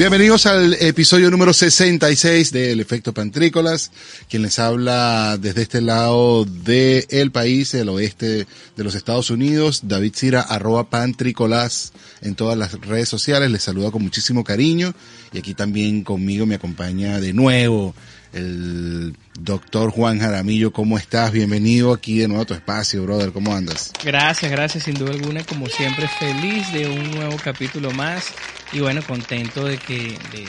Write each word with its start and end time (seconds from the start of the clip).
Bienvenidos 0.00 0.46
al 0.46 0.72
episodio 0.80 1.30
número 1.30 1.52
66 1.52 2.52
del 2.52 2.80
efecto 2.80 3.12
Pantrícolas. 3.12 3.92
Quien 4.30 4.40
les 4.40 4.58
habla 4.58 5.36
desde 5.38 5.60
este 5.60 5.82
lado 5.82 6.46
del 6.46 7.30
país, 7.30 7.74
el 7.74 7.90
oeste 7.90 8.46
de 8.76 8.84
los 8.84 8.94
Estados 8.94 9.28
Unidos, 9.28 9.82
David 9.84 10.14
Cira, 10.16 10.40
arroba 10.40 10.88
Pantrícolas 10.88 11.92
en 12.22 12.34
todas 12.34 12.56
las 12.56 12.80
redes 12.80 13.10
sociales. 13.10 13.50
Les 13.50 13.62
saluda 13.62 13.90
con 13.90 14.02
muchísimo 14.02 14.42
cariño. 14.42 14.94
Y 15.34 15.38
aquí 15.38 15.52
también 15.52 16.02
conmigo 16.02 16.46
me 16.46 16.54
acompaña 16.54 17.20
de 17.20 17.34
nuevo 17.34 17.94
el 18.32 19.16
doctor 19.38 19.90
Juan 19.90 20.18
Jaramillo. 20.18 20.72
¿Cómo 20.72 20.98
estás? 20.98 21.32
Bienvenido 21.32 21.92
aquí 21.92 22.18
de 22.18 22.28
nuevo 22.28 22.42
a 22.42 22.46
tu 22.46 22.54
espacio, 22.54 23.02
brother. 23.02 23.32
¿Cómo 23.32 23.54
andas? 23.54 23.92
Gracias, 24.04 24.50
gracias, 24.50 24.84
sin 24.84 24.94
duda 24.94 25.12
alguna. 25.12 25.44
Como 25.44 25.66
siempre, 25.66 26.08
feliz 26.08 26.72
de 26.72 26.88
un 26.88 27.10
nuevo 27.10 27.36
capítulo 27.42 27.90
más 27.92 28.32
y 28.72 28.80
bueno, 28.80 29.02
contento 29.02 29.64
de 29.64 29.78
que, 29.78 29.98
de, 29.98 30.44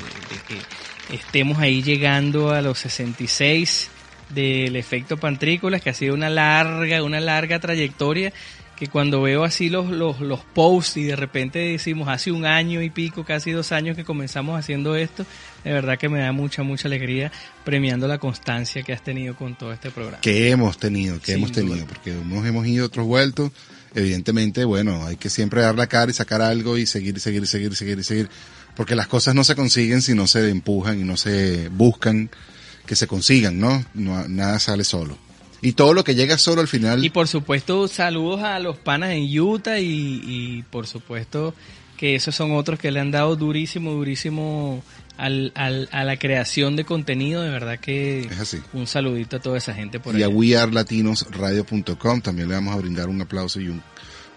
que 0.48 1.16
estemos 1.16 1.59
ahí 1.59 1.81
llegando 1.81 2.52
a 2.52 2.62
los 2.62 2.80
66 2.80 3.90
del 4.29 4.76
efecto 4.76 5.18
Pantrícolas, 5.18 5.82
que 5.82 5.90
ha 5.90 5.93
sido 5.93 6.13
una 6.13 6.29
larga, 6.29 7.04
una 7.04 7.20
larga 7.20 7.59
trayectoria 7.59 8.32
que 8.76 8.88
cuando 8.88 9.22
veo 9.22 9.44
así 9.44 9.70
los, 9.70 9.92
los, 9.92 10.22
los 10.22 10.40
posts 10.40 10.98
y 10.98 11.04
de 11.04 11.16
repente 11.16 11.60
decimos 11.60 12.08
hace 12.08 12.32
un 12.32 12.46
año 12.46 12.82
y 12.82 12.90
pico, 12.90 13.24
casi 13.24 13.52
dos 13.52 13.72
años 13.72 13.96
que 13.96 14.04
comenzamos 14.04 14.58
haciendo 14.58 14.96
esto, 14.96 15.24
de 15.64 15.72
verdad 15.72 16.00
que 16.00 16.10
me 16.10 16.20
da 16.20 16.32
mucha, 16.32 16.64
mucha 16.64 16.88
alegría 16.88 17.32
premiando 17.64 18.08
la 18.08 18.18
constancia 18.18 18.82
que 18.82 18.92
has 18.92 19.04
tenido 19.04 19.36
con 19.36 19.55
todo 19.55 19.72
este 19.72 19.91
programa. 19.91 20.22
Que 20.22 20.50
hemos 20.50 20.80
tenido, 20.80 21.20
que 21.22 21.34
hemos 21.34 21.52
tenido, 21.52 21.86
porque 21.86 22.12
unos 22.12 22.46
hemos 22.46 22.66
ido, 22.66 22.88
otros 22.88 23.05
vuelto. 23.05 23.52
Evidentemente, 23.94 24.66
bueno, 24.66 25.06
hay 25.06 25.18
que 25.18 25.30
siempre 25.30 25.62
dar 25.62 25.76
la 25.76 25.88
cara 25.88 26.10
y 26.10 26.13
sacar 26.13 26.41
algo 26.41 26.78
y 26.78 26.85
seguir, 26.85 27.20
seguir, 27.20 27.46
seguir, 27.46 27.76
seguir, 27.76 28.04
seguir. 28.04 28.30
Porque 28.76 28.96
las 28.96 29.08
cosas 29.08 29.35
no 29.35 29.44
se 29.44 29.56
consiguen 29.56 30.02
si 30.02 30.16
no 30.16 30.26
se 30.26 30.50
empujan 30.50 31.00
y 31.00 31.04
no 31.04 31.18
se 31.18 31.70
buscan 31.70 32.32
que 32.85 32.96
se 32.96 33.06
consigan, 33.06 33.60
¿no? 33.60 33.85
no 33.94 34.28
nada 34.28 34.58
sale 34.60 34.84
solo 34.84 35.18
y 35.62 35.73
todo 35.73 35.93
lo 35.93 36.04
que 36.04 36.15
llega 36.15 36.37
solo 36.37 36.62
al 36.62 36.67
final. 36.67 37.04
Y 37.04 37.09
por 37.09 37.27
supuesto, 37.27 37.87
saludos 37.87 38.41
a 38.41 38.59
los 38.59 38.77
panas 38.77 39.12
en 39.12 39.40
Utah 39.40 39.79
y, 39.79 40.21
y 40.26 40.63
por 40.63 40.87
supuesto 40.87 41.54
que 41.98 42.15
esos 42.15 42.35
son 42.35 42.54
otros 42.54 42.79
que 42.79 42.90
le 42.90 42.99
han 42.99 43.12
dado 43.12 43.35
durísimo, 43.35 43.91
durísimo 43.91 44.84
al, 45.17 45.51
al, 45.54 45.87
a 45.91 46.04
la 46.04 46.17
creación 46.17 46.76
de 46.76 46.84
contenido. 46.84 47.43
De 47.43 47.51
verdad 47.51 47.79
que 47.79 48.21
es 48.21 48.39
así. 48.39 48.57
un 48.73 48.87
saludito 48.87 49.37
a 49.37 49.39
toda 49.39 49.59
esa 49.59 49.71
gente 49.76 49.99
por 49.99 50.17
Y 50.17 50.23
a 50.23 50.29
wearlatinosradio.com 50.29 52.21
también 52.21 52.48
le 52.49 52.55
vamos 52.55 52.73
a 52.73 52.77
brindar 52.77 53.07
un 53.07 53.21
aplauso 53.21 53.59
y 53.62 53.67
un, 53.67 53.84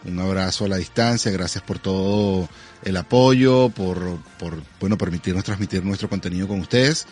un 0.04 0.18
abrazo 0.18 0.66
a 0.66 0.68
la 0.68 0.76
distancia. 0.76 1.32
Gracias 1.32 1.64
por 1.64 1.78
todo 1.78 2.50
el 2.82 2.98
apoyo, 2.98 3.70
por, 3.70 4.18
por 4.38 4.62
bueno, 4.78 4.98
permitirnos 4.98 5.42
transmitir 5.42 5.82
nuestro 5.82 6.10
contenido 6.10 6.46
con 6.46 6.60
ustedes. 6.60 7.06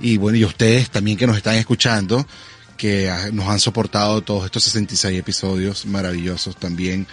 Y 0.00 0.18
bueno, 0.18 0.36
y 0.36 0.44
ustedes 0.44 0.90
también 0.90 1.16
que 1.16 1.26
nos 1.26 1.38
están 1.38 1.54
escuchando 1.54 2.26
que 2.76 3.10
nos 3.32 3.48
han 3.48 3.60
soportado 3.60 4.22
todos 4.22 4.44
estos 4.44 4.64
66 4.64 5.18
episodios 5.18 5.86
maravillosos 5.86 6.56
también 6.56 7.06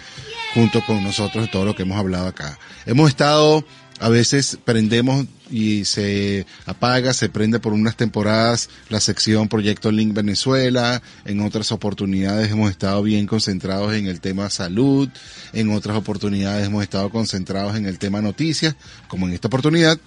junto 0.54 0.84
con 0.84 1.02
nosotros 1.02 1.44
de 1.44 1.50
todo 1.50 1.64
lo 1.64 1.74
que 1.74 1.82
hemos 1.82 1.98
hablado 1.98 2.26
acá. 2.26 2.58
Hemos 2.86 3.08
estado, 3.08 3.64
a 4.00 4.08
veces 4.08 4.58
prendemos 4.64 5.26
y 5.50 5.84
se 5.84 6.46
apaga, 6.66 7.12
se 7.12 7.28
prende 7.28 7.60
por 7.60 7.72
unas 7.72 7.96
temporadas 7.96 8.68
la 8.88 9.00
sección 9.00 9.48
Proyecto 9.48 9.92
Link 9.92 10.14
Venezuela, 10.14 11.02
en 11.24 11.40
otras 11.40 11.72
oportunidades 11.72 12.50
hemos 12.50 12.70
estado 12.70 13.02
bien 13.02 13.26
concentrados 13.26 13.94
en 13.94 14.06
el 14.06 14.20
tema 14.20 14.50
salud, 14.50 15.08
en 15.52 15.70
otras 15.70 15.96
oportunidades 15.96 16.66
hemos 16.66 16.82
estado 16.82 17.10
concentrados 17.10 17.76
en 17.76 17.86
el 17.86 17.98
tema 17.98 18.22
noticias, 18.22 18.76
como 19.08 19.28
en 19.28 19.34
esta 19.34 19.48
oportunidad, 19.48 19.98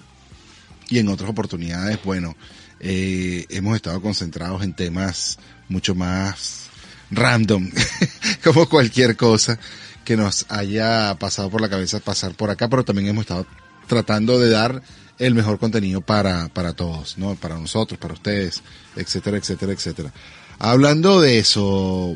y 0.90 1.00
en 1.00 1.08
otras 1.08 1.30
oportunidades, 1.30 2.00
bueno, 2.04 2.36
eh, 2.80 3.46
hemos 3.50 3.76
estado 3.76 4.02
concentrados 4.02 4.64
en 4.64 4.74
temas 4.74 5.40
mucho 5.70 5.96
más 5.96 6.68
random, 7.12 7.70
como 8.44 8.68
cualquier 8.68 9.16
cosa 9.16 9.60
que 10.04 10.16
nos 10.16 10.46
haya 10.50 11.16
pasado 11.16 11.50
por 11.50 11.62
la 11.62 11.70
cabeza 11.70 12.00
pasar 12.00 12.36
por 12.36 12.50
acá, 12.50 12.70
pero 12.70 12.86
también 12.86 13.10
hemos 13.10 13.24
estado 13.24 13.46
tratando 13.88 14.40
de 14.40 14.50
dar 14.50 14.82
el 15.18 15.34
mejor 15.34 15.60
contenido 15.60 16.02
para, 16.02 16.50
para 16.50 16.74
todos, 16.74 17.18
¿no? 17.18 17.36
Para 17.36 17.58
nosotros, 17.58 18.00
para 18.00 18.14
ustedes, 18.14 18.62
etcétera, 18.96 19.38
etcétera, 19.38 19.74
etcétera. 19.74 20.14
Hablando 20.60 21.22
de 21.22 21.40
eso, 21.40 22.16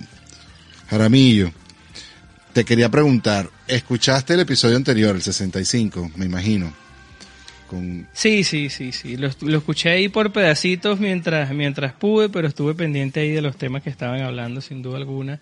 Jaramillo, 0.89 1.51
te 2.53 2.65
quería 2.65 2.89
preguntar, 2.89 3.49
¿escuchaste 3.67 4.33
el 4.33 4.41
episodio 4.41 4.75
anterior, 4.75 5.15
el 5.15 5.21
65, 5.21 6.11
me 6.15 6.25
imagino? 6.25 6.73
Sí, 8.13 8.43
sí, 8.43 8.69
sí, 8.69 8.91
sí. 8.91 9.17
Lo, 9.17 9.27
escuché 9.27 9.89
ahí 9.89 10.09
por 10.09 10.31
pedacitos 10.31 10.99
mientras, 10.99 11.51
mientras 11.51 11.93
pude, 11.93 12.29
pero 12.29 12.47
estuve 12.47 12.73
pendiente 12.75 13.19
ahí 13.19 13.31
de 13.31 13.41
los 13.41 13.57
temas 13.57 13.83
que 13.83 13.89
estaban 13.89 14.21
hablando, 14.21 14.61
sin 14.61 14.81
duda 14.81 14.97
alguna. 14.97 15.39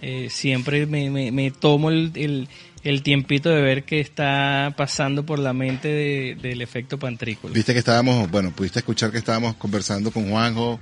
Eh, 0.00 0.28
siempre 0.30 0.86
me, 0.86 1.10
me, 1.32 1.50
tomo 1.50 1.90
el, 1.90 2.48
el, 2.84 3.02
tiempito 3.02 3.50
de 3.50 3.60
ver 3.60 3.84
qué 3.84 3.98
está 4.00 4.72
pasando 4.76 5.26
por 5.26 5.40
la 5.40 5.52
mente 5.52 6.36
del 6.40 6.62
efecto 6.62 6.98
pantrícola. 6.98 7.52
Viste 7.52 7.72
que 7.72 7.80
estábamos, 7.80 8.30
bueno, 8.30 8.52
pudiste 8.52 8.78
escuchar 8.78 9.10
que 9.10 9.18
estábamos 9.18 9.56
conversando 9.56 10.12
con 10.12 10.30
Juanjo, 10.30 10.78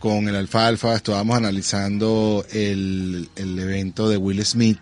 con 0.00 0.28
el 0.28 0.34
Alfalfa, 0.34 0.96
estábamos 0.96 1.36
analizando 1.36 2.44
el, 2.52 3.28
el 3.36 3.58
evento 3.60 4.08
de 4.08 4.16
Will 4.16 4.44
Smith 4.44 4.78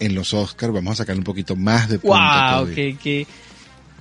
en 0.00 0.14
los 0.14 0.34
Oscars. 0.34 0.72
Vamos 0.72 0.92
a 0.92 0.96
sacar 0.96 1.16
un 1.16 1.24
poquito 1.24 1.56
más 1.56 1.88
de 1.88 1.98
punta. 1.98 2.60
¡Wow! 2.60 2.74
Que, 2.74 3.26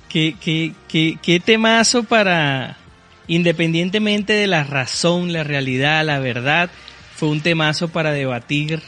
qué, 0.09 0.35
qué, 0.39 0.73
qué, 0.87 1.17
qué 1.21 1.39
temazo 1.39 2.03
para, 2.03 2.77
independientemente 3.27 4.33
de 4.33 4.47
la 4.47 4.63
razón, 4.63 5.33
la 5.33 5.43
realidad, 5.43 6.05
la 6.05 6.19
verdad, 6.19 6.69
fue 7.15 7.29
un 7.29 7.41
temazo 7.41 7.89
para 7.89 8.11
debatir 8.11 8.81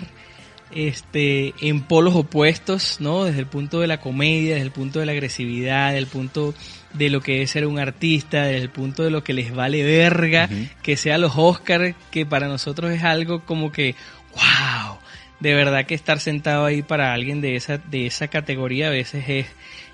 este 0.71 1.53
en 1.61 1.81
polos 1.81 2.15
opuestos, 2.15 2.97
¿no? 2.99 3.25
Desde 3.25 3.39
el 3.39 3.47
punto 3.47 3.79
de 3.79 3.87
la 3.87 3.99
comedia, 3.99 4.53
desde 4.53 4.65
el 4.65 4.71
punto 4.71 4.99
de 4.99 5.05
la 5.05 5.13
agresividad, 5.13 5.87
desde 5.87 5.99
el 5.99 6.07
punto 6.07 6.53
de 6.93 7.09
lo 7.09 7.21
que 7.21 7.41
es 7.41 7.51
ser 7.51 7.65
un 7.65 7.79
artista, 7.79 8.43
desde 8.43 8.61
el 8.61 8.69
punto 8.69 9.03
de 9.03 9.09
lo 9.09 9.23
que 9.23 9.33
les 9.33 9.53
vale 9.53 9.83
verga, 9.83 10.49
que 10.83 10.97
sea 10.97 11.17
los 11.17 11.33
Oscars, 11.35 11.95
que 12.11 12.25
para 12.25 12.47
nosotros 12.47 12.91
es 12.91 13.03
algo 13.03 13.45
como 13.45 13.71
que, 13.71 13.95
wow, 14.33 14.97
de 15.39 15.53
verdad 15.53 15.85
que 15.85 15.95
estar 15.95 16.19
sentado 16.19 16.65
ahí 16.65 16.81
para 16.81 17.13
alguien 17.13 17.41
de 17.41 17.55
esa, 17.55 17.77
de 17.77 18.05
esa 18.05 18.27
categoría 18.27 18.87
a 18.87 18.91
veces 18.91 19.25
es, 19.27 19.47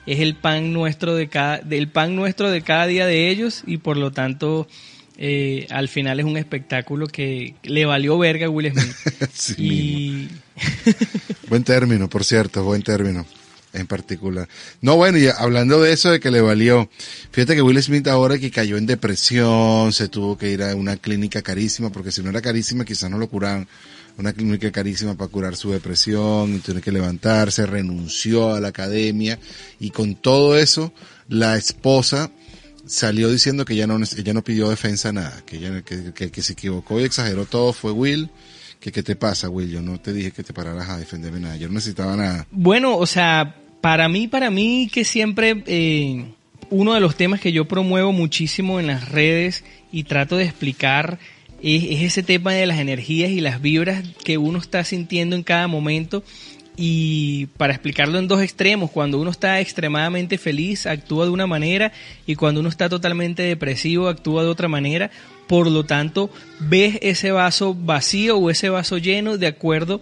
es 0.06 0.20
el 0.20 0.36
pan 0.36 0.74
nuestro 0.74 1.16
de 1.16 1.28
cada, 1.28 1.60
del 1.60 1.88
pan 1.88 2.16
nuestro 2.16 2.52
de 2.52 2.62
cada 2.62 2.88
día 2.88 3.06
de 3.06 3.30
ellos 3.30 3.64
y 3.66 3.78
por 3.78 3.98
lo 3.98 4.12
tanto 4.12 4.68
eh, 5.18 5.68
al 5.70 5.88
final 5.88 6.20
es 6.20 6.26
un 6.26 6.38
espectáculo 6.38 7.08
que 7.08 7.56
le 7.64 7.86
valió 7.86 8.18
verga 8.18 8.48
a 8.48 8.50
Will 8.50 8.72
Smith. 8.74 9.58
y... 9.58 10.30
buen 11.50 11.64
término, 11.64 12.10
por 12.10 12.24
cierto, 12.24 12.64
buen 12.64 12.82
término 12.82 13.26
en 13.76 13.88
particular. 13.88 14.48
No, 14.82 14.96
bueno, 14.96 15.18
y 15.18 15.28
hablando 15.28 15.82
de 15.82 15.92
eso, 15.92 16.10
de 16.12 16.20
que 16.20 16.32
le 16.32 16.42
valió, 16.42 16.90
fíjate 17.32 17.56
que 17.56 17.62
Will 17.62 17.82
Smith 17.82 18.08
ahora 18.08 18.40
que 18.40 18.50
cayó 18.50 18.78
en 18.78 18.86
depresión, 18.86 19.92
se 19.92 20.08
tuvo 20.08 20.38
que 20.38 20.50
ir 20.50 20.64
a 20.64 20.76
una 20.76 20.98
clínica 20.98 21.42
carísima, 21.42 21.92
porque 21.92 22.12
si 22.12 22.24
no 22.24 22.30
era 22.30 22.42
carísima 22.42 22.86
quizás 22.86 23.12
no 23.12 23.18
lo 23.18 23.28
curaban 23.28 23.68
una 24.18 24.34
clínica 24.34 24.72
carísima 24.72 25.16
para 25.16 25.30
curar 25.30 25.56
su 25.56 25.72
depresión, 25.72 26.56
y 26.56 26.59
tiene 26.59 26.81
que 26.81 26.92
levantarse, 26.92 27.66
renunció 27.66 28.53
a 28.53 28.59
la 28.59 28.70
academia 28.70 29.40
y 29.80 29.90
con 29.90 30.16
todo 30.16 30.58
eso 30.58 30.94
la 31.28 31.58
esposa 31.58 32.31
salió 32.86 33.30
diciendo 33.31 33.66
que 33.66 33.75
ya 33.75 33.88
no 33.88 33.98
ella 34.18 34.34
no 34.34 34.44
pidió 34.44 34.69
defensa 34.69 35.12
nada, 35.12 35.44
que 35.45 35.57
ella 35.57 35.81
que, 35.81 36.13
que, 36.13 36.42
se 36.42 36.54
equivocó 36.54 37.00
y 37.00 37.04
exageró 37.04 37.45
todo 37.45 37.74
fue 37.74 37.92
Will. 37.92 38.30
Qué 38.80 38.92
te 38.92 39.16
pasa, 39.16 39.50
Will? 39.50 39.72
Yo 39.72 39.81
no 39.81 40.00
te 40.00 40.13
dije 40.13 40.31
que 40.31 40.44
te 40.44 40.54
pararas 40.54 40.89
a 40.89 40.98
defenderme 40.98 41.39
nada, 41.39 41.57
yo 41.57 41.68
no 41.68 41.74
necesitaba 41.74 42.16
nada. 42.16 42.45
Bueno, 42.51 42.98
o 42.98 43.07
sea, 43.07 43.56
para 43.81 44.07
mí, 44.07 44.28
para 44.28 44.51
mí 44.51 44.89
que 44.94 45.04
siempre 45.04 45.63
eh, 45.66 46.25
uno 46.69 46.94
de 46.94 47.00
los 47.00 47.16
temas 47.16 47.42
que 47.42 47.51
yo 47.51 47.66
promuevo 47.66 48.12
muchísimo 48.12 48.80
en 48.80 48.88
las 48.88 49.10
redes 49.10 49.63
y 49.92 50.04
trato 50.04 50.38
de 50.38 50.45
explicar 50.45 51.18
es, 51.62 52.02
ese 52.02 52.24
tema 52.24 52.54
de 52.54 52.66
las 52.66 52.80
energías 52.80 53.31
y 53.31 53.42
las 53.42 53.62
vibras 53.62 54.04
que 54.24 54.38
uno 54.38 54.60
está 54.60 54.84
sintiendo 54.84 55.36
en 55.36 55.44
cada 55.44 55.68
momento. 55.68 56.24
Y 56.78 57.46
para 57.57 57.74
explicarlo 57.74 58.19
en 58.19 58.28
dos 58.28 58.42
extremos, 58.42 58.92
cuando 58.92 59.19
uno 59.19 59.31
está 59.31 59.62
extremadamente 59.62 60.38
feliz 60.38 60.86
actúa 60.86 61.25
de 61.25 61.31
una 61.31 61.48
manera 61.48 61.94
y 62.28 62.36
cuando 62.36 62.60
uno 62.60 62.68
está 62.68 62.90
totalmente 62.90 63.44
depresivo 63.44 64.10
actúa 64.10 64.44
de 64.44 64.50
otra 64.50 64.68
manera. 64.68 65.10
Por 65.48 65.69
lo 65.69 65.86
tanto, 65.86 66.30
ves 66.60 66.98
ese 67.02 67.31
vaso 67.31 67.75
vacío 67.75 68.38
o 68.38 68.50
ese 68.50 68.69
vaso 68.69 68.98
lleno 68.98 69.38
de 69.38 69.48
acuerdo 69.48 70.01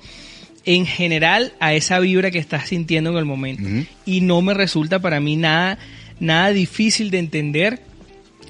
en 0.65 0.85
general 0.85 1.53
a 1.59 1.73
esa 1.73 1.99
vibra 1.99 2.31
que 2.31 2.39
estás 2.39 2.69
sintiendo 2.69 3.11
en 3.11 3.17
el 3.17 3.25
momento. 3.25 3.63
Y 4.05 4.21
no 4.21 4.41
me 4.41 4.53
resulta 4.53 4.99
para 4.99 5.19
mí 5.19 5.35
nada, 5.35 5.77
nada 6.19 6.49
difícil 6.49 7.11
de 7.11 7.19
entender 7.19 7.81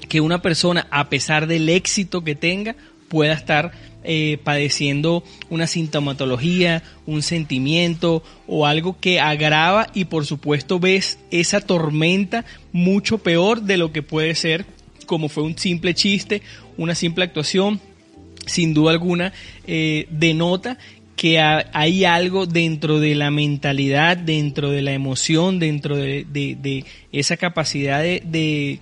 que 0.08 0.20
una 0.20 0.40
persona, 0.40 0.86
a 0.90 1.08
pesar 1.08 1.46
del 1.46 1.68
éxito 1.68 2.22
que 2.22 2.34
tenga, 2.34 2.76
pueda 3.14 3.32
estar 3.32 3.70
eh, 4.02 4.38
padeciendo 4.42 5.22
una 5.50 5.68
sintomatología, 5.68 6.82
un 7.06 7.22
sentimiento 7.22 8.24
o 8.48 8.66
algo 8.66 8.98
que 8.98 9.20
agrava 9.20 9.86
y 9.94 10.06
por 10.06 10.26
supuesto 10.26 10.80
ves 10.80 11.20
esa 11.30 11.60
tormenta 11.60 12.44
mucho 12.72 13.18
peor 13.18 13.62
de 13.62 13.76
lo 13.76 13.92
que 13.92 14.02
puede 14.02 14.34
ser 14.34 14.66
como 15.06 15.28
fue 15.28 15.44
un 15.44 15.56
simple 15.56 15.94
chiste, 15.94 16.42
una 16.76 16.96
simple 16.96 17.22
actuación, 17.22 17.80
sin 18.46 18.74
duda 18.74 18.90
alguna 18.90 19.32
eh, 19.64 20.08
denota 20.10 20.76
que 21.14 21.38
hay 21.38 22.04
algo 22.04 22.46
dentro 22.46 22.98
de 22.98 23.14
la 23.14 23.30
mentalidad, 23.30 24.16
dentro 24.16 24.72
de 24.72 24.82
la 24.82 24.92
emoción, 24.92 25.60
dentro 25.60 25.96
de, 25.96 26.84
esa 27.12 27.36
capacidad 27.36 28.02
de, 28.02 28.80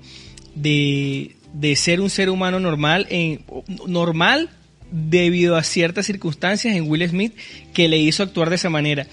de, 0.54 1.36
ser 1.76 2.00
un 2.00 2.10
ser 2.10 2.30
humano 2.30 2.60
normal, 2.60 3.06
en, 3.10 3.44
normal 3.86 4.50
debido 4.90 5.56
a 5.56 5.62
ciertas 5.62 6.06
circunstancias 6.06 6.76
en 6.76 6.88
Will 6.88 7.08
Smith 7.08 7.34
que 7.72 7.88
le 7.88 7.98
hizo 7.98 8.22
actuar 8.22 8.50
de 8.50 8.56
esa 8.56 8.70
manera. 8.70 9.06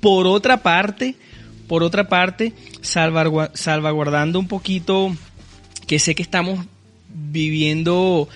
Por 0.00 0.26
otra 0.26 0.62
parte, 0.62 1.14
por 1.66 1.82
otra 1.82 2.08
parte, 2.08 2.52
salvaguardando 2.82 4.38
un 4.38 4.48
poquito 4.48 5.14
que 5.86 5.98
sé 5.98 6.14
que 6.14 6.22
estamos 6.22 6.64
viviendo, 7.08 8.28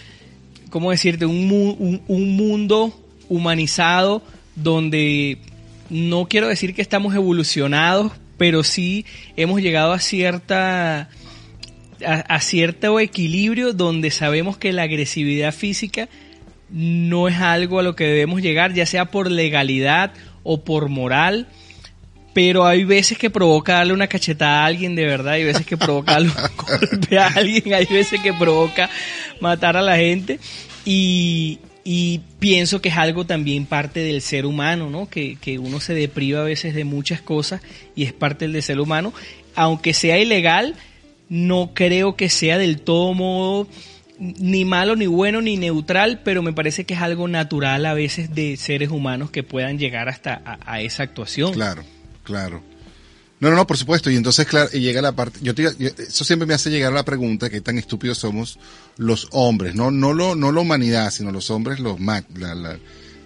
¿cómo 0.70 0.90
decirte? 0.90 1.26
Un, 1.26 2.02
un, 2.06 2.36
mundo 2.36 2.98
humanizado 3.28 4.22
donde 4.56 5.38
no 5.88 6.26
quiero 6.26 6.48
decir 6.48 6.74
que 6.74 6.82
estamos 6.82 7.14
evolucionados, 7.14 8.12
pero 8.36 8.64
sí 8.64 9.04
hemos 9.36 9.60
llegado 9.60 9.92
a 9.92 9.98
cierta 9.98 11.08
a, 12.04 12.40
cierto 12.40 13.00
equilibrio 13.00 13.72
donde 13.72 14.10
sabemos 14.10 14.56
que 14.56 14.72
la 14.72 14.82
agresividad 14.82 15.52
física 15.52 16.08
no 16.70 17.28
es 17.28 17.36
algo 17.36 17.80
a 17.80 17.82
lo 17.82 17.96
que 17.96 18.04
debemos 18.04 18.42
llegar, 18.42 18.74
ya 18.74 18.86
sea 18.86 19.06
por 19.06 19.30
legalidad 19.30 20.12
o 20.42 20.62
por 20.62 20.88
moral, 20.88 21.48
pero 22.32 22.64
hay 22.64 22.84
veces 22.84 23.18
que 23.18 23.30
provoca 23.30 23.74
darle 23.74 23.92
una 23.92 24.06
cachetada 24.06 24.62
a 24.62 24.66
alguien 24.66 24.94
de 24.94 25.04
verdad, 25.04 25.34
hay 25.34 25.44
veces 25.44 25.66
que 25.66 25.76
provoca 25.76 26.12
darle 26.12 26.28
un 26.28 26.56
golpe 26.90 27.18
a 27.18 27.26
alguien, 27.26 27.74
hay 27.74 27.86
veces 27.86 28.20
que 28.20 28.32
provoca 28.32 28.88
matar 29.40 29.76
a 29.76 29.82
la 29.82 29.96
gente 29.96 30.38
y, 30.84 31.58
pienso 32.38 32.80
que 32.80 32.88
es 32.88 32.96
algo 32.96 33.26
también 33.26 33.66
parte 33.66 34.00
del 34.00 34.22
ser 34.22 34.46
humano, 34.46 34.88
¿no? 34.90 35.08
Que, 35.08 35.36
que 35.40 35.58
uno 35.58 35.80
se 35.80 35.92
depriva 35.92 36.40
a 36.40 36.44
veces 36.44 36.74
de 36.74 36.84
muchas 36.84 37.20
cosas 37.20 37.62
y 37.96 38.04
es 38.04 38.12
parte 38.12 38.46
del 38.46 38.62
ser 38.62 38.78
humano, 38.78 39.12
aunque 39.56 39.92
sea 39.92 40.18
ilegal, 40.18 40.76
no 41.30 41.70
creo 41.74 42.16
que 42.16 42.28
sea 42.28 42.58
del 42.58 42.82
todo 42.82 43.14
modo 43.14 43.68
ni 44.18 44.66
malo, 44.66 44.96
ni 44.96 45.06
bueno, 45.06 45.40
ni 45.40 45.56
neutral, 45.56 46.20
pero 46.22 46.42
me 46.42 46.52
parece 46.52 46.84
que 46.84 46.92
es 46.92 47.00
algo 47.00 47.26
natural 47.26 47.86
a 47.86 47.94
veces 47.94 48.34
de 48.34 48.58
seres 48.58 48.90
humanos 48.90 49.30
que 49.30 49.42
puedan 49.42 49.78
llegar 49.78 50.10
hasta 50.10 50.42
a, 50.44 50.82
esa 50.82 51.04
actuación. 51.04 51.54
Claro, 51.54 51.82
claro. 52.22 52.62
No, 53.38 53.48
no, 53.48 53.56
no, 53.56 53.66
por 53.66 53.78
supuesto. 53.78 54.10
Y 54.10 54.16
entonces, 54.16 54.46
claro, 54.46 54.68
y 54.74 54.80
llega 54.80 55.00
la 55.00 55.12
parte. 55.12 55.38
Yo, 55.40 55.54
eso 55.56 56.24
siempre 56.24 56.46
me 56.46 56.52
hace 56.52 56.68
llegar 56.68 56.92
a 56.92 56.96
la 56.96 57.04
pregunta: 57.04 57.48
¿qué 57.48 57.62
tan 57.62 57.78
estúpidos 57.78 58.18
somos 58.18 58.58
los 58.98 59.28
hombres? 59.30 59.74
No, 59.74 59.90
no 59.90 60.12
lo, 60.12 60.34
no 60.34 60.52
la 60.52 60.60
humanidad, 60.60 61.10
sino 61.10 61.32
los 61.32 61.50
hombres, 61.50 61.80
los 61.80 61.96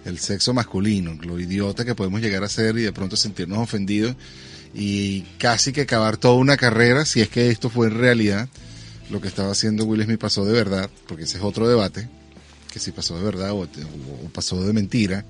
el 0.05 0.19
sexo 0.19 0.53
masculino, 0.53 1.17
lo 1.23 1.39
idiota 1.39 1.83
que 1.83 1.95
podemos 1.95 2.21
llegar 2.21 2.43
a 2.43 2.47
ser 2.47 2.77
y 2.77 2.83
de 2.83 2.93
pronto 2.93 3.17
sentirnos 3.17 3.57
ofendidos 3.57 4.15
y 4.75 5.21
casi 5.37 5.71
que 5.71 5.81
acabar 5.81 6.17
toda 6.17 6.35
una 6.35 6.57
carrera 6.57 7.05
si 7.05 7.21
es 7.21 7.29
que 7.29 7.49
esto 7.49 7.69
fue 7.69 7.87
en 7.87 7.97
realidad 7.97 8.49
lo 9.09 9.21
que 9.21 9.29
estaba 9.29 9.51
haciendo 9.51 9.85
Will 9.85 10.03
Smith 10.03 10.19
pasó 10.19 10.43
de 10.45 10.51
verdad, 10.51 10.89
porque 11.07 11.23
ese 11.23 11.37
es 11.37 11.43
otro 11.43 11.67
debate, 11.67 12.09
que 12.71 12.79
si 12.79 12.91
pasó 12.91 13.17
de 13.17 13.23
verdad 13.23 13.51
o, 13.53 13.67
pasó 14.33 14.61
de 14.63 14.73
mentira. 14.73 15.25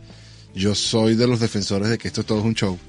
Yo 0.56 0.74
soy 0.74 1.16
de 1.16 1.28
los 1.28 1.42
defensores 1.42 1.90
de 1.90 1.98
que 1.98 2.08
esto 2.08 2.24
todo 2.24 2.40
es 2.40 2.46
un 2.46 2.56
show. 2.56 2.80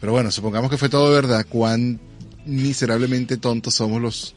Pero 0.00 0.12
bueno, 0.12 0.30
supongamos 0.30 0.70
que 0.70 0.78
fue 0.78 0.88
todo 0.88 1.08
de 1.08 1.16
verdad, 1.16 1.44
cuán 1.48 2.00
miserablemente 2.46 3.36
tontos 3.36 3.74
somos 3.74 4.00
los, 4.00 4.34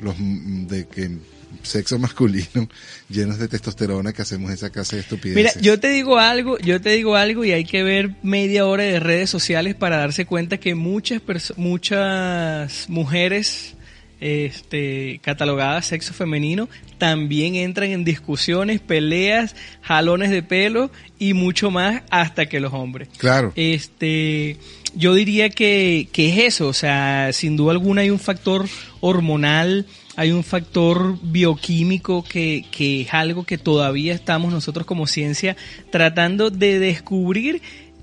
los 0.00 0.16
de 0.18 0.86
que 0.86 1.16
sexo 1.62 1.98
masculino 1.98 2.68
llenos 3.08 3.38
de 3.38 3.48
testosterona 3.48 4.12
que 4.12 4.22
hacemos 4.22 4.50
esa 4.50 4.70
clase 4.70 4.96
de 4.96 5.02
estupideces. 5.02 5.56
Mira, 5.56 5.60
yo 5.60 5.80
te 5.80 5.88
digo 5.88 6.18
algo, 6.18 6.58
yo 6.58 6.80
te 6.80 6.90
digo 6.90 7.16
algo 7.16 7.44
y 7.44 7.52
hay 7.52 7.64
que 7.64 7.82
ver 7.82 8.10
media 8.22 8.66
hora 8.66 8.84
de 8.84 9.00
redes 9.00 9.30
sociales 9.30 9.74
para 9.74 9.98
darse 9.98 10.26
cuenta 10.26 10.58
que 10.58 10.74
muchas 10.74 11.22
muchas 11.56 12.88
mujeres 12.88 13.76
este, 14.20 15.20
catalogadas 15.22 15.86
sexo 15.86 16.14
femenino 16.14 16.68
también 16.98 17.54
entran 17.54 17.90
en 17.90 18.04
discusiones, 18.04 18.80
peleas, 18.80 19.54
jalones 19.82 20.30
de 20.30 20.42
pelo 20.42 20.90
y 21.18 21.34
mucho 21.34 21.70
más 21.70 22.02
hasta 22.10 22.46
que 22.46 22.60
los 22.60 22.72
hombres. 22.72 23.08
Claro. 23.18 23.52
Este, 23.56 24.56
yo 24.94 25.14
diría 25.14 25.50
que, 25.50 26.08
que 26.12 26.30
es 26.30 26.54
eso, 26.54 26.68
o 26.68 26.72
sea, 26.72 27.30
sin 27.32 27.56
duda 27.56 27.72
alguna 27.72 28.02
hay 28.02 28.10
un 28.10 28.18
factor 28.18 28.66
hormonal 29.00 29.86
hay 30.16 30.32
un 30.32 30.42
factor 30.42 31.18
bioquímico 31.20 32.24
que, 32.24 32.64
que 32.70 33.02
es 33.02 33.14
algo 33.14 33.44
que 33.44 33.58
todavía 33.58 34.14
estamos 34.14 34.50
nosotros 34.50 34.86
como 34.86 35.06
ciencia 35.06 35.56
tratando 35.90 36.50
de 36.50 36.78
descubrir 36.78 37.60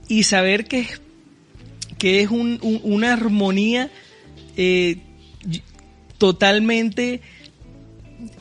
y 0.07 0.23
saber 0.23 0.65
que 0.65 0.81
es, 0.81 1.01
que 1.97 2.21
es 2.21 2.29
un, 2.29 2.59
una 2.83 3.13
armonía 3.13 3.89
eh, 4.55 4.97
totalmente, 6.19 7.21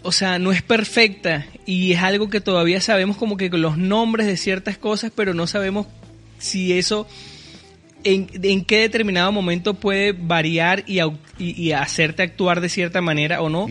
o 0.03 0.13
sea, 0.13 0.39
no 0.39 0.53
es 0.53 0.63
perfecta 0.63 1.47
y 1.65 1.93
es 1.93 2.03
algo 2.03 2.29
que 2.29 2.43
todavía 2.43 2.81
sabemos 2.81 3.17
como 3.17 3.39
que 3.39 3.49
los 3.49 3.79
nombres 3.79 4.27
de 4.27 4.37
ciertas 4.37 4.77
cosas, 4.77 5.13
pero 5.15 5.33
no 5.33 5.47
sabemos 5.47 5.87
si 6.39 6.73
eso 6.75 7.07
en, 8.05 8.65
qué 8.65 8.79
determinado 8.79 9.33
momento 9.33 9.75
puede 9.75 10.13
variar 10.13 10.85
y, 10.87 11.01
y, 11.39 11.73
hacerte 11.73 12.23
actuar 12.23 12.61
de 12.61 12.69
cierta 12.69 13.01
manera 13.01 13.43
o 13.43 13.49
no. 13.49 13.67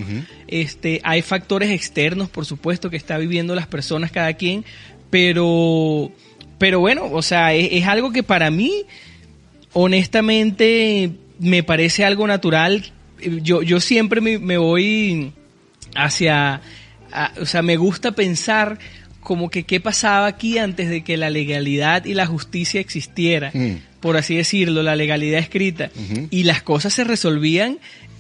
este, 0.48 1.02
hay 1.04 1.22
factores 1.22 1.72
externos, 1.72 2.30
por 2.30 2.46
supuesto, 2.46 2.90
que 2.90 2.98
está 2.98 3.18
viviendo 3.18 3.56
las 3.56 3.68
personas 3.68 4.12
cada 4.12 4.34
quien, 4.34 4.66
pero, 5.10 6.12
pero 6.58 6.80
bueno, 6.80 7.10
o 7.12 7.22
sea, 7.22 7.54
es, 7.54 7.86
algo 7.86 8.12
que 8.12 8.24
para 8.24 8.50
mí, 8.50 8.86
honestamente, 9.74 11.12
me 11.40 11.64
parece 11.64 12.06
algo 12.06 12.28
natural. 12.28 12.92
Yo, 13.44 13.62
yo 13.62 13.80
siempre 13.80 14.22
me, 14.22 14.58
voy 14.58 15.34
hacia, 15.96 16.62
o 17.40 17.46
sea, 17.46 17.62
me 17.62 17.78
gusta 17.78 18.14
pensar 18.14 18.80
como 19.22 19.50
que 19.50 19.64
qué 19.64 19.80
pasaba 19.80 20.28
aquí 20.28 20.58
antes 20.58 20.90
de 20.90 21.04
que 21.04 21.16
la 21.16 21.30
legalidad 21.30 22.06
y 22.06 22.14
la 22.14 22.26
justicia 22.26 22.82
existiera. 22.82 23.52
Mm. 23.54 23.76
por 24.02 24.18
así 24.18 24.36
decirlo, 24.36 24.82
la 24.82 24.96
legalidad 24.96 25.40
escrita, 25.40 25.92
y 26.32 26.44
las 26.44 26.64
cosas 26.64 26.92
se 26.92 27.04
resolvían 27.04 27.78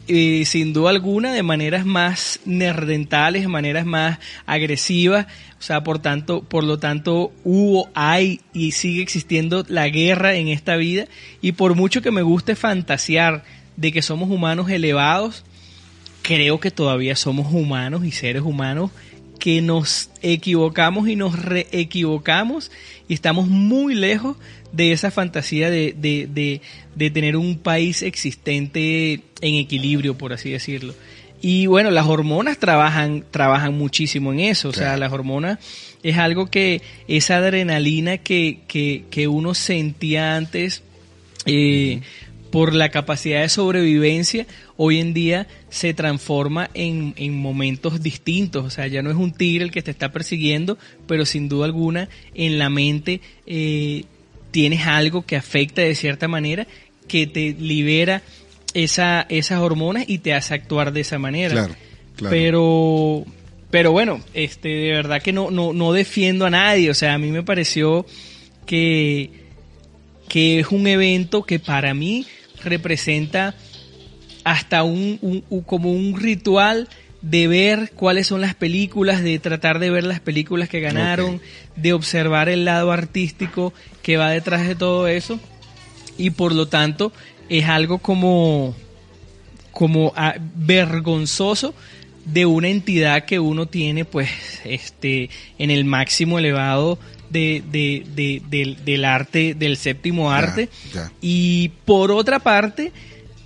eh, 0.08 0.44
sin 0.46 0.74
duda 0.74 0.90
alguna 0.90 1.32
de 1.32 1.42
maneras 1.42 1.86
más 1.86 2.40
nerdentales, 2.46 3.44
de 3.44 3.48
maneras 3.48 3.86
más 3.86 4.20
agresivas, 4.46 5.28
o 5.60 5.62
sea, 5.62 5.84
por 5.84 6.00
tanto, 6.00 6.44
por 6.44 6.64
lo 6.64 6.80
tanto, 6.80 7.32
hubo, 7.44 7.90
hay 7.94 8.42
y 8.52 8.72
sigue 8.72 9.02
existiendo 9.02 9.64
la 9.70 9.88
guerra 9.90 10.36
en 10.36 10.50
esta 10.50 10.76
vida, 10.76 11.06
y 11.42 11.54
por 11.54 11.76
mucho 11.76 12.02
que 12.02 12.12
me 12.12 12.24
guste 12.24 12.56
fantasear 12.56 13.44
de 13.78 13.92
que 13.92 14.02
somos 14.02 14.30
humanos 14.30 14.70
elevados, 14.70 15.46
creo 16.24 16.60
que 16.60 16.72
todavía 16.72 17.16
somos 17.16 17.54
humanos 17.54 18.04
y 18.04 18.12
seres 18.12 18.42
humanos 18.42 18.92
que 19.42 19.60
nos 19.60 20.12
equivocamos 20.22 21.10
y 21.10 21.16
nos 21.16 21.38
reequivocamos 21.42 22.72
y 23.10 23.16
estamos 23.16 23.48
muy 23.48 23.96
lejos 23.96 24.38
de 24.72 24.92
esa 24.92 25.10
fantasía 25.10 25.72
de, 25.72 25.96
de, 25.98 26.62
de, 26.96 27.10
tener 27.10 27.36
un 27.36 27.58
país 27.58 28.04
existente 28.04 29.24
en 29.42 29.56
equilibrio, 29.56 30.16
por 30.16 30.32
así 30.32 30.52
decirlo. 30.52 30.94
Y 31.42 31.66
bueno, 31.66 31.90
las 31.90 32.06
hormonas 32.06 32.60
trabajan, 32.60 33.26
trabajan 33.32 33.76
muchísimo 33.76 34.32
en 34.32 34.42
eso. 34.42 34.70
O 34.70 34.74
sea, 34.74 34.96
las 34.96 35.12
hormonas 35.12 35.58
es 36.04 36.20
algo 36.20 36.52
que, 36.52 36.84
esa 37.08 37.38
adrenalina 37.38 38.20
que, 38.20 38.60
que, 38.68 39.06
que 39.10 39.28
uno 39.28 39.56
sentía 39.56 40.36
antes, 40.36 40.84
eh, 41.48 42.02
por 42.52 42.76
la 42.76 42.90
capacidad 42.90 43.42
de 43.42 43.50
sobrevivencia, 43.50 44.46
hoy 44.76 45.00
en 45.00 45.14
día 45.14 45.48
se 45.70 45.94
transforma 45.94 46.70
en, 46.74 47.14
en, 47.16 47.36
momentos 47.36 48.04
distintos. 48.04 48.66
O 48.66 48.70
sea, 48.70 48.88
ya 48.88 49.02
no 49.02 49.10
es 49.10 49.16
un 49.16 49.32
tigre 49.32 49.64
el 49.64 49.72
que 49.72 49.82
te 49.82 49.92
está 49.92 50.12
persiguiendo, 50.12 50.78
pero 51.08 51.26
sin 51.26 51.48
duda 51.48 51.66
alguna 51.66 52.10
en 52.36 52.60
la 52.60 52.70
mente 52.70 53.22
eh, 53.48 54.04
tienes 54.52 54.86
algo 54.86 55.26
que 55.26 55.38
afecta 55.38 55.82
de 55.82 55.96
cierta 55.96 56.28
manera, 56.28 56.68
que 57.08 57.26
te 57.26 57.56
libera 57.58 58.22
esa, 58.74 59.26
esas 59.30 59.60
hormonas 59.62 60.04
y 60.08 60.20
te 60.20 60.34
hace 60.34 60.54
actuar 60.54 60.92
de 60.92 61.02
esa 61.02 61.18
manera. 61.18 61.54
Claro, 61.54 61.76
Pero, 62.30 63.26
pero 63.70 63.94
bueno, 63.94 64.22
este, 64.34 64.68
de 64.68 64.92
verdad 64.92 65.22
que 65.22 65.32
no, 65.32 65.52
no, 65.52 65.72
no 65.72 65.94
defiendo 65.94 66.46
a 66.46 66.50
nadie. 66.50 66.90
O 66.90 66.94
sea, 66.94 67.14
a 67.14 67.18
mí 67.18 67.32
me 67.32 67.44
pareció 67.44 68.06
que, 68.66 69.30
que 70.28 70.60
es 70.60 70.68
un 70.68 70.86
evento 70.88 71.44
que 71.44 71.60
para 71.60 71.94
mí 71.94 72.26
representa 72.64 73.56
hasta 74.44 74.84
un, 74.84 75.44
como 75.66 75.92
un 75.92 76.20
ritual 76.20 76.88
de 77.22 77.48
ver 77.48 77.92
cuáles 77.96 78.28
son 78.28 78.42
las 78.42 78.56
películas, 78.56 79.22
de 79.22 79.38
tratar 79.40 79.80
de 79.80 79.92
ver 79.92 80.04
las 80.04 80.20
películas 80.20 80.70
que 80.70 80.80
ganaron, 80.80 81.40
de 81.76 81.94
observar 81.94 82.50
el 82.50 82.66
lado 82.66 82.92
artístico 82.92 83.74
que 84.02 84.18
va 84.18 84.32
detrás 84.32 84.68
de 84.68 84.76
todo 84.76 85.08
eso. 85.08 85.40
Y 86.18 86.32
por 86.32 86.54
lo 86.54 86.68
tanto, 86.68 87.14
es 87.50 87.66
algo 87.66 88.00
como, 88.00 88.76
como 89.72 90.14
ah, 90.16 90.36
vergonzoso 90.56 91.76
de 92.26 92.46
una 92.46 92.70
entidad 92.70 93.26
que 93.26 93.40
uno 93.40 93.66
tiene 93.66 94.06
pues 94.06 94.30
este 94.64 95.30
en 95.58 95.72
el 95.72 95.86
máximo 95.86 96.38
elevado 96.40 97.00
de, 97.32 98.76
del, 98.84 99.06
arte, 99.06 99.56
del 99.56 99.78
séptimo 99.78 100.32
arte. 100.32 100.70
Y 101.22 101.70
por 101.86 102.12
otra 102.12 102.40
parte, 102.40 102.92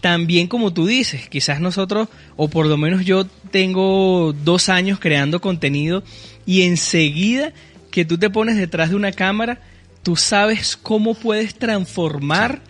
también 0.02 0.48
como 0.48 0.74
tú 0.74 0.86
dices, 0.88 1.30
quizás 1.30 1.60
nosotros, 1.60 2.10
o 2.36 2.50
por 2.50 2.66
lo 2.66 2.78
menos 2.78 3.06
yo 3.06 3.26
tengo 3.52 4.34
dos 4.44 4.70
años 4.70 5.00
creando 5.00 5.42
contenido 5.42 6.04
y 6.46 6.64
enseguida 6.64 7.54
que 7.92 8.06
tú 8.06 8.18
te 8.18 8.30
pones 8.30 8.58
detrás 8.58 8.90
de 8.90 8.96
una 8.96 9.12
cámara, 9.12 9.60
tú 10.04 10.16
sabes 10.16 10.78
cómo 10.78 11.14
puedes 11.14 11.56
transformar 11.56 12.62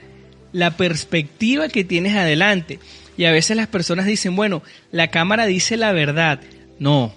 la 0.53 0.77
perspectiva 0.77 1.67
que 1.67 1.84
tienes 1.84 2.15
adelante. 2.15 2.79
Y 3.17 3.25
a 3.25 3.31
veces 3.31 3.57
las 3.57 3.67
personas 3.67 4.05
dicen, 4.05 4.36
bueno, 4.36 4.62
la 4.91 5.10
cámara 5.10 5.45
dice 5.45 5.77
la 5.77 5.91
verdad. 5.91 6.39
No, 6.79 7.13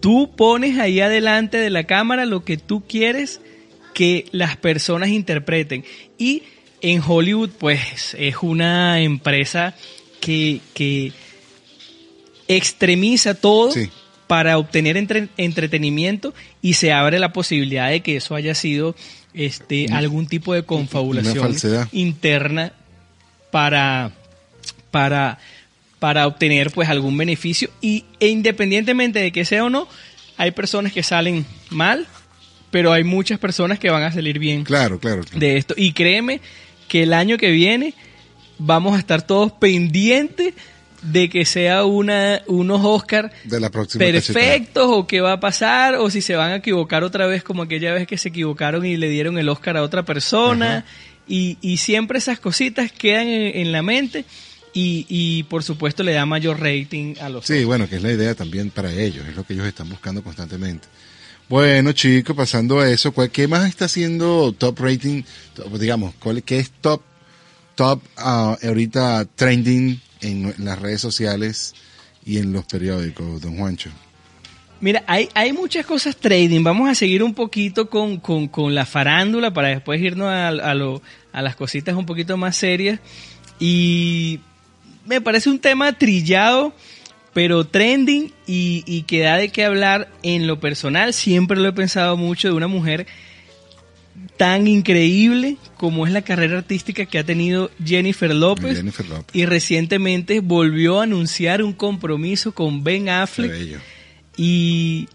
Tú 0.00 0.34
pones 0.36 0.78
ahí 0.78 1.00
adelante 1.00 1.58
de 1.58 1.70
la 1.70 1.84
cámara 1.84 2.26
lo 2.26 2.44
que 2.44 2.56
tú 2.56 2.84
quieres 2.86 3.40
que 3.94 4.26
las 4.30 4.56
personas 4.56 5.08
interpreten. 5.08 5.84
Y 6.18 6.44
en 6.80 7.02
Hollywood, 7.04 7.50
pues, 7.58 8.14
es 8.18 8.36
una 8.42 9.00
empresa 9.00 9.74
que, 10.20 10.60
que 10.74 11.12
extremiza 12.46 13.34
todo 13.34 13.72
para 14.26 14.58
obtener 14.58 14.96
entretenimiento 15.36 16.34
y 16.62 16.74
se 16.74 16.92
abre 16.92 17.18
la 17.18 17.32
posibilidad 17.32 17.88
de 17.88 18.00
que 18.00 18.16
eso 18.16 18.34
haya 18.34 18.54
sido 18.54 18.94
este, 19.34 19.88
algún 19.92 20.26
tipo 20.26 20.54
de 20.54 20.64
confabulación 20.64 21.56
interna 21.92 22.72
para, 23.50 24.12
para 24.90 25.38
para 25.98 26.26
obtener 26.26 26.70
pues 26.70 26.88
algún 26.88 27.16
beneficio. 27.16 27.70
Y 27.80 28.04
e 28.20 28.28
independientemente 28.28 29.18
de 29.18 29.32
que 29.32 29.44
sea 29.44 29.64
o 29.64 29.70
no, 29.70 29.88
hay 30.36 30.52
personas 30.52 30.92
que 30.92 31.02
salen 31.02 31.44
mal, 31.70 32.06
pero 32.70 32.92
hay 32.92 33.04
muchas 33.04 33.38
personas 33.38 33.78
que 33.78 33.90
van 33.90 34.02
a 34.02 34.12
salir 34.12 34.38
bien. 34.38 34.64
Claro, 34.64 34.98
claro. 34.98 35.22
De 35.34 35.56
esto. 35.56 35.74
Y 35.76 35.92
créeme 35.92 36.40
que 36.86 37.02
el 37.02 37.12
año 37.12 37.36
que 37.36 37.50
viene 37.50 37.94
vamos 38.58 38.96
a 38.96 38.98
estar 38.98 39.22
todos 39.22 39.52
pendientes 39.52 40.54
de 41.02 41.28
que 41.28 41.44
sea 41.44 41.84
una 41.84 42.42
unos 42.48 42.80
Oscar 42.82 43.30
de 43.44 43.60
la 43.60 43.70
perfectos 43.70 44.84
o 44.88 45.06
qué 45.06 45.20
va 45.20 45.34
a 45.34 45.40
pasar 45.40 45.94
o 45.94 46.10
si 46.10 46.20
se 46.20 46.34
van 46.34 46.50
a 46.50 46.56
equivocar 46.56 47.04
otra 47.04 47.26
vez 47.28 47.44
como 47.44 47.62
aquella 47.62 47.92
vez 47.92 48.08
que 48.08 48.18
se 48.18 48.30
equivocaron 48.30 48.84
y 48.84 48.96
le 48.96 49.08
dieron 49.08 49.38
el 49.38 49.48
Oscar 49.48 49.76
a 49.76 49.82
otra 49.82 50.04
persona. 50.04 50.84
Y, 51.30 51.58
y, 51.60 51.76
siempre 51.76 52.16
esas 52.16 52.40
cositas 52.40 52.90
quedan 52.90 53.28
en 53.28 53.70
la 53.70 53.82
mente 53.82 54.24
y, 54.80 55.42
por 55.44 55.62
supuesto 55.62 56.02
le 56.02 56.12
da 56.12 56.26
mayor 56.26 56.60
rating 56.60 57.14
a 57.20 57.28
los 57.28 57.46
Sí, 57.46 57.64
bueno, 57.64 57.88
que 57.88 57.96
es 57.96 58.02
la 58.02 58.12
idea 58.12 58.34
también 58.34 58.70
para 58.70 58.92
ellos, 58.92 59.26
es 59.26 59.36
lo 59.36 59.44
que 59.44 59.54
ellos 59.54 59.66
están 59.66 59.88
buscando 59.88 60.22
constantemente. 60.22 60.86
Bueno, 61.48 61.92
chicos, 61.92 62.36
pasando 62.36 62.80
a 62.80 62.90
eso, 62.90 63.12
¿qué 63.32 63.48
más 63.48 63.68
está 63.68 63.86
haciendo 63.86 64.52
top 64.52 64.80
rating? 64.80 65.22
Digamos, 65.78 66.14
¿qué 66.44 66.58
es 66.58 66.70
top, 66.70 67.00
top 67.74 68.02
uh, 68.18 68.56
ahorita 68.66 69.26
trending 69.34 70.00
en 70.20 70.54
las 70.58 70.78
redes 70.78 71.00
sociales 71.00 71.74
y 72.24 72.38
en 72.38 72.52
los 72.52 72.66
periódicos, 72.66 73.40
don 73.40 73.56
Juancho? 73.56 73.90
Mira, 74.80 75.02
hay, 75.06 75.28
hay 75.34 75.52
muchas 75.52 75.86
cosas 75.86 76.16
trading. 76.16 76.62
Vamos 76.62 76.88
a 76.88 76.94
seguir 76.94 77.22
un 77.22 77.34
poquito 77.34 77.88
con, 77.88 78.18
con, 78.18 78.74
la 78.74 78.84
farándula 78.86 79.52
para 79.52 79.68
después 79.68 80.00
irnos 80.00 80.28
a, 80.28 80.48
a, 80.48 80.74
lo, 80.74 81.02
a 81.32 81.42
las 81.42 81.56
cositas 81.56 81.96
un 81.96 82.06
poquito 82.06 82.36
más 82.36 82.56
serias. 82.56 83.00
Y 83.58 84.38
me 85.08 85.20
parece 85.22 85.48
un 85.48 85.58
tema 85.58 85.92
trillado, 85.94 86.72
pero 87.32 87.66
trending 87.66 88.32
y, 88.46 89.02
que 89.02 89.20
da 89.20 89.38
de 89.38 89.48
qué 89.48 89.64
hablar 89.64 90.10
en 90.22 90.46
lo 90.46 90.60
personal. 90.60 91.14
Siempre 91.14 91.58
lo 91.58 91.68
he 91.68 91.72
pensado 91.72 92.16
mucho 92.16 92.48
de 92.48 92.54
una 92.54 92.68
mujer 92.68 93.06
tan 94.36 94.66
increíble 94.66 95.56
como 95.76 96.06
es 96.06 96.12
la 96.12 96.22
carrera 96.22 96.58
artística 96.58 97.06
que 97.06 97.18
ha 97.18 97.24
tenido 97.24 97.70
Jennifer 97.82 98.34
López. 98.34 98.76
Jennifer 98.76 99.08
López. 99.08 99.34
Y 99.34 99.46
recientemente 99.46 100.40
volvió 100.40 101.00
a 101.00 101.04
anunciar 101.04 101.62
un 101.62 101.72
compromiso 101.72 102.52
con 102.52 102.84
Ben 102.84 103.08
Affleck. 103.08 103.80
Y, 104.36 105.08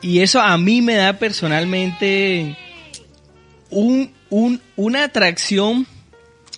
y, 0.00 0.20
eso 0.20 0.40
a 0.40 0.56
mí 0.58 0.80
me 0.80 0.94
da 0.94 1.18
personalmente 1.18 2.56
un, 3.70 4.10
un, 4.30 4.60
una 4.74 5.04
atracción 5.04 5.86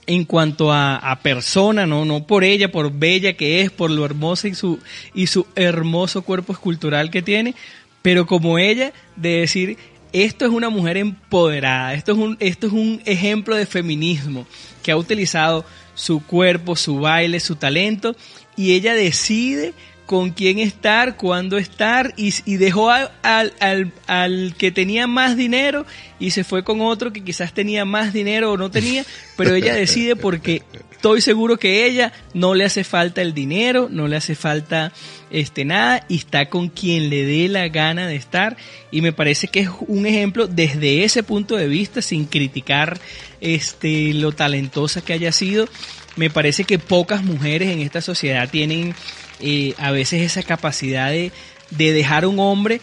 en 0.06 0.25
cuanto 0.25 0.72
a, 0.72 1.18
persona, 1.22 1.86
¿no? 1.86 2.04
no 2.04 2.26
por 2.26 2.44
ella, 2.44 2.70
por 2.70 2.92
bella 2.92 3.32
que 3.34 3.60
es, 3.60 3.70
por 3.70 3.90
lo 3.90 4.04
hermosa 4.04 4.48
y 4.48 4.54
su, 4.54 4.78
y 5.14 5.26
su 5.26 5.46
hermoso 5.56 6.22
cuerpo 6.22 6.52
escultural 6.52 7.10
que 7.10 7.22
tiene, 7.22 7.54
pero 8.02 8.26
como 8.26 8.58
ella, 8.58 8.92
de 9.16 9.40
decir, 9.40 9.76
esto 10.12 10.44
es 10.44 10.52
una 10.52 10.70
mujer 10.70 10.96
empoderada, 10.96 11.94
esto 11.94 12.12
es 12.12 12.18
un, 12.18 12.36
esto 12.40 12.68
es 12.68 12.72
un 12.72 13.02
ejemplo 13.04 13.56
de 13.56 13.66
feminismo, 13.66 14.46
que 14.82 14.92
ha 14.92 14.96
utilizado 14.96 15.64
su 15.94 16.25
cuerpo, 16.25 16.76
su 16.76 17.00
baile, 17.00 17.40
su 17.40 17.56
talento, 17.56 18.14
y 18.56 18.72
ella 18.72 18.94
decide 18.94 19.75
con 20.06 20.30
quién 20.30 20.60
estar, 20.60 21.16
cuándo 21.16 21.58
estar, 21.58 22.14
y, 22.16 22.56
dejó 22.56 22.90
al, 22.90 23.10
al, 23.22 23.92
al, 24.06 24.54
que 24.56 24.70
tenía 24.70 25.06
más 25.06 25.36
dinero 25.36 25.84
y 26.18 26.30
se 26.30 26.44
fue 26.44 26.64
con 26.64 26.80
otro 26.80 27.12
que 27.12 27.25
quizás 27.25 27.52
tenía 27.52 27.84
más 27.84 28.12
dinero 28.12 28.52
o 28.52 28.56
no 28.56 28.70
tenía, 28.70 29.04
pero 29.36 29.54
ella 29.54 29.75
decide 29.75 30.16
porque 30.16 30.62
estoy 30.92 31.20
seguro 31.20 31.58
que 31.58 31.86
ella 31.86 32.12
no 32.34 32.54
le 32.54 32.64
hace 32.64 32.84
falta 32.84 33.20
el 33.20 33.34
dinero, 33.34 33.88
no 33.90 34.08
le 34.08 34.16
hace 34.16 34.34
falta 34.34 34.92
este 35.30 35.64
nada 35.64 36.04
y 36.08 36.16
está 36.16 36.48
con 36.48 36.68
quien 36.68 37.10
le 37.10 37.25
dé 37.25 37.48
la 37.48 37.68
gana 37.68 38.06
de 38.06 38.16
estar 38.16 38.56
y 38.90 39.02
me 39.02 39.12
parece 39.12 39.48
que 39.48 39.60
es 39.60 39.68
un 39.88 40.06
ejemplo 40.06 40.46
desde 40.46 41.04
ese 41.04 41.22
punto 41.22 41.56
de 41.56 41.68
vista 41.68 42.00
sin 42.00 42.26
criticar 42.26 42.98
este 43.40 44.14
lo 44.14 44.32
talentosa 44.32 45.00
que 45.00 45.12
haya 45.12 45.32
sido. 45.32 45.68
Me 46.16 46.30
parece 46.30 46.64
que 46.64 46.78
pocas 46.78 47.22
mujeres 47.22 47.68
en 47.68 47.80
esta 47.80 48.00
sociedad 48.00 48.48
tienen 48.48 48.94
eh, 49.40 49.74
a 49.78 49.90
veces 49.90 50.22
esa 50.22 50.42
capacidad 50.42 51.10
de, 51.10 51.32
dejar 51.70 52.24
a 52.24 52.28
un 52.28 52.38
hombre 52.38 52.80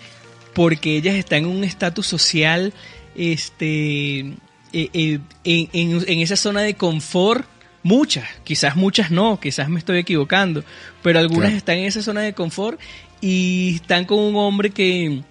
porque 0.54 0.98
ellas 0.98 1.16
están 1.16 1.40
en 1.40 1.46
un 1.48 1.64
estatus 1.64 2.06
social 2.06 2.74
este 3.16 4.20
eh, 4.20 4.90
eh, 4.94 5.20
en, 5.44 6.04
en, 6.08 6.20
esa 6.20 6.36
zona 6.36 6.62
de 6.62 6.76
confort 6.76 7.46
muchas 7.82 8.28
quizás 8.44 8.76
muchas 8.76 9.10
no 9.10 9.40
quizás 9.40 9.70
me 9.70 9.80
estoy 9.80 10.00
equivocando 10.00 10.64
pero 11.02 11.20
algunas 11.20 11.54
están 11.54 11.78
en 11.78 11.86
esa 11.86 12.02
zona 12.02 12.22
de 12.22 12.34
confort 12.34 12.80
y 13.22 13.76
están 13.76 14.06
con 14.06 14.20
un 14.20 14.36
hombre 14.36 14.70
que 14.70 15.24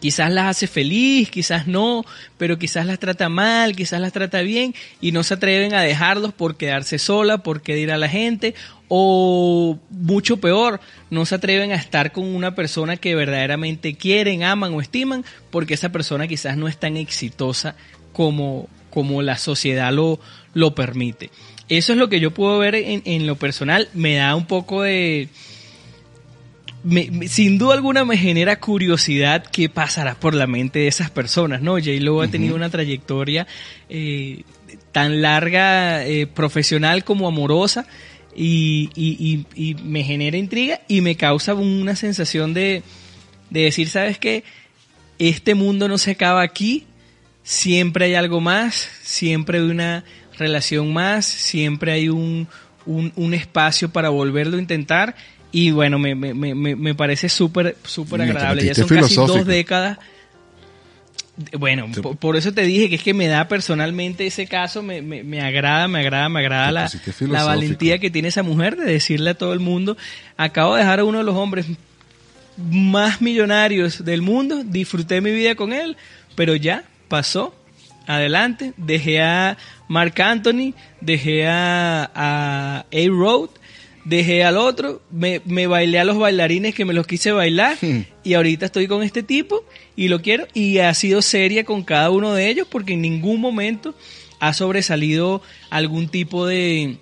Quizás 0.00 0.30
las 0.30 0.46
hace 0.46 0.66
feliz, 0.66 1.30
quizás 1.30 1.66
no, 1.66 2.04
pero 2.36 2.58
quizás 2.58 2.86
las 2.86 2.98
trata 2.98 3.28
mal, 3.28 3.74
quizás 3.74 4.00
las 4.00 4.12
trata 4.12 4.42
bien 4.42 4.74
y 5.00 5.12
no 5.12 5.22
se 5.22 5.34
atreven 5.34 5.74
a 5.74 5.82
dejarlos 5.82 6.34
por 6.34 6.56
quedarse 6.56 6.98
sola, 6.98 7.38
por 7.38 7.62
querer 7.62 7.90
a 7.90 7.96
la 7.96 8.08
gente 8.08 8.54
o 8.88 9.78
mucho 9.90 10.36
peor, 10.36 10.80
no 11.10 11.26
se 11.26 11.34
atreven 11.34 11.72
a 11.72 11.76
estar 11.76 12.12
con 12.12 12.24
una 12.24 12.54
persona 12.54 12.96
que 12.96 13.14
verdaderamente 13.14 13.94
quieren, 13.94 14.44
aman 14.44 14.74
o 14.74 14.80
estiman 14.80 15.24
porque 15.50 15.74
esa 15.74 15.90
persona 15.90 16.28
quizás 16.28 16.56
no 16.56 16.68
es 16.68 16.78
tan 16.78 16.96
exitosa 16.96 17.74
como, 18.12 18.68
como 18.90 19.22
la 19.22 19.38
sociedad 19.38 19.92
lo, 19.92 20.20
lo 20.54 20.74
permite. 20.74 21.30
Eso 21.68 21.92
es 21.92 21.98
lo 21.98 22.08
que 22.08 22.20
yo 22.20 22.30
puedo 22.30 22.58
ver 22.58 22.76
en, 22.76 23.02
en 23.04 23.26
lo 23.26 23.36
personal, 23.36 23.88
me 23.92 24.14
da 24.14 24.36
un 24.36 24.46
poco 24.46 24.82
de 24.82 25.28
sin 27.28 27.58
duda 27.58 27.74
alguna 27.74 28.04
me 28.04 28.16
genera 28.16 28.60
curiosidad 28.60 29.44
qué 29.50 29.68
pasará 29.68 30.14
por 30.14 30.34
la 30.34 30.46
mente 30.46 30.80
de 30.80 30.88
esas 30.88 31.10
personas, 31.10 31.60
¿no? 31.60 31.72
J-Lo 31.72 32.22
ha 32.22 32.28
tenido 32.28 32.54
una 32.54 32.70
trayectoria 32.70 33.46
eh, 33.88 34.44
tan 34.92 35.20
larga, 35.20 36.04
eh, 36.06 36.26
profesional 36.26 37.04
como 37.04 37.26
amorosa, 37.26 37.86
y, 38.38 38.90
y, 38.94 39.76
me 39.82 40.04
genera 40.04 40.36
intriga 40.36 40.80
y 40.88 41.00
me 41.00 41.16
causa 41.16 41.54
una 41.54 41.96
sensación 41.96 42.52
de, 42.52 42.82
de 43.48 43.60
decir, 43.62 43.88
¿sabes 43.88 44.18
qué? 44.18 44.44
Este 45.18 45.54
mundo 45.54 45.88
no 45.88 45.96
se 45.96 46.10
acaba 46.10 46.42
aquí, 46.42 46.86
siempre 47.42 48.04
hay 48.04 48.14
algo 48.14 48.42
más, 48.42 48.90
siempre 49.02 49.58
hay 49.58 49.64
una 49.64 50.04
relación 50.38 50.92
más, 50.92 51.24
siempre 51.24 51.92
hay 51.92 52.10
un, 52.10 52.46
un, 52.84 53.10
un 53.16 53.32
espacio 53.32 53.90
para 53.90 54.10
volverlo 54.10 54.58
a 54.58 54.60
intentar 54.60 55.16
y 55.56 55.70
bueno, 55.70 55.98
me, 55.98 56.14
me, 56.14 56.34
me, 56.34 56.76
me 56.76 56.94
parece 56.94 57.30
súper, 57.30 57.78
súper 57.82 58.20
agradable. 58.20 58.62
Ya 58.62 58.74
son 58.74 58.88
casi 58.88 59.14
dos 59.14 59.46
décadas. 59.46 59.96
Bueno, 61.58 61.90
por, 62.20 62.36
eso 62.36 62.52
te 62.52 62.60
dije 62.60 62.90
que 62.90 62.96
es 62.96 63.02
que 63.02 63.14
me 63.14 63.26
da 63.26 63.48
personalmente 63.48 64.26
ese 64.26 64.46
caso, 64.46 64.82
me, 64.82 65.00
me, 65.00 65.24
me 65.24 65.40
agrada, 65.40 65.88
me 65.88 66.00
agrada, 66.00 66.28
me 66.28 66.40
agrada 66.40 66.72
la, 66.72 66.90
la 67.20 67.44
valentía 67.44 67.96
que 67.98 68.10
tiene 68.10 68.28
esa 68.28 68.42
mujer 68.42 68.76
de 68.76 68.84
decirle 68.84 69.30
a 69.30 69.34
todo 69.34 69.54
el 69.54 69.60
mundo, 69.60 69.96
acabo 70.36 70.74
de 70.74 70.82
dejar 70.82 71.00
a 71.00 71.04
uno 71.04 71.18
de 71.18 71.24
los 71.24 71.34
hombres 71.34 71.64
más 72.58 73.22
millonarios 73.22 74.04
del 74.04 74.20
mundo, 74.20 74.62
disfruté 74.62 75.22
mi 75.22 75.30
vida 75.30 75.54
con 75.54 75.72
él, 75.72 75.96
pero 76.34 76.54
ya 76.54 76.84
pasó, 77.08 77.54
adelante, 78.06 78.74
dejé 78.76 79.22
a 79.22 79.56
Mark 79.88 80.20
Anthony, 80.20 80.74
dejé 81.00 81.46
a, 81.46 82.10
a 82.14 82.84
A-Road, 82.92 83.48
dejé 84.08 84.44
al 84.44 84.56
otro, 84.56 85.02
me, 85.10 85.40
me, 85.44 85.66
bailé 85.66 85.98
a 85.98 86.04
los 86.04 86.16
bailarines 86.16 86.74
que 86.76 86.84
me 86.84 86.94
los 86.94 87.06
quise 87.06 87.32
bailar 87.32 87.76
Hmm. 87.82 88.02
y 88.22 88.34
ahorita 88.34 88.66
estoy 88.66 88.86
con 88.86 89.02
este 89.02 89.22
tipo 89.24 89.64
y 89.96 90.06
lo 90.08 90.22
quiero 90.22 90.46
y 90.54 90.78
ha 90.78 90.94
sido 90.94 91.20
seria 91.22 91.64
con 91.64 91.82
cada 91.82 92.10
uno 92.10 92.32
de 92.32 92.48
ellos 92.48 92.68
porque 92.70 92.92
en 92.92 93.02
ningún 93.02 93.40
momento 93.40 93.94
ha 94.38 94.52
sobresalido 94.54 95.42
algún 95.70 96.08
tipo 96.08 96.46
de, 96.46 96.98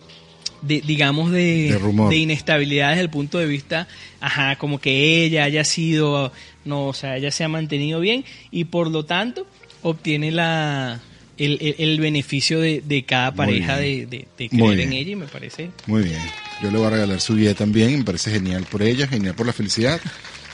de 0.63 0.81
digamos 0.81 1.31
de, 1.31 1.69
De 1.73 1.79
rumor. 1.79 2.09
de 2.09 2.17
inestabilidad 2.17 2.91
desde 2.91 3.03
el 3.03 3.11
punto 3.11 3.39
de 3.39 3.47
vista 3.47 3.87
ajá 4.21 4.57
como 4.57 4.81
que 4.81 5.25
ella 5.25 5.45
haya 5.45 5.65
sido 5.65 6.33
no 6.65 6.87
o 6.87 6.95
sea 6.95 7.19
ella 7.19 7.31
se 7.31 7.45
ha 7.45 7.49
mantenido 7.49 8.01
bien 8.01 8.25
y 8.51 8.65
por 8.65 8.91
lo 8.91 9.05
tanto 9.05 9.47
obtiene 9.83 10.31
la 10.31 11.03
el, 11.39 11.59
el- 11.61 11.75
el 11.79 12.01
beneficio 12.01 12.61
de, 12.61 12.83
de 12.85 13.05
cada 13.05 13.33
pareja 13.35 13.77
de, 13.77 14.07
de, 14.07 14.27
de 14.39 14.49
creer 14.49 14.81
en 14.81 14.93
ella 14.93 15.11
y 15.13 15.17
me 15.17 15.27
parece 15.27 15.71
Muy 15.87 16.03
bien. 16.05 16.21
Yo 16.63 16.71
le 16.71 16.79
voy 16.79 16.87
a 16.87 16.91
regalar 16.91 17.21
su 17.21 17.35
vida 17.35 17.55
también. 17.55 17.99
Me 17.99 18.05
parece 18.05 18.31
genial 18.31 18.65
por 18.71 18.83
ella, 18.83 19.07
genial 19.09 19.35
por 19.35 19.47
la 19.47 19.53
felicidad. 19.53 20.01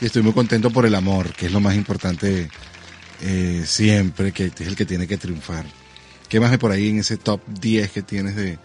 Y 0.01 0.07
estoy 0.07 0.23
muy 0.23 0.33
contento 0.33 0.71
por 0.71 0.87
el 0.87 0.95
amor, 0.95 1.33
que 1.35 1.47
es 1.47 1.53
lo 1.53 1.61
más 1.61 1.75
importante 1.77 2.49
eh, 3.23 3.63
siempre, 3.67 4.33
que 4.33 4.47
es 4.47 4.61
el 4.67 4.75
que 4.77 4.87
tiene 4.87 5.07
que 5.07 5.19
triunfar. 5.19 5.67
¿Qué 6.29 6.41
más 6.41 6.51
hay 6.53 6.59
por 6.59 6.71
ahí 6.73 6.89
en 6.89 7.01
ese 7.01 7.17
top 7.19 7.41
10 7.61 7.91
que 7.91 8.03
tienes 8.03 8.35
de 8.37 8.57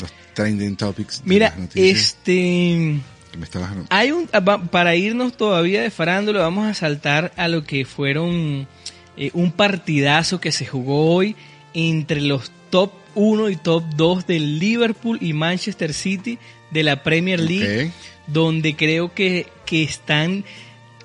los 0.00 0.10
trending 0.34 0.76
topics? 0.76 1.22
mira 1.24 1.54
este 1.74 2.96
me 3.38 3.44
estabas- 3.44 3.70
Hay 3.90 4.10
un 4.12 4.26
va- 4.26 4.62
para 4.62 4.96
irnos 4.96 5.36
todavía 5.36 5.82
de 5.82 5.90
farándula 5.90 6.40
vamos 6.40 6.66
a 6.66 6.74
saltar 6.74 7.32
a 7.36 7.48
lo 7.48 7.64
que 7.64 7.84
fueron 7.84 8.66
eh, 9.16 9.30
un 9.34 9.52
partidazo 9.52 10.40
que 10.40 10.50
se 10.52 10.66
jugó 10.66 11.14
hoy 11.14 11.36
entre 11.74 12.20
los 12.20 12.50
top 12.70 12.92
1 13.14 13.50
y 13.50 13.56
top 13.56 13.84
2 13.96 14.26
del 14.26 14.58
Liverpool 14.58 15.18
y 15.20 15.32
Manchester 15.32 15.92
City 15.92 16.38
de 16.70 16.82
la 16.82 17.02
Premier 17.02 17.40
League, 17.40 17.92
donde 18.26 18.76
creo 18.76 19.12
que, 19.12 19.46
que 19.66 19.82
están 19.82 20.44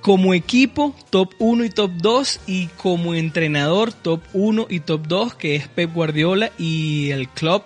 como 0.01 0.35
equipo 0.35 0.95
top 1.09 1.33
1 1.39 1.65
y 1.65 1.69
top 1.69 1.91
2 1.95 2.39
y 2.45 2.67
como 2.77 3.15
entrenador 3.15 3.91
top 3.91 4.21
1 4.33 4.67
y 4.69 4.79
top 4.81 5.07
2 5.07 5.33
que 5.33 5.55
es 5.55 5.67
Pep 5.67 5.91
Guardiola 5.93 6.51
y 6.59 7.09
el 7.09 7.27
club 7.27 7.63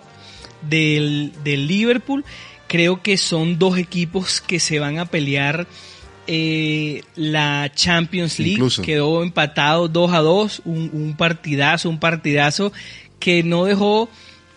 del, 0.62 1.32
del 1.44 1.66
Liverpool. 1.66 2.24
Creo 2.66 3.02
que 3.02 3.18
son 3.18 3.58
dos 3.58 3.76
equipos 3.76 4.40
que 4.40 4.60
se 4.60 4.78
van 4.78 4.98
a 4.98 5.04
pelear 5.04 5.66
eh, 6.32 7.02
la 7.16 7.72
Champions 7.74 8.38
League. 8.38 8.52
Incluso. 8.52 8.82
Quedó 8.82 9.24
empatado 9.24 9.88
2 9.88 10.12
a 10.12 10.18
2, 10.18 10.62
un, 10.64 10.90
un 10.92 11.16
partidazo, 11.16 11.90
un 11.90 11.98
partidazo 11.98 12.72
que 13.18 13.42
no 13.42 13.64
dejó 13.64 14.08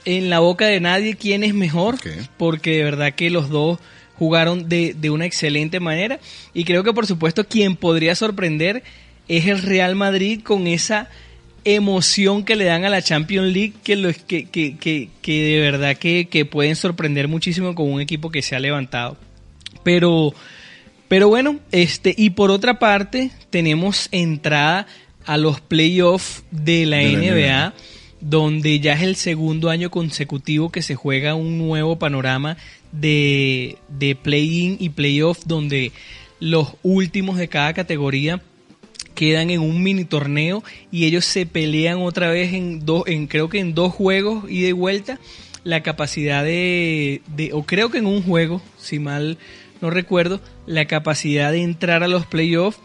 en 0.06 0.30
la 0.30 0.38
boca 0.38 0.68
de 0.68 0.80
nadie 0.80 1.16
quién 1.16 1.44
es 1.44 1.56
mejor, 1.56 1.98
porque 2.38 2.78
de 2.78 2.84
verdad 2.84 3.14
que 3.14 3.32
los 3.32 3.50
dos 3.50 3.80
jugaron 4.20 4.70
de, 4.70 4.94
de 4.94 5.10
una 5.10 5.26
excelente 5.26 5.80
manera 5.80 6.20
y 6.54 6.64
creo 6.66 6.84
que 6.84 6.94
por 6.94 7.08
supuesto 7.08 7.48
quien 7.48 7.76
podría 7.76 8.14
sorprender 8.14 8.84
es 9.28 9.48
el 9.48 9.62
Real 9.62 9.96
Madrid 9.96 10.42
con 10.44 10.68
esa 10.68 11.10
emoción 11.66 12.44
que 12.44 12.56
le 12.56 12.66
dan 12.66 12.86
a 12.86 12.90
la 12.90 13.02
Champions 13.02 13.52
League 13.52 13.74
que, 13.84 13.96
los, 13.96 14.18
que, 14.18 14.46
que, 14.46 14.78
que, 14.78 15.10
que 15.22 15.44
de 15.44 15.60
verdad 15.60 15.98
que, 15.98 16.28
que 16.30 16.46
pueden 16.46 16.76
sorprender 16.76 17.28
muchísimo 17.28 17.74
con 17.74 17.92
un 17.92 18.02
equipo 18.02 18.30
que 18.30 18.44
se 18.44 18.56
ha 18.56 18.60
levantado. 18.60 19.18
Pero, 19.84 20.34
pero 21.08 21.28
bueno, 21.28 21.60
este, 21.72 22.14
y 22.18 22.32
por 22.32 22.52
otra 22.52 22.80
parte, 22.80 23.32
tenemos 23.50 24.10
entrada 24.12 24.88
a 25.26 25.38
los 25.38 25.62
playoffs 25.62 26.44
de 26.52 26.86
la, 26.86 26.98
De 26.98 27.12
la 27.12 27.18
NBA, 27.20 27.68
NBA. 27.70 27.74
donde 28.22 28.80
ya 28.80 28.94
es 28.94 29.02
el 29.02 29.16
segundo 29.16 29.70
año 29.70 29.90
consecutivo 29.90 30.72
que 30.72 30.82
se 30.82 30.96
juega 30.96 31.36
un 31.36 31.58
nuevo 31.58 31.98
panorama 31.98 32.58
de, 32.92 33.78
de 33.90 34.16
play-in 34.16 34.78
y 34.80 34.90
playoff, 34.90 35.46
donde 35.46 35.92
los 36.40 36.76
últimos 36.84 37.38
de 37.38 37.48
cada 37.48 37.74
categoría 37.74 38.42
quedan 39.16 39.50
en 39.50 39.62
un 39.62 39.82
mini 39.84 40.06
torneo 40.06 40.64
y 40.92 41.06
ellos 41.06 41.26
se 41.26 41.46
pelean 41.46 42.02
otra 42.02 42.30
vez 42.30 42.54
en 42.54 42.86
dos, 42.86 43.04
en 43.08 43.28
creo 43.28 43.50
que 43.50 43.60
en 43.60 43.74
dos 43.74 43.94
juegos 43.94 44.50
ida 44.50 44.70
y 44.70 44.74
vuelta 44.74 45.20
la 45.64 45.82
capacidad 45.84 46.44
de, 46.44 47.22
de, 47.28 47.54
o 47.54 47.64
creo 47.64 47.90
que 47.90 48.00
en 48.00 48.06
un 48.06 48.22
juego, 48.22 48.62
si 48.78 49.00
mal 49.00 49.38
no 49.82 49.90
recuerdo, 49.90 50.42
la 50.66 50.86
capacidad 50.86 51.52
de 51.52 51.64
entrar 51.64 52.04
a 52.04 52.08
los 52.08 52.26
playoffs 52.26 52.80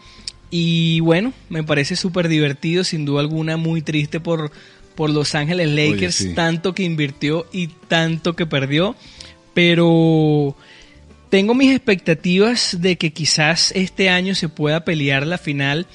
y 0.51 0.99
bueno, 1.01 1.33
me 1.49 1.63
parece 1.63 1.95
súper 1.95 2.27
divertido, 2.27 2.83
sin 2.83 3.05
duda 3.05 3.21
alguna 3.21 3.57
muy 3.57 3.81
triste 3.81 4.19
por, 4.19 4.51
por 4.95 5.09
Los 5.09 5.35
Ángeles 5.35 5.69
Lakers, 5.69 6.15
sí. 6.15 6.33
tanto 6.33 6.73
que 6.73 6.83
invirtió 6.83 7.45
y 7.51 7.67
tanto 7.67 8.35
que 8.35 8.45
perdió, 8.45 8.95
pero 9.53 10.55
tengo 11.29 11.53
mis 11.53 11.71
expectativas 11.71 12.77
de 12.81 12.97
que 12.97 13.13
quizás 13.13 13.71
este 13.75 14.09
año 14.09 14.33
se 14.33 14.49
pueda 14.49 14.83
pelear 14.83 15.27
la 15.27 15.37
final 15.37 15.85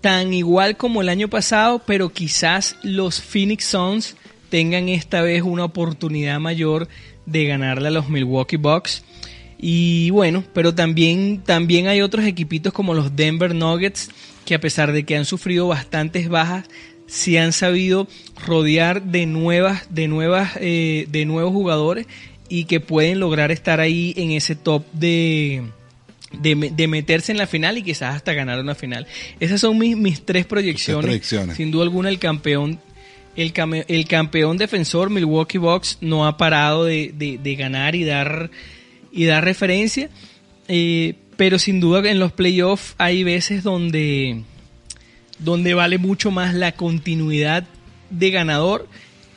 tan 0.00 0.34
igual 0.34 0.76
como 0.76 1.00
el 1.00 1.08
año 1.08 1.28
pasado, 1.28 1.82
pero 1.86 2.10
quizás 2.10 2.76
los 2.82 3.20
Phoenix 3.20 3.64
Suns 3.64 4.16
tengan 4.50 4.88
esta 4.88 5.22
vez 5.22 5.42
una 5.42 5.64
oportunidad 5.64 6.40
mayor 6.40 6.88
de 7.26 7.46
ganarle 7.46 7.88
a 7.88 7.90
los 7.90 8.08
Milwaukee 8.08 8.56
Bucks. 8.56 9.02
Y 9.66 10.10
bueno, 10.10 10.44
pero 10.52 10.74
también, 10.74 11.40
también 11.42 11.86
hay 11.88 12.02
otros 12.02 12.26
equipitos 12.26 12.74
como 12.74 12.92
los 12.92 13.16
Denver 13.16 13.54
Nuggets 13.54 14.10
que 14.44 14.54
a 14.54 14.60
pesar 14.60 14.92
de 14.92 15.04
que 15.04 15.16
han 15.16 15.24
sufrido 15.24 15.66
bastantes 15.68 16.28
bajas, 16.28 16.66
se 17.06 17.38
han 17.38 17.52
sabido 17.54 18.06
rodear 18.46 19.02
de 19.04 19.24
nuevas, 19.24 19.86
de 19.88 20.06
nuevas, 20.06 20.52
eh, 20.60 21.06
de 21.10 21.24
nuevos 21.24 21.52
jugadores 21.52 22.06
y 22.50 22.64
que 22.64 22.80
pueden 22.80 23.20
lograr 23.20 23.50
estar 23.50 23.80
ahí 23.80 24.12
en 24.18 24.32
ese 24.32 24.54
top 24.54 24.84
de, 24.92 25.62
de, 26.38 26.56
me- 26.56 26.68
de 26.70 26.86
meterse 26.86 27.32
en 27.32 27.38
la 27.38 27.46
final 27.46 27.78
y 27.78 27.82
quizás 27.82 28.16
hasta 28.16 28.34
ganar 28.34 28.60
una 28.60 28.74
final. 28.74 29.06
Esas 29.40 29.62
son 29.62 29.78
mis, 29.78 29.96
mis 29.96 30.26
tres 30.26 30.44
proyecciones. 30.44 31.04
proyecciones. 31.06 31.56
Sin 31.56 31.70
duda 31.70 31.84
alguna 31.84 32.10
el 32.10 32.18
campeón, 32.18 32.80
el, 33.34 33.54
el 33.88 34.06
campeón 34.08 34.58
defensor 34.58 35.08
Milwaukee 35.08 35.56
Bucks 35.56 35.96
no 36.02 36.26
ha 36.26 36.36
parado 36.36 36.84
de, 36.84 37.14
de- 37.16 37.38
de 37.38 37.54
ganar 37.56 37.94
y 37.94 38.04
dar 38.04 38.50
y 39.14 39.24
dar 39.26 39.44
referencia. 39.44 40.10
Eh, 40.68 41.14
pero 41.36 41.58
sin 41.58 41.80
duda 41.80 42.08
en 42.10 42.18
los 42.18 42.32
playoffs 42.32 42.94
hay 42.98 43.22
veces 43.24 43.62
donde 43.62 44.42
donde 45.38 45.74
vale 45.74 45.98
mucho 45.98 46.30
más 46.30 46.54
la 46.54 46.72
continuidad 46.72 47.64
de 48.10 48.30
ganador 48.30 48.88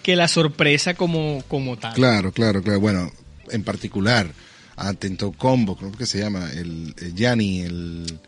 que 0.03 0.15
la 0.15 0.27
sorpresa 0.27 0.93
como, 0.93 1.43
como 1.47 1.77
tal. 1.77 1.93
Claro, 1.95 2.31
claro, 2.31 2.61
claro. 2.61 2.79
Bueno, 2.79 3.11
en 3.51 3.63
particular, 3.63 4.31
Atento 4.75 5.31
Combo, 5.31 5.75
creo 5.75 5.91
que 5.91 6.05
se 6.05 6.19
llama, 6.19 6.49
el, 6.53 6.93
el 7.01 7.13
Gianni, 7.15 7.61
el, 7.61 8.19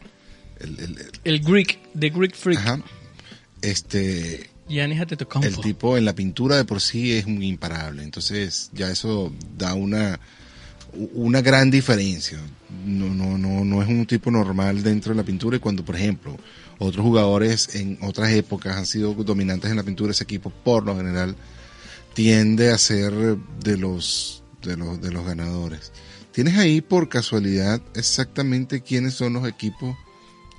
el, 0.60 0.80
el- 0.80 0.98
el- 1.00 1.12
El 1.24 1.40
Greek, 1.42 1.80
The 1.98 2.10
Greek 2.10 2.36
Freak. 2.36 2.58
ajá, 2.60 2.82
este, 3.62 4.50
Giannis 4.68 5.00
Antetokounmpo. 5.00 5.48
el 5.48 5.62
tipo 5.62 5.98
en 5.98 6.06
la 6.06 6.14
pintura 6.16 6.58
de 6.58 6.66
por 6.66 6.82
sí 6.82 7.14
es 7.14 7.28
muy 7.28 7.48
imparable. 7.48 8.04
Entonces, 8.04 8.70
ya 8.74 8.90
eso 8.90 9.34
da 9.58 9.74
una, 9.74 10.20
una 11.13 11.41
gran 11.41 11.69
diferencia. 11.71 12.39
No, 12.86 13.08
no, 13.13 13.38
no, 13.38 13.65
no 13.65 13.82
es 13.82 13.89
un 13.89 14.06
tipo 14.06 14.30
normal 14.32 14.84
dentro 14.84 15.12
de 15.13 15.17
la 15.17 15.23
pintura 15.23 15.58
y 15.58 15.60
cuando, 15.60 15.84
por 15.84 15.95
ejemplo, 15.95 16.38
otros 16.78 17.04
jugadores 17.04 17.75
en 17.75 17.97
otras 18.02 18.32
épocas 18.32 18.78
han 18.78 18.86
sido 18.86 19.13
dominantes 19.13 19.69
en 19.71 19.78
la 19.78 19.84
pintura, 19.84 20.12
ese 20.12 20.23
equipo 20.23 20.49
por 20.49 20.86
lo 20.86 20.95
general 20.95 21.36
tiende 22.13 22.71
a 22.71 22.78
ser 22.78 23.12
de 23.13 23.78
los, 23.78 24.43
de 24.62 24.78
los, 24.78 25.02
de 25.02 25.12
los 25.12 25.25
ganadores. 25.25 25.91
¿Tienes 26.32 26.58
ahí 26.58 26.82
por 26.82 27.10
casualidad 27.10 27.82
exactamente 27.95 28.82
quiénes 28.82 29.13
son 29.15 29.34
los 29.34 29.47
equipos 29.47 29.95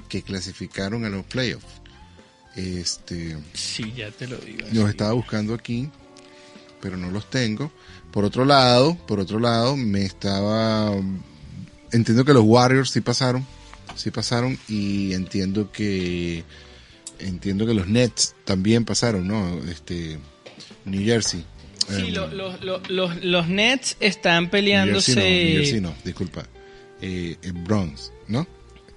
que 0.08 0.22
clasificaron 0.22 1.04
a 1.04 1.08
los 1.10 1.24
playoffs? 1.26 1.80
Este, 2.56 3.38
Sí, 3.54 3.92
ya 3.96 4.10
te 4.10 4.26
lo 4.26 4.36
digo. 4.38 4.62
los 4.72 4.84
sí. 4.84 4.90
estaba 4.90 5.12
buscando 5.12 5.54
aquí, 5.54 5.88
pero 6.80 6.96
no 6.96 7.10
los 7.10 7.30
tengo. 7.30 7.70
Por 8.12 8.24
otro 8.24 8.44
lado, 8.44 8.96
por 9.06 9.20
otro 9.20 9.38
lado, 9.38 9.76
me 9.76 10.04
estaba 10.04 10.92
entiendo 11.92 12.24
que 12.24 12.32
los 12.32 12.44
Warriors 12.44 12.90
sí 12.90 13.00
pasaron, 13.00 13.46
sí 13.94 14.10
pasaron 14.10 14.58
y 14.68 15.12
entiendo 15.12 15.70
que 15.72 16.44
entiendo 17.18 17.66
que 17.66 17.74
los 17.74 17.86
Nets 17.88 18.34
también 18.44 18.84
pasaron, 18.84 19.28
¿no? 19.28 19.58
Este 19.70 20.18
New 20.86 21.04
Jersey. 21.04 21.44
Sí, 21.88 22.06
Em, 22.08 22.14
lo- 22.14 22.28
lo- 22.28 22.56
lo- 22.58 22.80
los, 22.88 23.24
los 23.24 23.48
Nets 23.48 23.96
están 24.00 24.44
New 24.44 24.50
peleándose. 24.50 25.14
Jersey 25.14 25.30
no, 25.44 25.48
New 25.50 25.56
Jersey 25.64 25.80
no, 25.80 25.94
disculpa. 26.04 26.46
Eh, 27.02 27.36
en 27.42 27.64
Bronx, 27.64 28.12
¿no? 28.28 28.46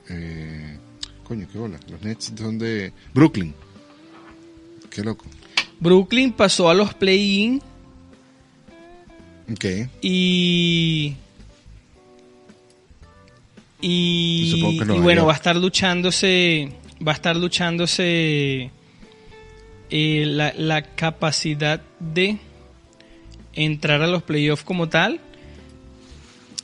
Eh, 0.10 0.78
coño, 1.24 1.48
qué 1.52 1.58
bola. 1.58 1.80
Los 1.90 2.02
Nets 2.02 2.32
son 2.38 2.58
de 2.60 2.92
Brooklyn. 3.14 3.54
Qué 4.90 5.02
loco. 5.04 5.26
Brooklyn 5.80 6.34
pasó 6.34 6.70
a 6.70 6.74
los 6.74 6.94
play-in 6.94 7.62
Ok. 9.52 9.66
y 10.02 11.16
Y, 13.84 14.44
Y 14.44 14.52
supongo 14.52 14.72
que 14.72 14.84
y 14.84 14.88
Nueva 14.88 15.04
bueno, 15.04 15.26
va 15.26 15.34
a 15.34 15.36
estar 15.36 15.58
luchándose, 15.58 16.72
va 17.06 17.12
a 17.12 17.16
estar 17.16 17.36
luchándose 17.36 18.72
eh, 19.90 20.24
la, 20.26 20.54
la 20.56 20.84
capacidad 20.84 21.82
de 22.00 22.38
entrar 23.52 24.02
a 24.02 24.08
los 24.08 24.24
playoffs 24.24 24.64
como 24.64 24.88
tal. 24.88 25.20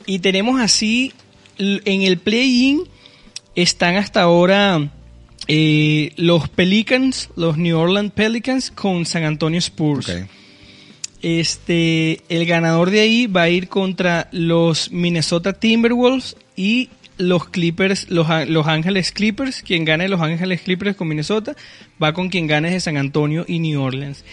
Y 0.06 0.20
tenemos 0.20 0.62
así, 0.62 1.14
en 1.58 2.02
el 2.04 2.18
play-in 2.18 2.84
están 3.54 3.98
hasta 3.98 4.22
ahora 4.22 4.90
eh, 5.48 6.14
los 6.16 6.48
Pelicans, 6.48 7.30
los 7.36 7.58
New 7.58 7.78
Orleans 7.78 8.14
Pelicans 8.14 8.72
con 8.72 9.06
San 9.06 9.26
Antonio 9.26 9.60
Spurs. 9.60 10.10
Este, 11.22 12.22
el 12.30 12.46
ganador 12.46 12.92
de 12.92 13.02
ahí 13.02 13.28
va 13.28 13.44
a 13.44 13.50
ir 13.50 13.68
contra 13.68 14.30
los 14.32 14.92
Minnesota 14.92 15.54
Timberwolves 15.54 16.38
y 16.56 16.90
los 17.18 17.50
Clippers, 17.50 18.10
los, 18.10 18.28
los 18.48 18.68
Ángeles 18.68 19.12
Clippers. 19.12 19.62
Quien 19.62 19.86
gane 19.86 20.08
los 20.08 20.22
Ángeles 20.22 20.62
Clippers 20.62 20.96
con 20.96 21.10
Minnesota 21.10 21.56
va 22.02 22.14
con 22.14 22.30
quien 22.30 22.48
gane 22.48 22.72
de 22.72 22.80
San 22.80 22.98
Antonio 22.98 23.46
y 23.48 23.60
New 23.60 23.82
Orleans. 23.82 24.24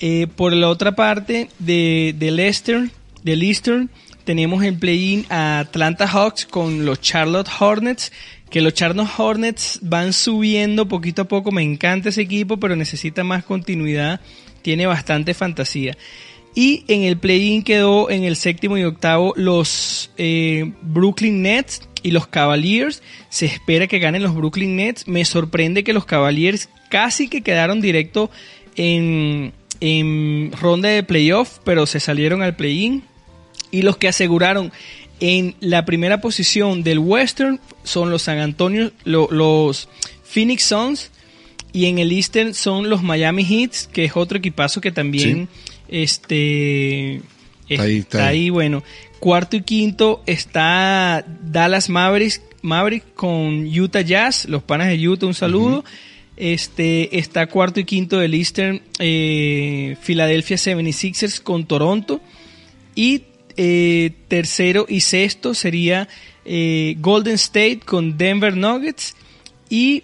Eh, 0.00 0.26
por 0.34 0.54
la 0.54 0.68
otra 0.68 0.96
parte 0.96 1.50
de, 1.58 2.14
del 2.16 2.40
Eastern, 2.40 3.90
tenemos 4.24 4.64
el 4.64 4.78
play-in 4.78 5.26
a 5.28 5.60
Atlanta 5.60 6.06
Hawks 6.08 6.46
con 6.46 6.86
los 6.86 7.00
Charlotte 7.00 7.50
Hornets. 7.60 8.12
Que 8.48 8.62
los 8.62 8.74
Charlotte 8.74 9.08
Hornets 9.16 9.78
van 9.82 10.12
subiendo 10.12 10.88
poquito 10.88 11.22
a 11.22 11.28
poco. 11.28 11.52
Me 11.52 11.62
encanta 11.62 12.08
ese 12.08 12.22
equipo, 12.22 12.56
pero 12.56 12.74
necesita 12.74 13.22
más 13.22 13.44
continuidad. 13.44 14.20
Tiene 14.62 14.86
bastante 14.86 15.34
fantasía. 15.34 15.96
Y 16.54 16.84
en 16.88 17.02
el 17.04 17.16
play-in 17.16 17.62
quedó 17.62 18.10
en 18.10 18.24
el 18.24 18.34
séptimo 18.36 18.76
y 18.76 18.82
octavo 18.84 19.32
los 19.36 20.10
eh, 20.18 20.72
Brooklyn 20.82 21.42
Nets 21.42 21.82
y 22.02 22.10
los 22.10 22.26
Cavaliers. 22.26 23.02
Se 23.28 23.46
espera 23.46 23.86
que 23.86 23.98
ganen 24.00 24.22
los 24.22 24.34
Brooklyn 24.34 24.74
Nets. 24.76 25.06
Me 25.06 25.24
sorprende 25.24 25.84
que 25.84 25.92
los 25.92 26.04
Cavaliers 26.06 26.68
casi 26.90 27.28
que 27.28 27.42
quedaron 27.42 27.80
directo 27.80 28.30
en, 28.76 29.52
ronda 30.60 30.88
de 30.88 31.02
playoff, 31.02 31.58
pero 31.64 31.86
se 31.86 32.00
salieron 32.00 32.42
al 32.42 32.56
play-in. 32.56 33.04
Y 33.70 33.82
los 33.82 33.96
que 33.96 34.08
aseguraron 34.08 34.72
en 35.20 35.54
la 35.60 35.84
primera 35.84 36.20
posición 36.20 36.82
del 36.82 36.98
Western 36.98 37.60
son 37.84 38.10
los 38.10 38.22
San 38.22 38.38
Antonio, 38.38 38.90
lo- 39.04 39.28
los 39.30 39.88
Phoenix 40.24 40.64
Suns. 40.64 41.10
Y 41.72 41.86
en 41.86 42.00
el 42.00 42.10
Eastern 42.10 42.52
son 42.54 42.90
los 42.90 43.04
Miami 43.04 43.44
Heats, 43.48 43.86
que 43.92 44.04
es 44.04 44.16
otro 44.16 44.38
equipazo 44.38 44.80
que 44.80 44.90
también 44.90 45.48
este, 45.90 47.20
Está 47.70 47.84
ahí, 47.84 47.98
está 47.98 48.26
ahí. 48.26 48.50
Bueno, 48.50 48.82
cuarto 49.20 49.56
y 49.56 49.62
quinto 49.62 50.22
está 50.26 51.24
Dallas 51.42 51.88
Mavericks, 51.88 52.42
Mavericks 52.62 53.06
con 53.14 53.66
Utah 53.66 54.00
Jazz, 54.00 54.46
los 54.46 54.62
panas 54.64 54.88
de 54.88 55.08
Utah, 55.08 55.26
un 55.26 55.34
saludo. 55.34 55.84
Este 56.36 57.18
está 57.18 57.46
cuarto 57.46 57.80
y 57.80 57.84
quinto 57.84 58.18
del 58.18 58.34
Eastern, 58.34 58.82
eh, 58.98 59.96
Philadelphia 60.04 60.56
76ers 60.56 61.40
con 61.40 61.64
Toronto. 61.66 62.20
Y 62.96 63.22
eh, 63.56 64.10
tercero 64.26 64.86
y 64.88 65.00
sexto 65.00 65.54
sería 65.54 66.08
eh, 66.44 66.96
Golden 66.98 67.34
State 67.34 67.80
con 67.84 68.18
Denver 68.18 68.56
Nuggets. 68.56 69.14
Y 69.68 70.02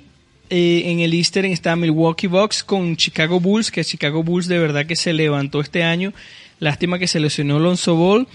eh, 0.50 0.82
en 0.86 1.00
el 1.00 1.14
Eastern 1.14 1.46
está 1.52 1.76
Milwaukee 1.76 2.26
Bucks 2.26 2.62
con 2.64 2.96
Chicago 2.96 3.40
Bulls, 3.40 3.70
que 3.70 3.84
Chicago 3.84 4.22
Bulls 4.22 4.46
de 4.48 4.58
verdad 4.58 4.86
que 4.86 4.96
se 4.96 5.12
levantó 5.12 5.60
este 5.60 5.82
año. 5.82 6.12
Lástima 6.60 6.98
que 6.98 7.06
se 7.08 7.20
lesionó 7.20 7.58
Lonzo 7.58 7.96
Ball, 7.96 8.26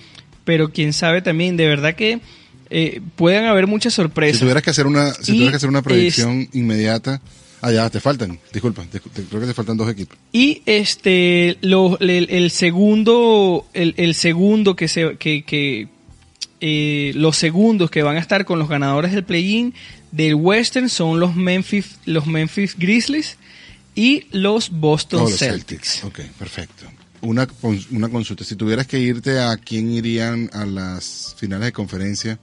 pero 0.43 0.71
quién 0.71 0.93
sabe 0.93 1.21
también, 1.21 1.57
de 1.57 1.67
verdad 1.67 1.95
que 1.95 2.19
eh, 2.69 3.01
pueden 3.15 3.45
haber 3.45 3.67
muchas 3.67 3.93
Si 3.93 3.97
sorpresas. 3.97 4.39
tuvieras 4.39 4.63
que 4.63 4.69
hacer 4.69 4.87
una, 4.87 5.13
si 5.13 5.31
tuvieras 5.33 5.51
que 5.51 5.55
hacer 5.57 5.69
una 5.69 5.81
predicción 5.81 6.47
inmediata, 6.53 7.21
ah, 7.61 7.71
ya, 7.71 7.89
te 7.89 7.99
faltan, 7.99 8.39
disculpa, 8.53 8.83
te- 8.91 8.99
te- 8.99 9.23
creo 9.23 9.41
que 9.41 9.47
te 9.47 9.53
faltan 9.53 9.75
dos 9.77 9.89
equipos. 9.89 10.17
Y 10.31 10.61
este 10.65 11.57
lo- 11.61 11.99
el, 11.99 12.27
el 12.29 12.49
segundo, 12.51 13.65
el, 13.73 13.93
el 13.97 14.13
segundo 14.15 14.75
que 14.75 14.87
se 14.87 15.17
que, 15.17 15.43
que 15.43 15.87
eh, 16.61 17.11
los 17.15 17.37
segundos 17.37 17.89
que 17.89 18.03
van 18.03 18.17
a 18.17 18.19
estar 18.19 18.45
con 18.45 18.59
los 18.59 18.69
ganadores 18.69 19.11
del 19.13 19.23
play-in 19.23 19.73
del 20.11 20.35
Western 20.35 20.89
son 20.89 21.19
los 21.19 21.35
Memphis, 21.35 21.97
los 22.05 22.27
Memphis 22.27 22.75
Grizzlies 22.77 23.37
y 23.95 24.27
los 24.31 24.69
Boston 24.69 25.21
Oh, 25.21 25.29
los 25.29 25.39
Celtics. 25.39 26.03
Ok, 26.03 26.19
perfecto. 26.37 26.85
Una, 27.21 27.47
una 27.91 28.09
consulta, 28.09 28.43
si 28.43 28.55
tuvieras 28.55 28.87
que 28.87 28.99
irte 28.99 29.39
a 29.39 29.55
quién 29.57 29.91
irían 29.91 30.49
a 30.53 30.65
las 30.65 31.35
finales 31.37 31.65
de 31.65 31.71
conferencia, 31.71 32.39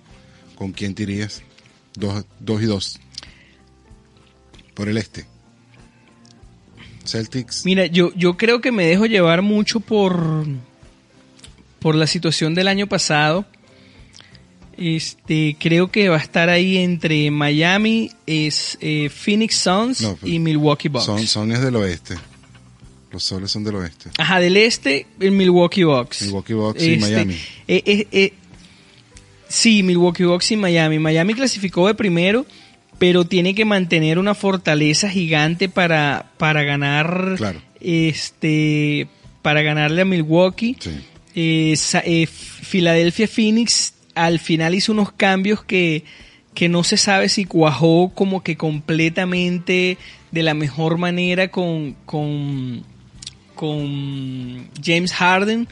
¿con 0.54 0.72
quién 0.72 0.94
te 0.94 1.02
irías? 1.02 1.42
Dos, 1.94 2.24
dos 2.38 2.62
y 2.62 2.66
dos. 2.66 3.00
Por 4.74 4.88
el 4.88 4.98
este. 4.98 5.26
Celtics. 7.04 7.64
Mira, 7.64 7.86
yo, 7.86 8.12
yo 8.14 8.36
creo 8.36 8.60
que 8.60 8.70
me 8.70 8.86
dejo 8.86 9.06
llevar 9.06 9.42
mucho 9.42 9.80
por, 9.80 10.46
por 11.80 11.94
la 11.94 12.06
situación 12.06 12.54
del 12.54 12.68
año 12.68 12.86
pasado. 12.86 13.46
Este, 14.78 15.56
creo 15.58 15.90
que 15.90 16.08
va 16.08 16.16
a 16.16 16.20
estar 16.20 16.48
ahí 16.48 16.78
entre 16.78 17.32
Miami, 17.32 18.12
es 18.26 18.78
eh, 18.80 19.08
Phoenix 19.08 19.56
Suns 19.56 20.00
No, 20.02 20.14
pues, 20.14 20.32
y 20.32 20.38
Milwaukee 20.38 20.88
Bucks. 20.88 21.04
Son, 21.04 21.26
son 21.26 21.50
es 21.50 21.60
del 21.60 21.74
oeste. 21.74 22.14
Los 23.10 23.24
soles 23.24 23.50
son 23.50 23.64
del 23.64 23.74
oeste. 23.74 24.10
Ajá, 24.18 24.38
del 24.38 24.56
este, 24.56 25.06
el 25.18 25.32
Milwaukee 25.32 25.82
Bucks. 25.82 26.22
Milwaukee 26.22 26.52
Bucks 26.52 26.82
y 26.82 26.96
Miami. 26.96 27.34
eh, 27.66 28.06
eh, 28.12 28.32
sí, 29.48 29.82
Milwaukee 29.82 30.24
Bucks 30.24 30.52
y 30.52 30.56
Miami. 30.56 31.00
Miami 31.00 31.34
clasificó 31.34 31.88
de 31.88 31.94
primero, 31.94 32.46
pero 32.98 33.24
tiene 33.24 33.56
que 33.56 33.64
mantener 33.64 34.18
una 34.18 34.36
fortaleza 34.36 35.08
gigante 35.08 35.68
para, 35.68 36.30
para 36.36 36.62
ganar. 36.62 37.34
Claro. 37.36 37.60
Este. 37.80 39.08
Para 39.42 39.62
ganarle 39.62 40.02
a 40.02 40.04
Milwaukee. 40.04 40.76
Sí. 40.78 42.26
Philadelphia 42.70 43.26
Phoenix 43.26 43.94
al 44.24 44.38
final 44.40 44.74
hizo 44.74 44.92
unos 44.92 45.12
cambios 45.12 45.64
que, 45.64 46.04
que 46.54 46.68
no 46.68 46.84
se 46.84 46.96
sabe 46.96 47.28
si 47.28 47.44
cuajó 47.44 48.10
como 48.14 48.42
que 48.42 48.56
completamente 48.56 49.96
de 50.30 50.42
la 50.42 50.54
mejor 50.54 50.98
manera 50.98 51.48
con, 51.48 51.94
con, 52.04 52.82
con 53.54 54.68
James 54.84 55.12
Harden, 55.12 55.68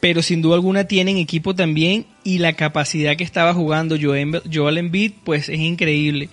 pero 0.00 0.22
sin 0.22 0.40
duda 0.40 0.54
alguna 0.54 0.84
tienen 0.84 1.16
equipo 1.16 1.54
también 1.54 2.06
y 2.22 2.38
la 2.38 2.52
capacidad 2.52 3.16
que 3.16 3.24
estaba 3.24 3.54
jugando 3.54 3.96
Joel, 4.00 4.78
Embiid 4.78 5.12
pues 5.24 5.48
es 5.48 5.58
increíble. 5.58 6.28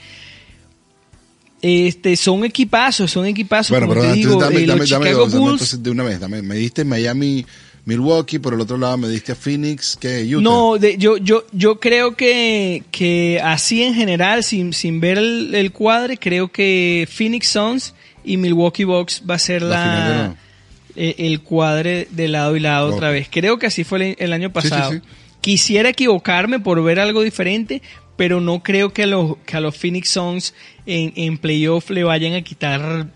Este, 1.62 2.16
son 2.18 2.44
equipazos, 2.44 3.12
son 3.12 3.28
equipazos, 3.28 3.70
Bueno, 3.70 3.88
como 3.88 4.02
pero 4.02 4.14
te 4.14 4.20
entonces 4.20 4.30
digo, 4.30 4.42
dame, 4.42 4.66
dame, 4.66 4.68
los 4.68 4.90
dame 4.90 5.06
Chicago 5.06 5.20
dos, 5.20 5.32
dame 5.32 5.42
Bulls. 5.42 5.54
entonces 5.54 5.84
de 5.84 5.90
una 5.92 6.04
vez. 6.04 6.20
Dame, 6.20 6.42
me 6.42 6.56
diste 6.56 6.84
Miami, 6.84 7.46
Milwaukee, 7.86 8.38
por 8.40 8.54
el 8.54 8.62
otro 8.62 8.78
lado 8.78 8.98
me 8.98 9.08
diste 9.10 9.32
a 9.32 9.36
Phoenix, 9.36 9.98
que 10.00 10.24
Utah. 10.36 10.42
No, 10.44 10.78
de- 10.78 10.98
yo, 10.98 11.18
yo, 11.18 11.46
yo 11.52 11.80
creo 11.80 12.16
que, 12.16 12.84
que 12.92 13.40
así 13.44 13.82
en 13.84 13.96
general, 13.96 14.44
sin, 14.44 14.74
sin 14.74 15.00
ver 15.00 15.18
el, 15.18 15.56
el 15.56 15.72
cuadre, 15.72 16.18
creo 16.18 16.52
que 16.52 17.08
Phoenix 17.12 17.48
Suns 17.48 17.96
y 18.24 18.38
Milwaukee 18.38 18.84
Bucks 18.84 19.24
va 19.28 19.36
a 19.36 19.40
ser 19.40 19.64
La 19.64 20.36
eh, 20.96 21.16
el 21.20 21.42
cuadre 21.42 22.08
de 22.12 22.28
lado 22.28 22.56
y 22.56 22.60
lado 22.60 22.94
otra 22.94 23.10
vez. 23.10 23.28
Creo 23.32 23.58
que 23.58 23.66
así 23.68 23.84
fue 23.84 24.12
el, 24.12 24.16
el 24.20 24.34
año 24.34 24.50
Sí, 24.56 24.62
sí, 24.62 24.70
pasado. 24.70 24.92
sí. 24.94 25.00
Quisiera 25.42 25.90
equivocarme 25.90 26.60
por 26.60 26.84
ver 26.84 27.00
algo 27.00 27.24
diferente, 27.24 27.82
pero 28.16 28.42
no 28.42 28.62
creo 28.62 28.94
que 28.94 29.04
a 29.04 29.08
los, 29.08 29.38
que 29.46 29.58
a 29.58 29.60
los 29.62 29.76
Phoenix 29.76 30.10
Suns 30.12 30.54
en, 30.86 31.14
en 31.16 31.40
playoff 31.40 31.90
le 31.90 32.04
vayan 32.04 32.34
a 32.34 32.42
quitar 32.44 33.08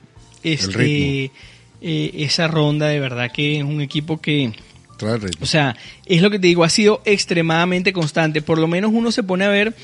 este, 0.42 0.78
ritmo. 0.78 1.34
Eh, 1.82 2.12
esa 2.16 2.48
ronda. 2.48 2.88
De 2.88 3.00
verdad 3.00 3.32
que 3.32 3.58
es 3.58 3.64
un 3.64 3.82
equipo 3.82 4.20
que... 4.22 4.52
Trae. 4.98 5.20
O 5.42 5.46
sea, 5.46 5.76
es 6.06 6.22
lo 6.22 6.30
que 6.32 6.40
te 6.40 6.48
digo, 6.48 6.64
ha 6.64 6.70
sido 6.70 7.02
extremadamente 7.06 7.92
constante. 7.92 8.42
Por 8.42 8.58
lo 8.60 8.68
menos 8.68 8.92
uno 8.94 9.12
se 9.12 9.24
pone 9.24 9.44
a 9.46 9.50
ver 9.50 9.76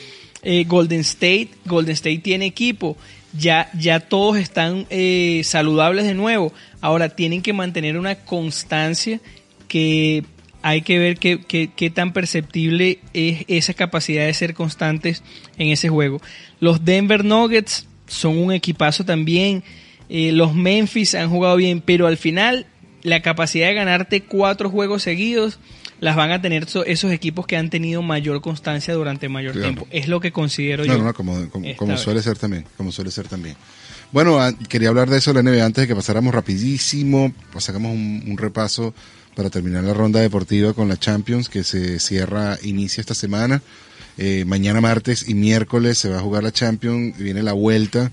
eh, 0.42 0.64
Golden 0.66 1.02
State. 1.02 1.50
Golden 1.66 1.94
State 1.94 2.20
tiene 2.20 2.46
equipo. 2.46 2.96
Ya, 3.38 3.70
ya 3.78 4.00
todos 4.00 4.38
están 4.38 4.86
eh, 4.90 5.42
saludables 5.44 6.06
de 6.06 6.14
nuevo. 6.14 6.54
Ahora 6.80 7.10
tienen 7.10 7.42
que 7.42 7.54
mantener 7.54 7.98
una 7.98 8.16
constancia 8.16 9.20
que 9.68 10.24
hay 10.62 10.82
que 10.82 11.00
ver 11.00 11.18
qué, 11.18 11.40
qué- 11.46 11.70
qué 11.76 11.90
tan 11.90 12.14
perceptible 12.14 13.00
es 13.14 13.46
esa 13.48 13.74
capacidad 13.74 14.26
de 14.26 14.34
ser 14.34 14.54
constantes 14.54 15.24
en 15.58 15.70
ese 15.70 15.90
juego. 15.90 16.22
Los 16.60 16.86
Denver 16.86 17.26
Nuggets 17.26 17.88
son 18.08 18.38
un 18.38 18.52
equipazo 18.54 19.04
también. 19.06 19.64
Eh, 20.14 20.34
los 20.34 20.54
Memphis 20.54 21.16
han 21.16 21.30
jugado 21.30 21.56
bien, 21.56 21.80
pero 21.82 22.06
al 22.08 22.18
final 22.18 22.66
la 23.02 23.22
capacidad 23.22 23.68
de 23.70 23.74
ganarte 23.76 24.22
cuatro 24.24 24.70
juegos 24.70 25.04
seguidos 25.04 25.58
las 26.02 26.16
van 26.18 26.32
a 26.32 26.42
tener 26.42 26.68
so- 26.68 26.84
esos 26.86 27.12
equipos 27.14 27.48
que 27.48 27.56
han 27.56 27.70
tenido 27.70 28.02
mayor 28.02 28.42
constancia 28.42 28.94
durante 28.94 29.30
mayor 29.30 29.54
Claro. 29.54 29.68
tiempo. 29.68 29.88
Es 29.90 30.08
lo 30.10 30.20
que 30.20 30.32
considero 30.34 30.84
No, 30.84 30.94
yo. 30.94 30.98
no, 31.00 31.06
no, 31.06 31.14
como, 31.14 31.38
vez. 31.88 32.00
suele 32.02 32.22
ser 32.22 32.38
también, 32.38 32.66
como 32.76 32.92
suele 32.92 33.10
ser 33.12 33.28
también. 33.30 33.56
Bueno, 34.12 34.38
ah, 34.42 34.52
quería 34.68 34.90
hablar 34.90 35.10
de 35.10 35.20
eso 35.20 35.32
la 35.32 35.42
NBA 35.42 35.64
antes 35.64 35.84
de 35.84 35.88
que 35.88 35.96
pasáramos 35.96 36.34
rapidísimo, 36.36 37.32
pues 37.54 37.64
sacamos 37.64 37.94
un, 37.94 38.24
un 38.28 38.38
repaso 38.38 38.94
para 39.36 39.50
terminar 39.50 39.84
la 39.86 39.94
ronda 39.94 40.20
deportiva 40.20 40.74
con 40.74 40.90
la 40.90 40.98
Champions 40.98 41.48
que 41.48 41.64
se 41.64 42.00
cierra, 42.00 42.58
inicia 42.64 43.00
esta 43.00 43.14
semana. 43.14 43.62
Eh, 44.18 44.44
mañana 44.46 44.82
martes 44.82 45.30
y 45.30 45.36
miércoles 45.36 45.98
se 45.98 46.10
va 46.10 46.18
a 46.18 46.22
jugar 46.22 46.44
la 46.44 46.52
Champions, 46.52 47.18
viene 47.18 47.42
la 47.44 47.54
vuelta 47.54 48.12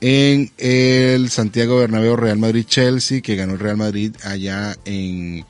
en 0.00 0.50
el 0.58 1.30
Santiago 1.30 1.78
Bernabéu 1.78 2.16
Real 2.16 2.38
Madrid 2.38 2.64
Chelsea, 2.66 3.20
que 3.20 3.36
ganó 3.36 3.54
el 3.54 3.58
Real 3.58 3.76
Madrid 3.76 4.14
allá 4.24 4.76
en, 4.84 5.44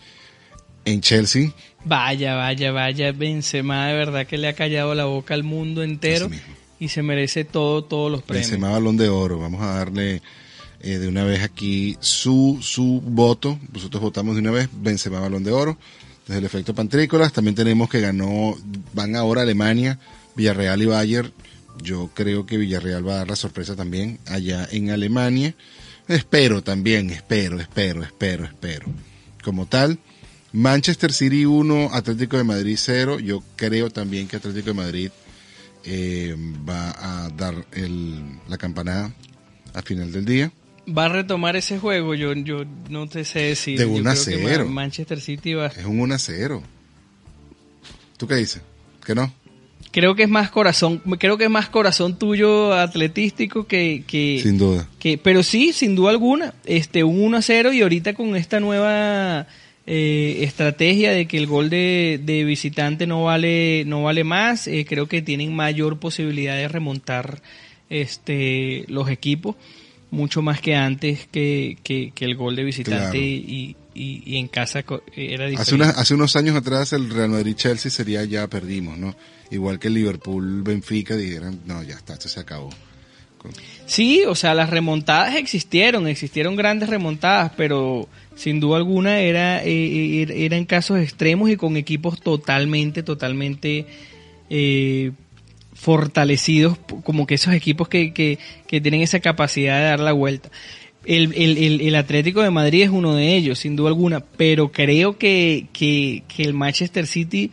en 0.84 1.00
Chelsea. 1.00 1.52
Vaya, 1.84 2.34
vaya, 2.34 2.72
vaya, 2.72 3.12
Benzema 3.12 3.86
de 3.86 3.94
verdad 3.94 4.26
que 4.26 4.38
le 4.38 4.48
ha 4.48 4.52
callado 4.52 4.94
la 4.94 5.06
boca 5.06 5.34
al 5.34 5.44
mundo 5.44 5.82
entero 5.82 6.28
y 6.78 6.88
se 6.88 7.02
merece 7.02 7.44
todo, 7.44 7.84
todos 7.84 8.10
los 8.10 8.22
premios. 8.22 8.50
Benzema 8.50 8.70
Balón 8.70 8.96
de 8.96 9.08
Oro, 9.08 9.38
vamos 9.38 9.62
a 9.62 9.74
darle 9.76 10.20
eh, 10.80 10.98
de 10.98 11.08
una 11.08 11.24
vez 11.24 11.42
aquí 11.42 11.96
su, 12.00 12.58
su 12.60 13.02
voto, 13.04 13.58
nosotros 13.72 14.02
votamos 14.02 14.34
de 14.34 14.40
una 14.42 14.50
vez. 14.50 14.68
Benzema 14.72 15.20
Balón 15.20 15.44
de 15.44 15.52
Oro, 15.52 15.78
desde 16.26 16.40
el 16.40 16.44
efecto 16.44 16.74
Pantrícolas, 16.74 17.32
también 17.32 17.54
tenemos 17.54 17.88
que 17.88 18.00
ganó, 18.00 18.56
van 18.92 19.14
ahora 19.16 19.42
Alemania, 19.42 19.98
Villarreal 20.34 20.82
y 20.82 20.86
Bayern, 20.86 21.32
yo 21.83 22.11
creo 22.14 22.46
que 22.46 22.56
Villarreal 22.56 23.06
va 23.06 23.14
a 23.14 23.18
dar 23.18 23.28
la 23.28 23.37
sorpresa 23.37 23.76
también 23.76 24.18
allá 24.26 24.68
en 24.70 24.90
Alemania, 24.90 25.54
espero 26.09 26.62
también, 26.62 27.11
espero, 27.11 27.61
espero, 27.61 28.02
espero, 28.02 28.44
espero, 28.44 28.87
como 29.42 29.66
tal, 29.66 29.98
Manchester 30.52 31.12
City 31.12 31.44
1, 31.44 31.90
Atlético 31.92 32.37
de 32.37 32.44
Madrid 32.44 32.76
0. 32.78 33.20
Yo 33.20 33.42
creo 33.56 33.90
también 33.90 34.26
que 34.26 34.37
Atlético 34.37 34.68
de 34.68 34.74
Madrid 34.74 35.11
eh, 35.85 36.37
va 36.68 37.24
a 37.24 37.30
dar 37.30 37.54
el, 37.72 38.38
la 38.48 38.59
campanada 38.59 39.12
al 39.72 39.83
final 39.83 40.11
del 40.11 40.24
día. 40.24 40.52
Va 40.88 41.04
a 41.04 41.09
retomar 41.09 41.54
ese 41.54 41.78
juego, 41.78 42.14
yo, 42.14 42.33
yo 42.33 42.64
no 42.88 43.06
te 43.06 43.24
sé 43.24 43.40
decir. 43.40 43.78
De 43.78 43.87
1 43.87 44.11
a 44.11 44.16
0. 44.16 44.66
Manchester 44.68 45.20
City 45.20 45.54
va. 45.54 45.66
Es 45.66 45.85
un 45.85 46.00
1 46.00 46.14
a 46.14 46.18
0. 46.18 46.62
¿Tú 48.16 48.26
qué 48.26 48.35
dices? 48.35 48.62
¿Que 49.04 49.14
no? 49.14 49.33
Creo 49.92 50.14
que 50.14 50.22
es 50.22 50.29
más 50.29 50.50
corazón, 50.50 51.03
creo 51.18 51.37
que 51.37 51.44
es 51.44 51.50
más 51.50 51.68
corazón 51.68 52.16
tuyo 52.16 52.72
atletístico 52.72 53.66
que, 53.66 54.05
que 54.07 54.40
sin 54.42 54.57
duda. 54.57 54.88
Que, 54.98 55.18
pero 55.18 55.42
sí, 55.42 55.72
sin 55.72 55.96
duda 55.96 56.11
alguna, 56.11 56.55
este 56.64 57.03
un 57.03 57.20
1 57.20 57.37
a 57.38 57.42
0 57.42 57.72
y 57.72 57.83
ahorita 57.83 58.14
con 58.14 58.37
esta 58.37 58.61
nueva 58.61 59.48
eh, 59.87 60.44
estrategia 60.44 61.11
de 61.11 61.26
que 61.26 61.37
el 61.37 61.48
gol 61.48 61.68
de, 61.70 62.44
visitante 62.46 63.09
no 63.09 63.24
vale, 63.24 63.85
no 63.87 64.05
vale 64.05 64.22
más. 64.22 64.68
Eh, 64.68 64.87
creo 64.88 65.09
que 65.09 65.22
tienen 65.22 65.53
mayor 65.55 65.98
posibilidad 65.98 66.55
de 66.55 66.68
remontar 66.68 67.42
este, 67.88 68.85
los 68.87 69.11
equipos, 69.11 69.57
mucho 70.12 70.42
más 70.42 70.61
que 70.61 70.76
antes 70.76 71.26
que, 71.26 71.79
que, 71.83 72.12
el 72.20 72.37
gol 72.37 72.55
de 72.55 72.62
visitante 72.62 73.18
y, 73.18 73.74
y, 73.94 74.37
en 74.37 74.48
casa 74.48 74.85
era 75.16 75.46
diferente. 75.46 75.85
Hace, 75.85 76.00
hace 76.00 76.14
unos 76.14 76.37
años 76.37 76.57
atrás 76.57 76.92
el 76.92 77.11
Real 77.11 77.31
Madrid-Chelsea 77.31 77.90
sería 77.90 78.24
ya 78.24 78.46
perdimos, 78.48 78.98
¿no? 78.98 79.14
Igual 79.50 79.79
que 79.79 79.88
el 79.88 79.94
Liverpool-Benfica 79.94 81.16
dijeron, 81.16 81.61
no, 81.66 81.83
ya 81.83 81.96
está, 81.96 82.14
esto 82.14 82.29
se 82.29 82.40
acabó. 82.40 82.70
Sí, 83.87 84.22
o 84.29 84.35
sea, 84.35 84.55
las 84.55 84.70
remontadas 84.70 85.35
existieron, 85.37 86.07
existieron 86.07 86.57
grandes 86.57 86.88
remontadas, 86.88 87.53
pero 87.57 88.09
sin 88.37 88.61
duda 88.61 88.76
alguna 88.76 89.20
era, 89.20 89.64
eh, 89.64 90.22
eh 90.22 90.44
eran 90.44 90.64
casos 90.64 90.98
extremos 91.00 91.50
y 91.50 91.57
con 91.57 91.76
equipos 91.76 92.20
totalmente, 92.20 93.03
totalmente 93.03 93.87
eh, 94.48 95.12
fortalecidos, 95.74 96.79
como 97.03 97.26
que 97.26 97.35
esos 97.35 97.55
equipos 97.55 97.88
que, 97.88 98.12
que, 98.12 98.38
que, 98.66 98.81
tienen 98.81 99.00
esa 99.00 99.20
capacidad 99.20 99.79
de 99.79 99.85
dar 99.85 100.00
la 100.00 100.12
vuelta. 100.12 100.50
El, 101.04 101.32
el, 101.34 101.80
el, 101.80 101.94
Atlético 101.94 102.42
de 102.42 102.50
Madrid 102.50 102.82
es 102.82 102.90
uno 102.90 103.14
de 103.14 103.34
ellos, 103.34 103.58
sin 103.58 103.74
duda 103.74 103.88
alguna, 103.88 104.20
pero 104.20 104.70
creo 104.70 105.16
que, 105.16 105.66
que, 105.72 106.24
que 106.28 106.42
el 106.42 106.52
Manchester 106.52 107.06
City 107.06 107.50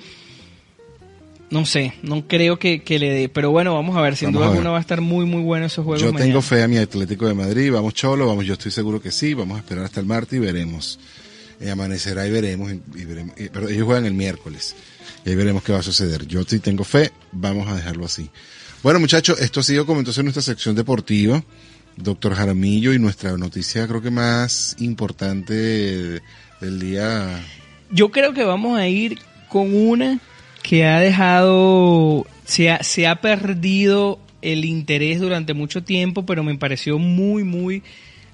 no 1.50 1.66
sé, 1.66 1.94
no 2.04 2.28
creo 2.28 2.60
que, 2.60 2.82
le 2.88 3.10
dé. 3.10 3.30
Pero 3.30 3.52
bueno, 3.52 3.74
vamos 3.74 3.96
a 3.96 4.02
ver. 4.02 4.16
Sin 4.16 4.32
duda 4.32 4.48
alguna 4.48 4.72
va 4.72 4.78
a 4.78 4.82
estar 4.82 5.02
muy, 5.02 5.26
muy 5.26 5.42
bueno 5.42 5.66
esos 5.66 5.86
juegos. 5.86 6.02
Yo 6.02 6.14
tengo 6.14 6.42
fe 6.42 6.62
a 6.62 6.68
mi 6.68 6.78
Atlético 6.78 7.26
de 7.26 7.34
Madrid. 7.34 7.72
Vamos, 7.72 7.94
Cholo. 7.94 8.28
Vamos, 8.28 8.46
yo 8.46 8.54
estoy 8.54 8.72
seguro 8.72 9.02
que 9.02 9.12
sí. 9.12 9.34
Vamos 9.34 9.58
a 9.58 9.60
esperar 9.60 9.86
hasta 9.86 10.00
el 10.00 10.06
martes 10.06 10.34
y 10.34 10.40
veremos. 10.40 11.00
Eh, 11.62 11.70
amanecerá 11.70 12.28
y 12.28 12.32
veremos. 12.32 12.72
Y, 12.96 13.06
veremos 13.06 13.36
pero 13.54 13.70
ellos 13.70 13.86
juegan 13.86 14.06
el 14.06 14.14
miércoles. 14.14 14.76
Y 15.26 15.30
ahí 15.30 15.36
veremos 15.36 15.64
qué 15.64 15.72
va 15.72 15.80
a 15.80 15.84
suceder. 15.84 16.28
Yo 16.28 16.44
sí 16.44 16.60
tengo 16.60 16.84
fe. 16.84 17.12
Vamos 17.32 17.68
a 17.70 17.76
dejarlo 17.76 18.06
así. 18.06 18.30
Bueno, 18.84 19.00
muchachos, 19.00 19.40
esto 19.40 19.62
ha 19.62 19.64
sido 19.64 19.86
como 19.86 20.00
entonces 20.00 20.24
nuestra 20.24 20.44
sección 20.44 20.76
deportiva. 20.76 21.42
Doctor 21.98 22.36
Jaramillo 22.36 22.94
y 22.94 23.00
nuestra 23.00 23.36
noticia 23.38 23.88
creo 23.88 24.02
que 24.02 24.12
más 24.12 24.76
importante 24.80 26.22
del 26.62 26.80
día. 26.80 27.44
Yo 27.92 28.12
creo 28.12 28.34
que 28.34 28.44
vamos 28.44 28.80
a 28.80 28.88
ir 28.88 29.20
con 29.50 29.76
una 29.76 30.20
que 30.62 30.86
ha 30.86 31.00
dejado, 31.00 32.26
se 32.46 32.70
ha, 32.70 32.84
se 32.84 33.08
ha 33.08 33.22
perdido 33.22 34.20
el 34.42 34.66
interés 34.66 35.20
durante 35.20 35.54
mucho 35.54 35.84
tiempo, 35.84 36.26
pero 36.26 36.44
me 36.44 36.56
pareció 36.56 37.00
muy, 37.00 37.44
muy 37.44 37.84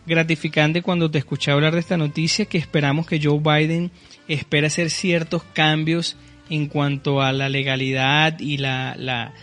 gratificante 0.05 0.81
cuando 0.81 1.09
te 1.09 1.19
escuché 1.19 1.51
hablar 1.51 1.73
de 1.73 1.79
esta 1.79 1.97
noticia, 1.97 2.45
que 2.45 2.57
esperamos 2.57 3.07
que 3.07 3.21
Joe 3.21 3.39
Biden 3.39 3.91
espera 4.27 4.67
hacer 4.67 4.89
ciertos 4.89 5.43
cambios 5.53 6.17
en 6.49 6.67
cuanto 6.67 7.21
a 7.21 7.31
la 7.31 7.49
legalidad 7.49 8.39
y 8.39 8.57
la, 8.57 8.95
la, 8.97 9.33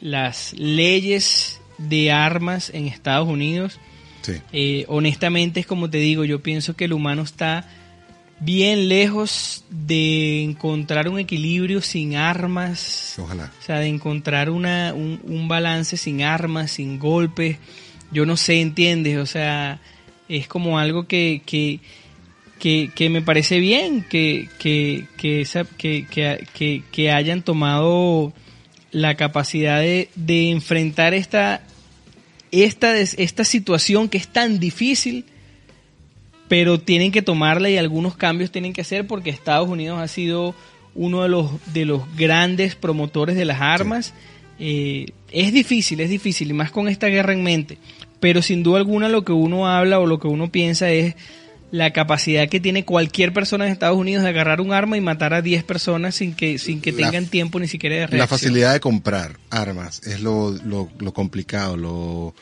las 0.00 0.52
leyes 0.54 1.60
de 1.78 2.12
armas 2.12 2.70
en 2.74 2.86
Estados 2.86 3.28
Unidos. 3.28 3.78
Eh, 4.52 4.84
honestamente 4.88 5.60
es 5.60 5.66
como 5.66 5.88
te 5.88 5.98
digo, 5.98 6.24
yo 6.24 6.42
pienso 6.42 6.74
que 6.74 6.86
el 6.86 6.92
humano 6.92 7.22
está 7.22 7.68
bien 8.40 8.88
lejos 8.88 9.64
de 9.70 10.42
encontrar 10.42 11.08
un 11.08 11.18
equilibrio 11.18 11.80
sin 11.80 12.16
armas. 12.16 13.14
Ojalá. 13.18 13.52
O 13.60 13.62
sea, 13.64 13.78
de 13.78 13.88
encontrar 13.88 14.50
una, 14.50 14.92
un, 14.94 15.48
balance 15.48 15.96
sin 15.96 16.22
armas, 16.22 16.72
sin 16.72 16.98
golpes. 16.98 17.58
Yo 18.10 18.26
no 18.26 18.36
sé, 18.36 18.60
¿entiendes? 18.60 19.18
O 19.18 19.26
sea, 19.26 19.80
es 20.28 20.48
como 20.48 20.78
algo 20.78 21.06
que, 21.06 21.42
que, 21.46 21.80
que, 22.58 23.10
me 23.10 23.22
parece 23.22 23.58
bien 23.58 24.02
que, 24.02 24.48
que, 24.58 25.06
que, 25.16 26.82
que, 26.92 27.10
hayan 27.10 27.42
tomado 27.42 28.32
la 28.96 29.14
capacidad 29.14 29.80
de, 29.80 30.08
de 30.14 30.50
enfrentar 30.50 31.12
esta, 31.12 31.60
esta, 32.50 32.98
esta 32.98 33.44
situación 33.44 34.08
que 34.08 34.16
es 34.16 34.26
tan 34.26 34.58
difícil 34.58 35.26
pero 36.48 36.80
tienen 36.80 37.12
que 37.12 37.20
tomarla 37.20 37.68
y 37.68 37.76
algunos 37.76 38.16
cambios 38.16 38.50
tienen 38.50 38.72
que 38.72 38.80
hacer 38.80 39.06
porque 39.06 39.28
Estados 39.28 39.68
Unidos 39.68 39.98
ha 39.98 40.08
sido 40.08 40.54
uno 40.94 41.22
de 41.22 41.28
los, 41.28 41.50
de 41.74 41.84
los 41.84 42.02
grandes 42.16 42.74
promotores 42.74 43.36
de 43.36 43.44
las 43.44 43.60
armas. 43.60 44.14
Eh, 44.58 45.10
es 45.30 45.52
difícil, 45.52 46.00
es 46.00 46.08
difícil, 46.08 46.48
y 46.48 46.54
más 46.54 46.70
con 46.70 46.88
esta 46.88 47.08
guerra 47.08 47.34
en 47.34 47.42
mente, 47.42 47.76
pero 48.18 48.40
sin 48.40 48.62
duda 48.62 48.78
alguna 48.78 49.10
lo 49.10 49.26
que 49.26 49.32
uno 49.32 49.68
habla 49.68 49.98
o 49.98 50.06
lo 50.06 50.18
que 50.18 50.28
uno 50.28 50.50
piensa 50.50 50.90
es 50.90 51.16
la 51.76 51.92
capacidad 51.92 52.48
que 52.48 52.60
tiene 52.60 52.84
cualquier 52.84 53.32
persona 53.32 53.66
en 53.66 53.72
Estados 53.72 53.96
Unidos 53.96 54.24
de 54.24 54.30
agarrar 54.30 54.60
un 54.60 54.72
arma 54.72 54.96
y 54.96 55.00
matar 55.00 55.34
a 55.34 55.42
10 55.42 55.64
personas 55.64 56.14
sin 56.14 56.34
que, 56.34 56.58
sin 56.58 56.80
que 56.80 56.92
tengan 56.92 57.26
tiempo 57.26 57.60
ni 57.60 57.68
siquiera 57.68 57.96
de 57.96 58.00
reacción. 58.02 58.18
La 58.18 58.26
facilidad 58.26 58.72
de 58.72 58.80
comprar 58.80 59.38
armas 59.50 60.00
es 60.06 60.20
lo, 60.20 60.52
lo, 60.64 60.88
lo 60.98 61.12
complicado, 61.12 61.76
lo 61.76 62.34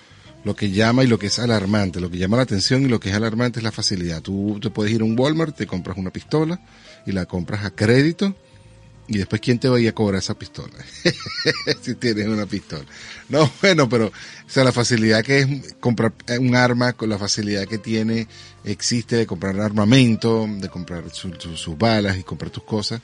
lo 0.45 0.55
que 0.55 0.71
llama 0.71 1.03
y 1.03 1.07
lo 1.07 1.19
que 1.19 1.29
es 1.29 1.39
alarmante, 1.39 2.01
lo 2.01 2.11
que 2.11 2.19
llama 2.19 2.37
la 2.37 2.43
atención 2.43 2.83
y 2.83 2.89
lo 2.89 3.01
que 3.01 3.09
es 3.09 3.15
alarmante 3.15 3.61
es 3.61 3.65
la 3.65 3.73
facilidad. 3.73 4.21
Tú 4.21 4.59
te 4.61 4.69
puedes 4.69 4.93
ir 4.93 5.01
a 5.01 5.05
un 5.05 5.19
Walmart, 5.19 5.57
te 5.57 5.67
compras 5.67 5.97
una 5.97 6.11
pistola 6.11 6.61
y 7.07 7.13
la 7.13 7.25
compras 7.25 7.65
a 7.65 7.71
crédito 7.71 8.37
y 9.07 9.19
después 9.19 9.41
quién 9.41 9.59
te 9.59 9.69
va 9.69 9.79
a 9.79 9.93
cobrar 9.93 10.19
esa 10.19 10.39
pistola 10.39 10.73
si 11.83 11.95
tienes 11.97 12.27
una 12.27 12.47
pistola. 12.47 12.85
No, 13.29 13.51
bueno, 13.63 13.89
pero 13.89 14.07
o 14.07 14.51
sea, 14.51 14.65
la 14.65 14.73
facilidad 14.73 15.23
que 15.23 15.41
es 15.41 15.75
comprar 15.81 16.15
un 16.39 16.57
arma 16.57 16.95
con 16.95 17.09
la 17.09 17.19
facilidad 17.19 17.67
que 17.67 17.79
tiene 17.79 18.27
existe 18.65 19.17
de 19.17 19.27
comprar 19.27 19.61
armamento, 19.61 20.49
de 20.49 20.69
comprar 20.69 21.05
sus 21.11 21.79
balas 21.79 22.17
y 22.19 22.23
comprar 22.23 22.51
tus 22.51 22.65
cosas 22.65 23.01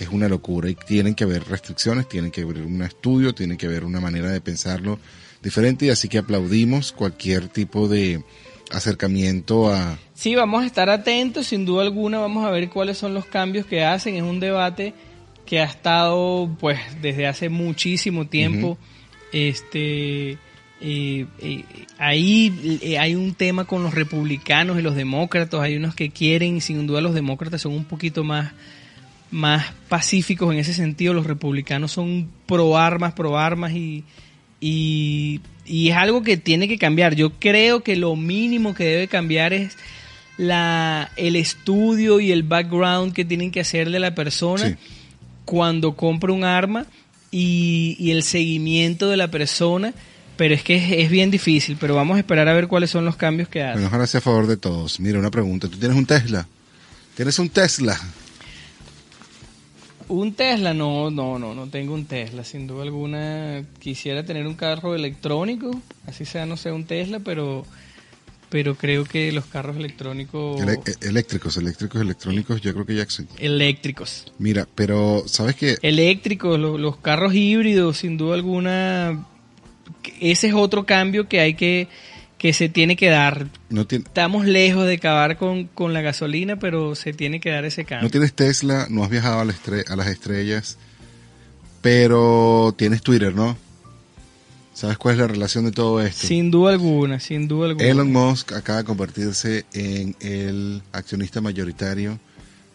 es 0.00 0.08
una 0.08 0.28
locura 0.28 0.68
y 0.68 0.74
tienen 0.74 1.14
que 1.14 1.24
haber 1.24 1.44
restricciones, 1.44 2.08
tienen 2.08 2.30
que 2.30 2.42
haber 2.42 2.62
un 2.62 2.82
estudio, 2.82 3.34
tiene 3.34 3.56
que 3.56 3.66
haber 3.66 3.84
una 3.84 4.00
manera 4.00 4.30
de 4.30 4.40
pensarlo 4.40 4.98
diferente 5.42 5.86
y 5.86 5.90
así 5.90 6.08
que 6.08 6.18
aplaudimos 6.18 6.92
cualquier 6.92 7.48
tipo 7.48 7.86
de 7.86 8.24
acercamiento 8.72 9.72
a... 9.72 9.98
Sí, 10.14 10.34
vamos 10.34 10.62
a 10.62 10.66
estar 10.66 10.90
atentos, 10.90 11.46
sin 11.46 11.64
duda 11.64 11.82
alguna, 11.82 12.18
vamos 12.18 12.44
a 12.44 12.50
ver 12.50 12.68
cuáles 12.70 12.98
son 12.98 13.14
los 13.14 13.26
cambios 13.26 13.66
que 13.66 13.84
hacen. 13.84 14.16
Es 14.16 14.22
un 14.22 14.40
debate 14.40 14.94
que 15.46 15.60
ha 15.60 15.64
estado 15.64 16.54
pues 16.60 16.78
desde 17.00 17.26
hace 17.26 17.48
muchísimo 17.48 18.26
tiempo. 18.26 18.78
Este 19.32 20.38
eh, 20.80 21.26
eh, 21.38 21.64
ahí 21.98 22.78
eh, 22.82 22.98
hay 22.98 23.14
un 23.14 23.34
tema 23.34 23.64
con 23.64 23.82
los 23.82 23.94
republicanos 23.94 24.78
y 24.78 24.82
los 24.82 24.94
demócratas, 24.94 25.60
hay 25.60 25.76
unos 25.76 25.94
que 25.94 26.10
quieren, 26.10 26.60
sin 26.60 26.86
duda 26.86 27.00
los 27.00 27.14
demócratas 27.14 27.62
son 27.62 27.72
un 27.72 27.84
poquito 27.84 28.24
más 28.24 28.52
más 29.30 29.72
pacíficos 29.88 30.52
en 30.52 30.60
ese 30.60 30.74
sentido, 30.74 31.12
los 31.12 31.26
republicanos 31.26 31.90
son 31.90 32.28
pro 32.46 32.76
armas, 32.76 33.14
pro 33.14 33.36
armas 33.36 33.72
y, 33.72 34.04
y, 34.60 35.40
es 35.66 35.96
algo 35.96 36.22
que 36.22 36.36
tiene 36.36 36.68
que 36.68 36.78
cambiar. 36.78 37.16
Yo 37.16 37.30
creo 37.40 37.82
que 37.82 37.96
lo 37.96 38.14
mínimo 38.14 38.74
que 38.74 38.84
debe 38.84 39.08
cambiar 39.08 39.52
es 39.52 39.76
la, 40.36 41.10
el 41.16 41.34
estudio 41.34 42.20
y 42.20 42.30
el 42.30 42.44
background 42.44 43.12
que 43.12 43.24
tienen 43.24 43.50
que 43.50 43.60
hacer 43.60 43.90
de 43.90 43.98
la 43.98 44.14
persona 44.14 44.68
Sí. 44.68 44.76
Cuando 45.44 45.96
compra 45.96 46.32
un 46.32 46.44
arma 46.44 46.86
y, 47.30 47.96
y 47.98 48.10
el 48.10 48.22
seguimiento 48.22 49.08
de 49.08 49.16
la 49.16 49.28
persona, 49.28 49.94
pero 50.36 50.54
es 50.54 50.62
que 50.62 50.76
es, 50.76 51.04
es 51.04 51.10
bien 51.10 51.30
difícil, 51.30 51.76
pero 51.80 51.94
vamos 51.94 52.16
a 52.16 52.20
esperar 52.20 52.48
a 52.48 52.54
ver 52.54 52.68
cuáles 52.68 52.90
son 52.90 53.04
los 53.04 53.16
cambios 53.16 53.48
que 53.48 53.62
hace. 53.62 53.74
Bueno, 53.74 53.88
ojalá 53.88 54.06
sea 54.06 54.18
a 54.18 54.22
favor 54.22 54.46
de 54.46 54.56
todos. 54.56 55.00
Mira, 55.00 55.18
una 55.18 55.30
pregunta. 55.30 55.68
¿Tú 55.68 55.78
tienes 55.78 55.96
un 55.96 56.06
Tesla? 56.06 56.46
¿Tienes 57.16 57.38
un 57.38 57.48
Tesla? 57.48 57.98
Un 60.08 60.34
Tesla, 60.34 60.74
no, 60.74 61.10
no, 61.10 61.38
no, 61.38 61.54
no 61.54 61.66
tengo 61.68 61.94
un 61.94 62.04
Tesla, 62.04 62.44
sin 62.44 62.66
duda 62.66 62.82
alguna. 62.82 63.64
Quisiera 63.78 64.24
tener 64.24 64.46
un 64.46 64.54
carro 64.54 64.94
electrónico, 64.94 65.80
así 66.06 66.24
sea, 66.24 66.44
no 66.44 66.56
sé, 66.56 66.72
un 66.72 66.84
Tesla, 66.84 67.20
pero, 67.20 67.64
pero 68.54 68.76
creo 68.76 69.04
que 69.04 69.32
los 69.32 69.46
carros 69.46 69.76
electrónicos, 69.76 70.60
Ele- 70.62 70.78
e- 70.86 71.08
eléctricos, 71.08 71.56
eléctricos, 71.56 72.00
electrónicos, 72.00 72.60
yo 72.60 72.72
creo 72.72 72.86
que 72.86 72.94
ya 72.94 73.02
existen. 73.02 73.36
eléctricos, 73.44 74.32
Mira, 74.38 74.68
pero 74.76 75.24
¿sabes 75.26 75.56
qué? 75.56 75.76
eléctricos, 75.82 76.56
lo- 76.60 76.78
los 76.78 76.96
carros 76.98 77.34
híbridos, 77.34 77.96
sin 77.98 78.16
duda 78.16 78.36
alguna, 78.36 79.26
ese 80.20 80.46
es 80.46 80.54
otro 80.54 80.86
cambio 80.86 81.26
que 81.28 81.40
hay 81.40 81.54
que, 81.54 81.88
que 82.38 82.52
se 82.52 82.68
tiene 82.68 82.94
que 82.94 83.08
dar. 83.08 83.48
No, 83.70 83.80
Estamos 83.90 84.46
lejos 84.46 84.86
de 84.86 84.94
acabar 84.94 85.36
con, 85.36 85.64
con 85.64 85.92
la 85.92 86.00
gasolina, 86.00 86.56
pero 86.56 86.94
se 86.94 87.12
tiene 87.12 87.40
que 87.40 87.50
dar 87.50 87.64
ese 87.64 87.84
cambio. 87.84 88.04
no 88.06 88.10
tienes 88.12 88.34
Tesla, 88.34 88.86
no 88.88 89.02
has 89.02 89.10
viajado 89.10 89.40
a, 89.40 89.44
la 89.44 89.52
estre- 89.52 89.90
a 89.90 89.96
las 89.96 90.06
estrellas, 90.06 90.78
pero 91.82 92.72
tienes 92.78 93.02
Twitter, 93.02 93.34
¿no? 93.34 93.56
¿Sabes 94.74 94.98
cuál 94.98 95.14
es 95.14 95.20
la 95.20 95.28
relación 95.28 95.64
de 95.64 95.70
todo 95.70 96.02
esto? 96.02 96.26
Sin 96.26 96.50
duda 96.50 96.72
alguna, 96.72 97.20
sin 97.20 97.46
duda 97.46 97.68
alguna. 97.68 97.86
Elon 97.86 98.12
Musk 98.12 98.52
acaba 98.52 98.78
de 98.78 98.84
convertirse 98.84 99.64
en 99.72 100.16
el 100.18 100.82
accionista 100.90 101.40
mayoritario 101.40 102.18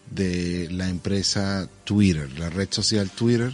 de 0.09 0.69
la 0.71 0.87
empresa 0.87 1.67
Twitter, 1.83 2.31
la 2.39 2.49
red 2.49 2.69
social 2.71 3.09
Twitter, 3.11 3.53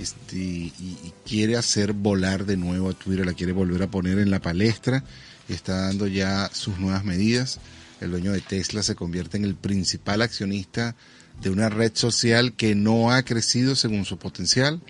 este, 0.00 0.36
y, 0.36 0.72
y 0.80 1.12
quiere 1.24 1.56
hacer 1.56 1.92
volar 1.92 2.46
de 2.46 2.56
nuevo 2.56 2.90
a 2.90 2.94
Twitter, 2.94 3.24
la 3.24 3.32
quiere 3.32 3.52
volver 3.52 3.84
a 3.84 3.90
poner 3.90 4.18
en 4.18 4.30
la 4.30 4.40
palestra 4.40 5.04
y 5.48 5.52
está 5.52 5.82
dando 5.82 6.08
ya 6.08 6.50
sus 6.52 6.78
nuevas 6.80 7.04
medidas. 7.04 7.60
El 8.00 8.10
dueño 8.10 8.32
de 8.32 8.40
Tesla 8.40 8.82
se 8.82 8.96
convierte 8.96 9.36
en 9.36 9.44
el 9.44 9.54
principal 9.54 10.20
accionista 10.20 10.96
de 11.40 11.50
una 11.50 11.68
red 11.68 11.92
social 11.94 12.54
que 12.54 12.74
no 12.74 13.12
ha 13.12 13.22
crecido 13.22 13.76
según 13.76 14.04
su 14.04 14.18
potencial 14.18 14.80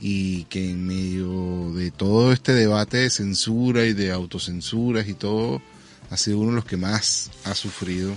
y 0.00 0.44
que 0.44 0.70
en 0.70 0.86
medio 0.86 1.72
de 1.74 1.90
todo 1.90 2.32
este 2.32 2.52
debate 2.54 2.96
de 2.98 3.10
censura 3.10 3.84
y 3.84 3.92
de 3.92 4.10
autocensuras 4.12 5.06
y 5.08 5.14
todo, 5.14 5.60
ha 6.10 6.16
sido 6.16 6.38
uno 6.38 6.50
de 6.50 6.56
los 6.56 6.64
que 6.64 6.76
más 6.78 7.30
ha 7.44 7.54
sufrido 7.54 8.16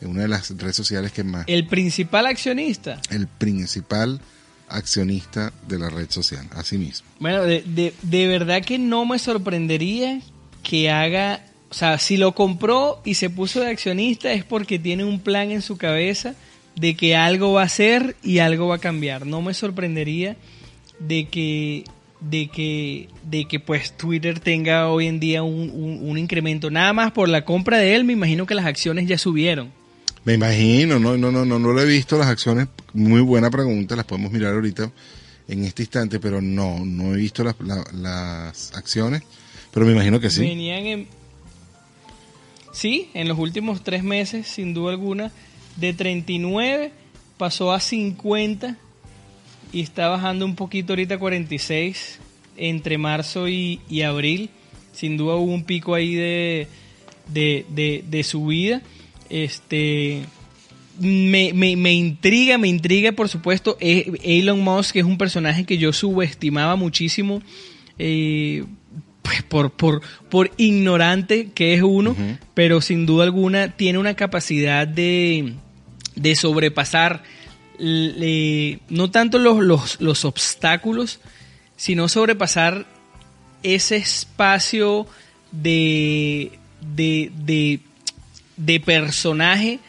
en 0.00 0.10
una 0.10 0.22
de 0.22 0.28
las 0.28 0.50
redes 0.58 0.74
sociales 0.74 1.12
que 1.12 1.22
más, 1.22 1.44
El 1.46 1.66
principal 1.68 2.26
accionista. 2.26 3.00
el 3.10 3.28
principal 3.28 4.20
accionista 4.68 5.52
de 5.68 5.78
la 5.78 5.90
red 5.90 6.10
social, 6.10 6.46
así 6.56 6.78
mismo. 6.78 7.06
Bueno, 7.20 7.42
de, 7.44 7.62
de, 7.62 7.94
de 8.02 8.26
verdad 8.26 8.62
que 8.64 8.78
no 8.78 9.04
me 9.04 9.18
sorprendería 9.18 10.20
que 10.62 10.90
haga, 10.90 11.44
o 11.70 11.74
sea, 11.74 11.98
si 11.98 12.16
lo 12.16 12.34
compró 12.34 13.00
y 13.04 13.14
se 13.14 13.30
puso 13.30 13.60
de 13.60 13.68
accionista 13.68 14.32
es 14.32 14.44
porque 14.44 14.78
tiene 14.78 15.04
un 15.04 15.20
plan 15.20 15.50
en 15.50 15.62
su 15.62 15.76
cabeza 15.76 16.34
de 16.74 16.96
que 16.96 17.14
algo 17.14 17.52
va 17.52 17.62
a 17.62 17.66
hacer 17.66 18.16
y 18.22 18.38
algo 18.38 18.68
va 18.68 18.76
a 18.76 18.78
cambiar. 18.78 19.26
No 19.26 19.42
me 19.42 19.52
sorprendería 19.54 20.36
de 21.06 21.26
que 21.28 21.84
de 22.20 22.46
que 22.48 23.08
de 23.28 23.46
que 23.46 23.58
pues 23.58 23.96
Twitter 23.96 24.38
tenga 24.38 24.88
hoy 24.88 25.06
en 25.08 25.18
día 25.18 25.42
un, 25.42 25.70
un- 25.70 26.08
un 26.08 26.18
incremento 26.18 26.70
nada 26.70 26.92
más 26.92 27.10
por 27.12 27.28
la 27.28 27.44
compra 27.44 27.78
de 27.78 27.94
él 27.96 28.04
me 28.04 28.12
imagino 28.12 28.46
que 28.46 28.54
las 28.54 28.64
acciones 28.66 29.08
ya 29.08 29.18
subieron 29.18 29.72
Me 30.24 30.34
imagino, 30.34 31.00
no, 31.00 31.16
no, 31.18 31.32
no, 31.32 31.44
no, 31.44 31.58
no 31.58 31.72
lo 31.72 31.80
he 31.80 31.84
visto 31.86 32.16
las 32.16 32.28
acciones, 32.28 32.68
muy 32.94 33.20
buena 33.22 33.50
pregunta, 33.50 33.96
las 33.96 34.04
podemos 34.04 34.30
mirar 34.30 34.54
ahorita 34.54 34.92
en 35.48 35.64
este 35.64 35.82
instante, 35.82 36.20
pero 36.20 36.40
no, 36.40 36.84
no 36.84 37.12
he 37.12 37.16
visto 37.16 37.42
las, 37.42 37.56
la- 37.60 37.84
las 37.92 38.72
acciones, 38.76 39.22
pero 39.72 39.84
me 39.84 39.90
imagino 39.92 40.20
que 40.20 40.30
sí. 40.30 40.40
Venían 40.42 40.86
en... 40.86 41.06
Sí, 42.72 43.10
en 43.14 43.28
los 43.28 43.38
últimos 43.38 43.82
tres 43.82 44.02
meses, 44.04 44.46
sin 44.46 44.72
duda 44.74 44.92
alguna, 44.92 45.30
de 45.76 45.92
39 45.92 46.92
pasó 47.36 47.72
a 47.72 47.80
50 47.80 48.76
y 49.72 49.80
está 49.80 50.08
bajando 50.08 50.44
un 50.44 50.54
poquito 50.54 50.92
ahorita 50.92 51.14
a 51.14 51.18
46 51.18 52.20
entre 52.56 52.98
marzo 52.98 53.48
y, 53.48 53.80
y 53.88 54.02
abril. 54.02 54.50
Sin 54.92 55.16
duda 55.16 55.36
hubo 55.36 55.52
un 55.52 55.64
pico 55.64 55.94
ahí 55.94 56.14
de, 56.14 56.68
de, 57.28 57.64
de, 57.70 58.04
de 58.06 58.22
subida. 58.22 58.82
Este, 59.30 60.22
me, 60.98 61.52
me, 61.54 61.76
me 61.76 61.94
intriga, 61.94 62.58
me 62.58 62.68
intriga, 62.68 63.12
por 63.12 63.28
supuesto, 63.28 63.76
eh, 63.80 64.12
Elon 64.22 64.60
Musk, 64.60 64.92
que 64.92 64.98
es 65.00 65.06
un 65.06 65.18
personaje 65.18 65.64
que 65.64 65.78
yo 65.78 65.92
subestimaba 65.92 66.76
muchísimo, 66.76 67.42
eh, 67.98 68.64
pues 69.22 69.42
por, 69.42 69.70
por, 69.72 70.02
por 70.28 70.50
ignorante 70.58 71.50
que 71.54 71.74
es 71.74 71.82
uno, 71.82 72.14
pero 72.54 72.80
sin 72.80 73.06
duda 73.06 73.24
alguna 73.24 73.74
tiene 73.76 73.98
una 73.98 74.14
capacidad 74.14 74.86
de, 74.86 75.54
de 76.16 76.34
sobrepasar 76.34 77.22
no 77.82 79.10
tanto 79.10 79.38
los, 79.38 79.58
los, 79.58 80.00
los 80.00 80.24
obstáculos, 80.24 81.18
sino 81.76 82.08
sobrepasar 82.08 82.86
ese 83.64 83.96
espacio 83.96 85.06
de, 85.50 86.52
de, 86.80 87.32
de, 87.34 87.80
de 88.56 88.80
personaje, 88.80 89.80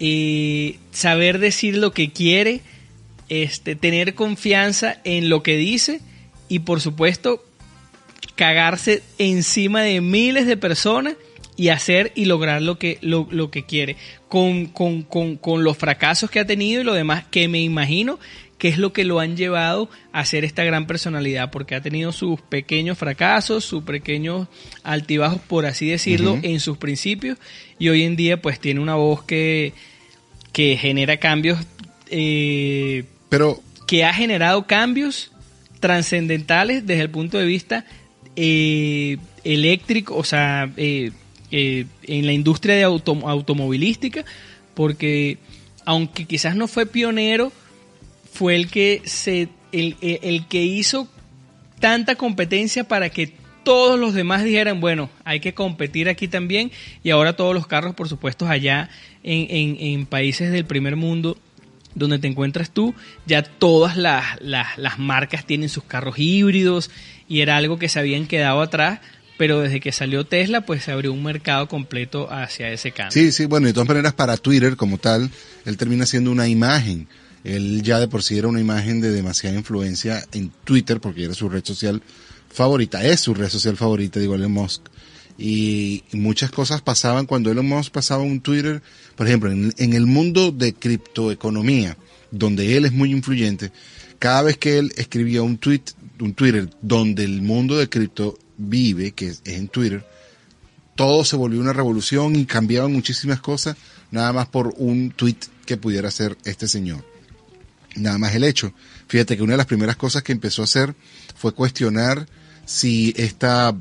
eh, 0.00 0.78
saber 0.90 1.38
decir 1.38 1.76
lo 1.76 1.92
que 1.92 2.10
quiere, 2.10 2.62
este, 3.28 3.76
tener 3.76 4.14
confianza 4.14 4.98
en 5.04 5.28
lo 5.28 5.42
que 5.42 5.56
dice 5.56 6.00
y 6.48 6.60
por 6.60 6.80
supuesto 6.80 7.44
cagarse 8.34 9.02
encima 9.18 9.82
de 9.82 10.00
miles 10.00 10.46
de 10.46 10.56
personas 10.56 11.14
y 11.56 11.68
hacer 11.68 12.12
y 12.14 12.24
lograr 12.24 12.62
lo 12.62 12.78
que, 12.78 12.98
lo, 13.02 13.28
lo 13.30 13.50
que 13.50 13.64
quiere. 13.64 13.96
Con, 14.28 14.66
con, 14.66 15.02
con, 15.02 15.36
con 15.36 15.64
los 15.64 15.76
fracasos 15.76 16.30
que 16.30 16.40
ha 16.40 16.46
tenido 16.46 16.80
y 16.80 16.84
lo 16.84 16.94
demás, 16.94 17.24
que 17.30 17.48
me 17.48 17.60
imagino 17.60 18.18
que 18.62 18.68
es 18.68 18.78
lo 18.78 18.92
que 18.92 19.04
lo 19.04 19.18
han 19.18 19.36
llevado 19.36 19.90
a 20.12 20.24
ser 20.24 20.44
esta 20.44 20.62
gran 20.62 20.86
personalidad, 20.86 21.50
porque 21.50 21.74
ha 21.74 21.80
tenido 21.80 22.12
sus 22.12 22.40
pequeños 22.42 22.96
fracasos, 22.96 23.64
sus 23.64 23.82
pequeños 23.82 24.46
altibajos, 24.84 25.40
por 25.40 25.66
así 25.66 25.88
decirlo, 25.88 26.38
en 26.42 26.60
sus 26.60 26.78
principios, 26.78 27.38
y 27.80 27.88
hoy 27.88 28.04
en 28.04 28.14
día 28.14 28.40
pues 28.40 28.60
tiene 28.60 28.78
una 28.78 28.94
voz 28.94 29.24
que, 29.24 29.72
que 30.52 30.76
genera 30.76 31.16
cambios, 31.16 31.58
eh, 32.08 33.02
Pero 33.30 33.60
que 33.88 34.04
ha 34.04 34.14
generado 34.14 34.68
cambios 34.68 35.32
trascendentales 35.80 36.86
desde 36.86 37.02
el 37.02 37.10
punto 37.10 37.38
de 37.38 37.46
vista 37.46 37.84
eh, 38.36 39.16
eléctrico, 39.42 40.14
o 40.16 40.22
sea, 40.22 40.72
eh, 40.76 41.10
eh, 41.52 41.86
en 42.04 42.26
la 42.26 42.32
industria 42.32 42.74
de 42.74 42.82
auto- 42.84 43.28
automovilística, 43.28 44.24
porque 44.74 45.38
aunque 45.84 46.24
quizás 46.24 46.56
no 46.56 46.66
fue 46.66 46.86
pionero, 46.86 47.52
fue 48.32 48.56
el 48.56 48.68
que 48.70 49.02
se, 49.04 49.48
el, 49.72 49.96
el- 50.00 50.46
que 50.48 50.62
hizo 50.64 51.06
tanta 51.80 52.14
competencia 52.16 52.84
para 52.84 53.10
que 53.10 53.32
todos 53.64 53.98
los 54.00 54.12
demás 54.14 54.42
dijeran, 54.42 54.80
bueno, 54.80 55.08
hay 55.24 55.38
que 55.40 55.54
competir 55.54 56.08
aquí 56.08 56.26
también, 56.28 56.72
y 57.04 57.10
ahora 57.10 57.36
todos 57.36 57.54
los 57.54 57.66
carros, 57.66 57.94
por 57.94 58.08
supuesto, 58.08 58.48
allá 58.48 58.88
en, 59.22 59.76
en- 59.78 60.06
países 60.06 60.50
del 60.50 60.64
primer 60.64 60.96
mundo 60.96 61.36
donde 61.94 62.18
te 62.18 62.26
encuentras 62.26 62.70
tú, 62.70 62.94
ya 63.26 63.42
todas 63.42 63.96
las, 63.98 64.40
las 64.40 64.98
marcas 64.98 65.44
tienen 65.44 65.68
sus 65.68 65.84
carros 65.84 66.18
híbridos 66.18 66.90
y 67.28 67.40
era 67.40 67.56
algo 67.58 67.78
que 67.78 67.88
se 67.90 67.98
habían 67.98 68.26
quedado 68.26 68.62
atrás, 68.62 69.00
pero 69.42 69.60
desde 69.60 69.80
que 69.80 69.90
salió 69.90 70.24
Tesla, 70.24 70.64
pues 70.64 70.84
se 70.84 70.92
abrió 70.92 71.12
un 71.12 71.24
mercado 71.24 71.66
completo 71.66 72.30
hacia 72.30 72.70
ese 72.70 72.92
cambio. 72.92 73.10
Sí, 73.10 73.32
sí, 73.32 73.46
bueno, 73.46 73.66
de 73.66 73.72
todas 73.72 73.88
maneras 73.88 74.12
para 74.12 74.36
Twitter 74.36 74.76
como 74.76 74.98
tal, 74.98 75.32
él 75.64 75.76
termina 75.76 76.06
siendo 76.06 76.30
una 76.30 76.46
imagen. 76.46 77.08
Él 77.42 77.82
ya 77.82 77.98
de 77.98 78.06
por 78.06 78.22
sí 78.22 78.38
era 78.38 78.46
una 78.46 78.60
imagen 78.60 79.00
de 79.00 79.10
demasiada 79.10 79.56
influencia 79.56 80.24
en 80.30 80.52
Twitter 80.62 81.00
porque 81.00 81.24
era 81.24 81.34
su 81.34 81.48
red 81.48 81.64
social 81.64 82.00
favorita, 82.52 83.04
es 83.04 83.18
su 83.18 83.34
red 83.34 83.48
social 83.48 83.76
favorita, 83.76 84.20
digo 84.20 84.36
Elon 84.36 84.52
Musk. 84.52 84.82
Y 85.36 86.04
muchas 86.12 86.52
cosas 86.52 86.80
pasaban 86.80 87.26
cuando 87.26 87.50
Elon 87.50 87.66
Musk 87.66 87.90
pasaba 87.90 88.22
un 88.22 88.42
Twitter, 88.42 88.80
por 89.16 89.26
ejemplo, 89.26 89.50
en, 89.50 89.92
el 89.92 90.06
mundo 90.06 90.52
de 90.52 90.72
criptoeconomía, 90.72 91.96
donde 92.30 92.76
él 92.76 92.84
es 92.84 92.92
muy 92.92 93.10
influyente, 93.10 93.72
cada 94.20 94.42
vez 94.42 94.56
que 94.56 94.78
él 94.78 94.92
escribía 94.96 95.42
un 95.42 95.58
tweet, 95.58 95.82
un 96.20 96.32
Twitter 96.32 96.70
donde 96.80 97.24
el 97.24 97.42
mundo 97.42 97.76
de 97.76 97.88
cripto 97.88 98.38
vive, 98.56 99.12
que 99.12 99.28
es 99.28 99.42
en 99.44 99.68
Twitter, 99.68 100.04
todo 100.94 101.24
se 101.24 101.36
volvió 101.36 101.60
una 101.60 101.72
revolución 101.72 102.36
y 102.36 102.44
cambiaban 102.44 102.92
muchísimas 102.92 103.40
cosas, 103.40 103.76
nada 104.10 104.32
más 104.32 104.48
por 104.48 104.74
un 104.76 105.10
tweet 105.10 105.36
que 105.66 105.76
pudiera 105.76 106.08
hacer 106.08 106.36
este 106.44 106.68
señor. 106.68 107.04
Nada 107.96 108.18
más 108.18 108.34
el 108.34 108.44
hecho. 108.44 108.72
Fíjate 109.08 109.36
que 109.36 109.42
una 109.42 109.52
de 109.52 109.58
las 109.58 109.66
primeras 109.66 109.96
cosas 109.96 110.22
que 110.22 110.32
empezó 110.32 110.62
a 110.62 110.64
hacer 110.64 110.94
fue 111.34 111.52
cuestionar 111.52 112.26
si 112.64 113.12
esta 113.16 113.76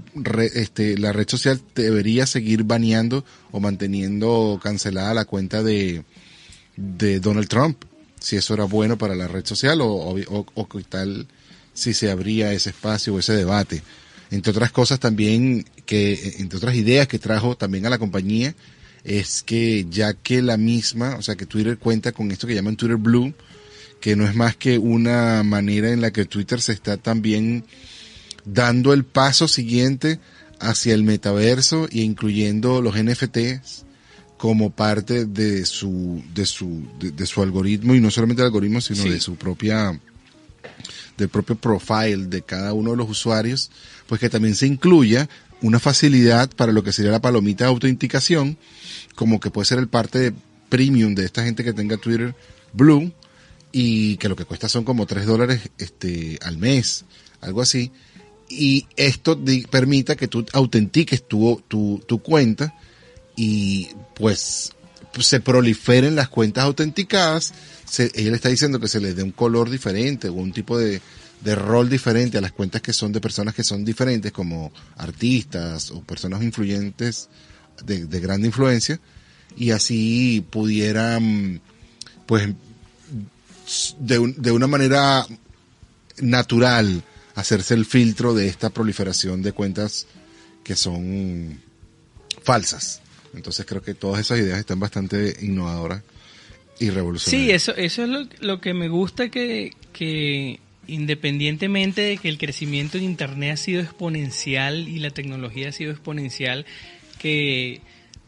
este, 0.53 0.97
la 0.97 1.13
red 1.13 1.30
social 1.30 1.61
debería 1.76 2.26
seguir 2.26 2.63
baneando 2.63 3.24
o 3.51 3.59
manteniendo 3.59 4.59
cancelada 4.61 5.13
la 5.13 5.26
cuenta 5.26 5.63
de, 5.63 6.03
de 6.76 7.19
Donald 7.19 7.47
Trump, 7.47 7.84
si 8.19 8.36
eso 8.36 8.53
era 8.53 8.65
bueno 8.65 8.97
para 8.97 9.15
la 9.15 9.28
red 9.28 9.45
social 9.45 9.82
o, 9.82 9.88
o, 9.88 10.45
o, 10.53 10.67
tal 10.89 11.28
si 11.74 11.93
se 11.93 12.11
abría 12.11 12.53
ese 12.53 12.72
espacio 12.72 13.13
o 13.13 13.19
ese 13.19 13.34
debate. 13.34 13.82
Entre 14.32 14.51
otras 14.51 14.71
cosas 14.71 14.99
también, 14.99 15.65
que, 15.86 16.36
entre 16.39 16.57
otras 16.57 16.75
ideas 16.75 17.07
que 17.07 17.19
trajo 17.19 17.55
también 17.55 17.86
a 17.86 17.89
la 17.89 17.99
compañía, 17.99 18.55
es 19.03 19.43
que 19.43 19.86
ya 19.89 20.13
que 20.13 20.41
la 20.41 20.57
misma, 20.57 21.17
o 21.17 21.21
sea 21.21 21.36
que 21.36 21.45
Twitter 21.45 21.77
cuenta 21.77 22.11
con 22.11 22.32
esto 22.32 22.47
que 22.47 22.55
llaman 22.55 22.77
Twitter 22.77 22.97
Blue, 22.97 23.34
que 23.99 24.15
no 24.15 24.25
es 24.25 24.36
más 24.36 24.55
que 24.55 24.77
una 24.77 25.43
manera 25.43 25.91
en 25.91 26.01
la 26.01 26.11
que 26.11 26.25
Twitter 26.25 26.61
se 26.61 26.71
está 26.71 26.97
también 26.97 27.65
dando 28.45 28.93
el 28.93 29.03
paso 29.03 29.47
siguiente 29.47 30.19
hacia 30.59 30.93
el 30.93 31.03
metaverso 31.03 31.88
e 31.91 31.99
incluyendo 31.99 32.82
los 32.82 32.95
NFTs 32.95 33.86
como 34.38 34.71
parte 34.71 35.25
de 35.25 35.65
su 35.65 36.23
de 36.34 36.45
su 36.45 36.84
de, 36.99 37.25
su 37.27 37.43
algoritmo 37.43 37.93
y 37.93 37.99
no 37.99 38.09
solamente 38.09 38.41
el 38.41 38.47
algoritmo 38.47 38.82
sino 38.82 39.03
de 39.03 39.19
su 39.19 39.36
propia 39.36 39.99
del 41.17 41.29
propio 41.29 41.55
profile 41.55 42.25
de 42.25 42.41
cada 42.41 42.73
uno 42.73 42.91
de 42.91 42.97
los 42.97 43.09
usuarios 43.09 43.69
pues 44.12 44.20
que 44.20 44.30
también 44.30 44.55
se 44.55 44.68
incluya 44.68 45.30
una 45.62 45.80
facilidad 45.80 46.49
para 46.49 46.74
lo 46.74 46.84
que 46.84 46.91
sería 46.91 47.12
la 47.12 47.22
palomita 47.22 47.64
de 47.64 47.70
autenticación 47.70 48.57
como 49.16 49.39
que 49.39 49.51
puede 49.51 49.68
ser 49.68 49.80
el 49.80 49.88
parte 49.88 50.34
premium 50.68 51.16
de 51.16 51.24
esta 51.24 51.45
gente 51.45 51.64
que 51.64 51.72
tenga 51.72 51.95
Twitter 51.95 52.36
Blue 52.74 53.14
y 53.72 54.18
que 54.18 54.28
lo 54.28 54.36
que 54.36 54.43
cuesta 54.43 54.68
son 54.68 54.84
como 54.84 55.05
3 55.05 55.26
dólares 55.26 55.62
este, 55.78 56.38
al 56.41 56.57
mes, 56.57 57.05
algo 57.39 57.62
así. 57.62 57.93
Y 58.49 58.86
esto 58.97 59.39
permita 59.70 60.18
que 60.18 60.28
tú 60.28 60.45
autentiques 60.51 61.26
tu, 61.26 61.64
tu, 61.70 62.03
tu 62.05 62.22
cuenta 62.22 62.76
y 63.38 63.91
pues 64.14 64.74
se 65.22 65.39
proliferen 65.39 66.18
las 66.18 66.28
cuentas 66.28 66.66
autenticadas. 66.66 67.53
Se, 67.86 68.12
ella 68.14 68.32
le 68.32 68.36
está 68.36 68.49
diciendo 68.49 68.78
que 68.82 68.89
se 68.89 68.99
le 68.99 69.14
dé 69.14 69.24
un 69.24 69.32
color 69.32 69.70
diferente 69.70 70.28
o 70.28 70.34
un 70.34 70.51
tipo 70.51 70.78
de, 70.78 71.01
de 71.43 71.55
rol 71.55 71.89
diferente 71.89 72.37
a 72.37 72.41
las 72.41 72.51
cuentas 72.51 72.81
que 72.81 72.93
son 72.93 73.11
de 73.11 73.21
personas 73.21 73.55
que 73.55 73.63
son 73.63 73.83
diferentes 73.83 74.31
como 74.31 74.71
artistas 74.97 75.91
o 75.91 76.01
personas 76.01 76.43
influyentes 76.43 77.29
de, 77.83 78.05
de 78.05 78.19
gran 78.19 78.45
influencia 78.45 78.99
y 79.57 79.71
así 79.71 80.45
pudieran 80.49 81.61
pues 82.25 82.49
de, 83.99 84.33
de 84.37 84.51
una 84.51 84.67
manera 84.67 85.25
natural 86.21 87.03
hacerse 87.35 87.73
el 87.73 87.85
filtro 87.85 88.33
de 88.33 88.47
esta 88.47 88.69
proliferación 88.69 89.41
de 89.41 89.51
cuentas 89.51 90.07
que 90.63 90.75
son 90.75 91.59
falsas. 92.43 93.01
Entonces 93.33 93.65
creo 93.65 93.81
que 93.81 93.93
todas 93.93 94.21
esas 94.21 94.39
ideas 94.39 94.59
están 94.59 94.79
bastante 94.79 95.37
innovadoras 95.41 96.03
y 96.79 96.89
revolucionarias. 96.89 97.63
Sí, 97.63 97.71
eso, 97.71 97.75
eso 97.75 98.03
es 98.03 98.09
lo, 98.09 98.27
lo 98.39 98.61
que 98.61 98.73
me 98.73 98.89
gusta 98.89 99.29
que, 99.29 99.73
que 99.93 100.59
independientemente 100.88 102.01
de 102.01 102.17
que 102.17 102.29
el 102.29 102.38
crecimiento 102.38 102.97
en 102.97 103.03
Internet 103.03 103.53
ha 103.53 103.57
sido 103.57 103.82
exponencial 103.82 104.88
y 104.88 104.99
la 104.99 105.11
tecnología 105.11 105.69
ha 105.69 105.71
sido 105.71 105.91
exponencial, 105.91 106.65
que 107.19 107.82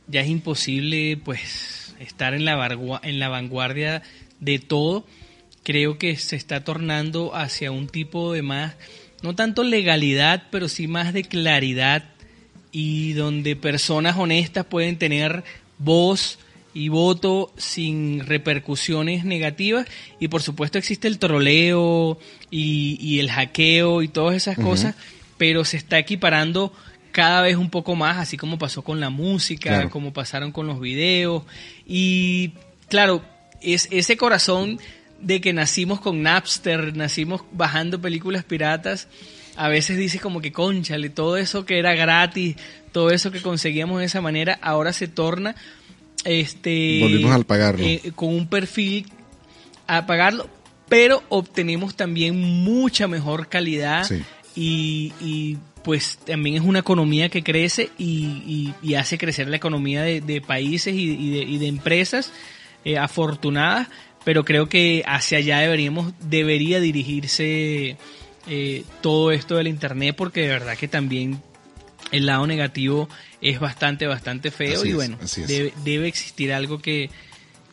ya 0.08 0.22
es 0.22 0.28
imposible 0.28 1.18
pues 1.18 1.96
estar 2.00 2.34
en 2.34 2.46
la, 2.46 3.00
en 3.04 3.20
la 3.20 3.30
vanguardia 3.30 4.04
de 4.40 4.60
todo, 4.60 5.06
creo 5.64 5.98
que 5.98 6.16
se 6.18 6.36
está 6.36 6.64
tornando 6.64 7.36
hacia 7.36 7.72
un 7.72 7.88
tipo 7.88 8.34
de 8.34 8.42
más, 8.42 8.76
no 9.22 9.36
tanto 9.36 9.64
legalidad, 9.64 10.44
pero 10.52 10.68
sí 10.68 10.88
más 10.88 11.14
de 11.14 11.24
claridad 11.24 12.10
y 12.72 13.14
donde 13.14 13.56
personas 13.56 14.18
honestas 14.18 14.66
pueden 14.66 14.98
tener 14.98 15.44
voz 15.78 16.40
y 16.74 16.90
voto 16.90 17.54
sin 17.58 18.26
repercusiones 18.26 19.26
negativas. 19.26 19.88
Y 20.20 20.28
por 20.28 20.42
supuesto 20.42 20.78
existe 20.78 21.08
el 21.08 21.20
troleo 21.20 22.18
y, 22.50 23.20
el 23.20 23.30
hackeo 23.32 24.02
y 24.02 24.08
todas 24.08 24.36
esas 24.36 24.58
cosas, 24.58 24.96
pero 25.38 25.66
se 25.66 25.78
está 25.78 26.00
equiparando 26.00 26.74
cada 27.12 27.42
vez 27.44 27.58
un 27.58 27.70
poco 27.70 27.96
más, 27.96 28.18
así 28.18 28.38
como 28.38 28.58
pasó 28.58 28.82
con 28.82 29.00
la 29.00 29.12
música, 29.12 29.90
como 29.90 30.14
pasaron 30.14 30.52
con 30.52 30.66
los 30.66 30.80
videos. 30.80 31.44
Y 31.86 32.54
claro, 32.90 33.24
es 33.62 33.88
ese 33.92 34.18
corazón 34.18 34.80
de 35.20 35.40
que 35.40 35.54
nacimos 35.54 36.02
con 36.02 36.22
Napster, 36.22 36.96
nacimos 36.98 37.44
bajando 37.52 38.02
películas 38.02 38.44
piratas, 38.44 39.08
a 39.56 39.68
veces 39.68 39.98
dice 39.98 40.20
como 40.20 40.42
que 40.42 40.52
conchale, 40.52 41.10
todo 41.10 41.38
eso 41.38 41.66
que 41.66 41.80
era 41.80 41.94
gratis, 41.94 42.56
todo 42.92 43.12
eso 43.12 43.32
que 43.32 43.42
conseguíamos 43.42 44.00
de 44.00 44.06
esa 44.06 44.22
manera, 44.22 44.60
ahora 44.62 44.92
se 44.92 45.08
torna 45.08 45.56
este 46.24 47.00
volvimos 47.02 47.32
al 47.32 47.46
pagarlo. 47.46 47.86
eh, 47.86 48.12
con 48.16 48.30
un 48.30 48.48
perfil 48.48 49.08
a 49.88 50.06
pagarlo, 50.06 50.50
pero 50.88 51.24
obtenemos 51.30 51.96
también 51.96 52.40
mucha 52.40 53.08
mejor 53.08 53.48
calidad 53.48 54.06
y, 54.56 55.14
y 55.20 55.58
pues 55.84 56.18
también 56.26 56.56
es 56.56 56.62
una 56.62 56.80
economía 56.80 57.30
que 57.30 57.44
crece 57.44 57.90
y, 57.98 58.74
y, 58.82 58.96
hace 58.96 59.18
crecer 59.18 59.48
la 59.50 59.58
economía 59.58 60.02
de, 60.02 60.42
países 60.42 60.96
y, 60.96 61.32
de, 61.32 61.44
y, 61.44 61.58
de, 61.58 61.68
empresas 61.68 62.32
eh, 62.86 62.98
afortunadas, 62.98 63.90
pero 64.24 64.46
creo 64.46 64.68
que 64.70 65.04
hacia 65.06 65.40
allá 65.40 65.60
deberíamos, 65.60 66.14
debería 66.22 66.80
dirigirse 66.80 67.98
eh, 68.48 68.84
todo 69.02 69.32
esto 69.32 69.56
del 69.58 69.68
Internet 69.68 70.16
porque 70.18 70.42
de 70.42 70.50
verdad 70.50 70.78
que 70.78 70.88
también 70.88 71.42
el 72.14 72.28
lado 72.28 72.48
negativo 72.48 73.10
es 73.42 73.60
bastante, 73.60 74.06
bastante 74.08 74.52
feo 74.52 74.86
y 74.86 74.94
bueno, 74.94 75.18
debe, 75.48 75.74
debe, 75.84 76.08
existir 76.08 76.54
algo 76.54 76.80
que, 76.80 77.10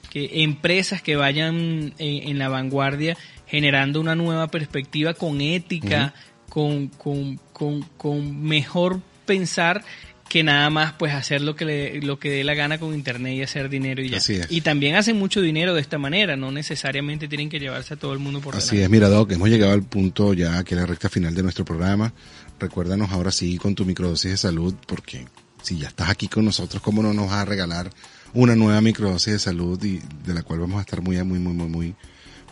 que 0.09 0.43
empresas 0.43 1.03
que 1.03 1.15
vayan 1.15 1.95
en, 1.99 2.39
la 2.39 2.49
vanguardia 2.49 3.17
generando 3.47 4.01
una 4.01 4.15
nueva 4.15 4.49
perspectiva 4.49 5.13
con 5.13 5.43
ética, 5.43 6.15
con, 6.49 6.89
con, 6.89 7.39
con, 7.53 7.83
con 7.99 8.43
mejor 8.43 9.01
pensar 9.27 9.85
que 10.31 10.45
nada 10.45 10.71
más 10.71 10.93
pues 10.93 11.13
hacer 11.13 11.41
lo 11.41 11.57
que 11.57 11.65
le, 11.65 12.01
lo 12.03 12.21
que 12.21 12.31
dé 12.31 12.45
la 12.45 12.55
gana 12.55 12.79
con 12.79 12.95
internet 12.95 13.35
y 13.35 13.43
hacer 13.43 13.69
dinero 13.69 14.01
y 14.01 14.11
ya. 14.11 14.21
Y 14.49 14.61
también 14.61 14.95
hacen 14.95 15.17
mucho 15.19 15.43
dinero 15.43 15.75
de 15.75 15.81
esta 15.81 15.99
manera, 15.99 16.37
no 16.37 16.53
necesariamente 16.53 17.27
tienen 17.27 17.51
que 17.51 17.59
llevarse 17.59 17.95
a 17.95 17.97
todo 17.97 18.13
el 18.13 18.21
mundo 18.21 18.41
por 18.41 18.55
Así 18.55 18.81
es, 18.81 18.89
mira 18.89 19.09
Doc, 19.09 19.33
hemos 19.33 19.49
llegado 19.49 19.73
al 19.73 19.83
punto 19.83 20.33
ya 20.33 20.63
que 20.63 20.77
es 20.77 20.81
la 20.81 20.87
recta 20.87 21.09
final 21.09 21.35
de 21.35 21.43
nuestro 21.43 21.65
programa. 21.65 22.15
Recuérdanos 22.61 23.11
ahora 23.11 23.33
sí 23.33 23.57
con 23.57 23.75
tu 23.75 23.87
microdosis 23.87 24.33
de 24.33 24.37
salud, 24.37 24.75
porque 24.87 25.27
si 25.63 25.79
ya 25.79 25.89
estás 25.89 26.11
aquí 26.11 26.29
con 26.29 26.45
nosotros, 26.45 26.83
¿cómo 26.83 27.03
no 27.03 27.15
nos 27.15 27.31
vas 27.31 27.39
a 27.39 27.45
regalar 27.47 27.91
una 28.35 28.55
nueva 28.55 28.83
microdosis 28.83 29.33
de 29.33 29.39
salud 29.39 29.83
y 29.83 29.99
de 30.27 30.35
la 30.35 30.43
cual 30.43 30.61
vamos 30.61 30.77
a 30.77 30.83
estar 30.83 31.01
muy, 31.01 31.17
muy, 31.25 31.39
muy, 31.39 31.55
muy, 31.55 31.69
muy, 31.69 31.95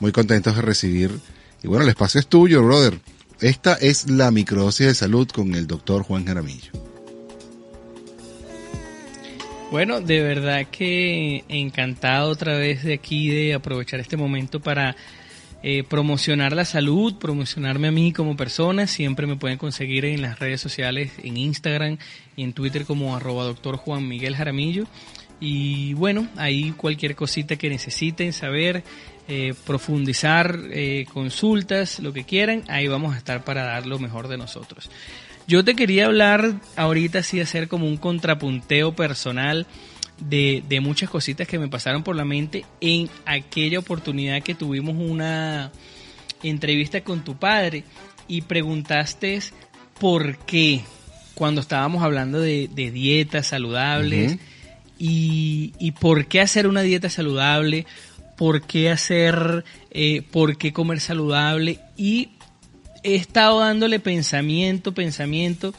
muy 0.00 0.10
contentos 0.10 0.56
de 0.56 0.62
recibir? 0.62 1.10
Y 1.62 1.68
bueno, 1.68 1.84
el 1.84 1.90
espacio 1.90 2.20
es 2.20 2.26
tuyo, 2.26 2.64
brother. 2.64 2.98
Esta 3.40 3.74
es 3.74 4.08
la 4.08 4.30
microdosis 4.30 4.86
de 4.86 4.94
salud 4.94 5.28
con 5.28 5.54
el 5.54 5.66
doctor 5.66 6.02
Juan 6.04 6.24
Jaramillo. 6.24 6.72
Bueno, 9.70 10.00
de 10.00 10.22
verdad 10.22 10.66
que 10.70 11.44
encantado 11.48 12.30
otra 12.30 12.56
vez 12.56 12.82
de 12.82 12.94
aquí 12.94 13.28
de 13.28 13.52
aprovechar 13.52 14.00
este 14.00 14.16
momento 14.16 14.60
para 14.60 14.96
eh, 15.62 15.82
promocionar 15.82 16.52
la 16.52 16.64
salud, 16.64 17.16
promocionarme 17.16 17.88
a 17.88 17.92
mí 17.92 18.12
como 18.12 18.36
persona. 18.36 18.86
Siempre 18.86 19.26
me 19.26 19.36
pueden 19.36 19.58
conseguir 19.58 20.04
en 20.04 20.22
las 20.22 20.38
redes 20.38 20.60
sociales, 20.60 21.12
en 21.22 21.36
Instagram 21.36 21.98
y 22.36 22.44
en 22.44 22.52
Twitter 22.52 22.84
como 22.84 23.16
arroba 23.16 23.44
doctor 23.44 23.76
Juan 23.76 24.06
Miguel 24.06 24.36
Jaramillo. 24.36 24.86
Y 25.40 25.94
bueno, 25.94 26.28
ahí 26.36 26.72
cualquier 26.72 27.14
cosita 27.14 27.56
que 27.56 27.68
necesiten 27.68 28.32
saber, 28.32 28.84
eh, 29.28 29.54
profundizar, 29.66 30.58
eh, 30.70 31.06
consultas, 31.12 32.00
lo 32.00 32.12
que 32.12 32.24
quieran, 32.24 32.64
ahí 32.68 32.88
vamos 32.88 33.14
a 33.14 33.18
estar 33.18 33.44
para 33.44 33.64
dar 33.64 33.86
lo 33.86 33.98
mejor 33.98 34.28
de 34.28 34.36
nosotros. 34.36 34.90
Yo 35.46 35.64
te 35.64 35.74
quería 35.74 36.06
hablar 36.06 36.54
ahorita, 36.76 37.22
sí, 37.22 37.40
hacer 37.40 37.68
como 37.68 37.86
un 37.86 37.96
contrapunteo 37.96 38.94
personal 38.94 39.66
de, 40.20 40.62
de 40.68 40.80
muchas 40.80 41.10
cositas 41.10 41.46
que 41.46 41.58
me 41.58 41.68
pasaron 41.68 42.02
por 42.02 42.16
la 42.16 42.24
mente 42.24 42.64
en 42.80 43.08
aquella 43.26 43.78
oportunidad 43.78 44.42
que 44.42 44.54
tuvimos 44.54 44.96
una 44.96 45.70
entrevista 46.42 47.02
con 47.02 47.24
tu 47.24 47.36
padre 47.36 47.84
y 48.26 48.42
preguntaste 48.42 49.40
por 50.00 50.38
qué 50.38 50.82
cuando 51.34 51.60
estábamos 51.60 52.02
hablando 52.02 52.40
de, 52.40 52.68
dietas 52.68 53.48
saludables 53.48 54.38
y, 54.98 55.72
y, 55.78 55.92
por 55.92 56.26
qué 56.26 56.40
hacer 56.40 56.66
una 56.66 56.82
dieta 56.82 57.08
saludable 57.08 57.86
por 58.38 58.62
qué 58.62 58.88
hacer, 58.88 59.64
eh, 59.90 60.22
por 60.30 60.56
qué 60.56 60.72
comer 60.72 61.00
saludable. 61.00 61.80
Y 61.96 62.30
he 63.02 63.16
estado 63.16 63.58
dándole 63.60 63.98
pensamiento, 63.98 64.94
pensamiento, 64.94 65.74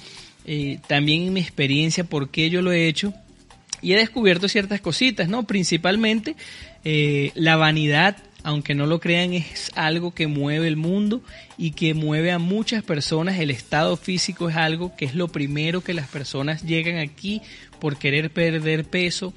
eh, 0.45 0.79
también 0.87 1.23
en 1.23 1.33
mi 1.33 1.39
experiencia, 1.39 2.03
por 2.03 2.29
qué 2.29 2.49
yo 2.49 2.61
lo 2.61 2.71
he 2.71 2.87
hecho 2.87 3.13
y 3.81 3.93
he 3.93 3.97
descubierto 3.97 4.47
ciertas 4.47 4.81
cositas, 4.81 5.29
¿no? 5.29 5.43
Principalmente 5.43 6.35
eh, 6.83 7.31
la 7.35 7.55
vanidad 7.55 8.17
aunque 8.43 8.73
no 8.73 8.85
lo 8.85 8.99
crean, 8.99 9.33
es 9.33 9.69
algo 9.75 10.13
que 10.13 10.27
mueve 10.27 10.67
el 10.67 10.77
mundo 10.77 11.21
y 11.57 11.71
que 11.71 11.93
mueve 11.93 12.31
a 12.31 12.39
muchas 12.39 12.83
personas. 12.83 13.37
El 13.39 13.51
estado 13.51 13.97
físico 13.97 14.49
es 14.49 14.55
algo 14.55 14.95
que 14.95 15.05
es 15.05 15.15
lo 15.15 15.27
primero 15.27 15.81
que 15.81 15.93
las 15.93 16.07
personas 16.07 16.63
llegan 16.63 16.97
aquí 16.97 17.41
por 17.79 17.97
querer 17.97 18.31
perder 18.31 18.85
peso 18.85 19.33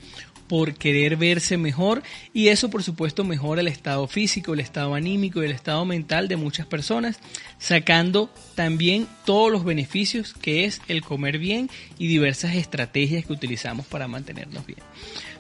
por 0.53 0.74
querer 0.74 1.16
verse 1.16 1.57
mejor 1.57 2.03
y 2.34 2.48
eso 2.48 2.68
por 2.68 2.82
supuesto 2.82 3.24
mejora 3.24 3.62
el 3.62 3.68
estado 3.68 4.07
físico, 4.07 4.53
el 4.53 4.61
estado 4.61 4.94
anímico 4.94 5.40
y 5.40 5.46
el 5.46 5.53
estado 5.53 5.86
mental 5.86 6.28
de 6.28 6.36
muchas 6.36 6.66
personas, 6.66 7.20
sacando 7.59 8.30
también 8.55 9.09
todos 9.24 9.50
los 9.50 9.64
beneficios 9.64 10.34
que 10.34 10.66
es 10.66 10.82
el 10.88 11.00
comer 11.00 11.38
bien 11.38 11.70
y 11.96 12.07
diversas 12.07 12.55
estrategias 12.55 13.24
que 13.24 13.32
utilizamos 13.32 13.86
para 13.86 14.09
mantenernos 14.09 14.66
bien. 14.66 14.80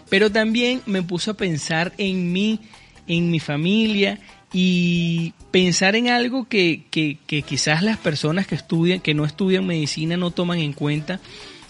Pero 0.08 0.32
también 0.32 0.80
me 0.86 1.02
puso 1.02 1.32
a 1.32 1.36
pensar 1.36 1.92
en 1.98 2.32
mí, 2.32 2.60
en 3.06 3.30
mi 3.30 3.38
familia 3.38 4.18
y 4.50 5.34
pensar 5.50 5.94
en 5.94 6.08
algo 6.08 6.48
que, 6.48 6.84
que, 6.90 7.42
quizás 7.42 7.82
las 7.82 7.98
personas 7.98 8.46
que 8.46 8.54
estudian, 8.54 9.00
que 9.00 9.12
no 9.12 9.26
estudian 9.26 9.66
medicina 9.66 10.16
no 10.16 10.30
toman 10.30 10.60
en 10.60 10.72
cuenta 10.72 11.20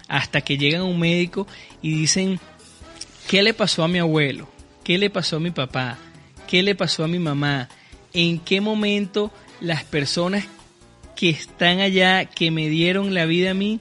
hasta 0.06 0.42
que 0.42 0.58
llegan 0.58 0.82
a 0.82 0.84
un 0.84 1.00
médico 1.00 1.48
y 1.80 1.94
dicen, 1.94 2.38
¿Qué 3.28 3.42
le 3.42 3.54
pasó 3.54 3.84
a 3.84 3.88
mi 3.88 3.98
abuelo? 3.98 4.48
¿Qué 4.84 4.98
le 4.98 5.10
pasó 5.10 5.36
a 5.36 5.40
mi 5.40 5.50
papá? 5.50 5.98
¿Qué 6.46 6.62
le 6.62 6.74
pasó 6.74 7.04
a 7.04 7.08
mi 7.08 7.18
mamá? 7.18 7.68
¿En 8.12 8.38
qué 8.38 8.60
momento 8.60 9.32
las 9.60 9.84
personas 9.84 10.44
que 11.16 11.30
están 11.30 11.80
allá, 11.80 12.24
que 12.24 12.50
me 12.50 12.68
dieron 12.68 13.14
la 13.14 13.26
vida 13.26 13.52
a 13.52 13.54
mí, 13.54 13.80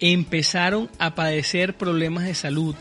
empezaron 0.00 0.90
a 0.98 1.14
padecer 1.14 1.76
problemas 1.76 2.24
de 2.24 2.34
salud 2.34 2.74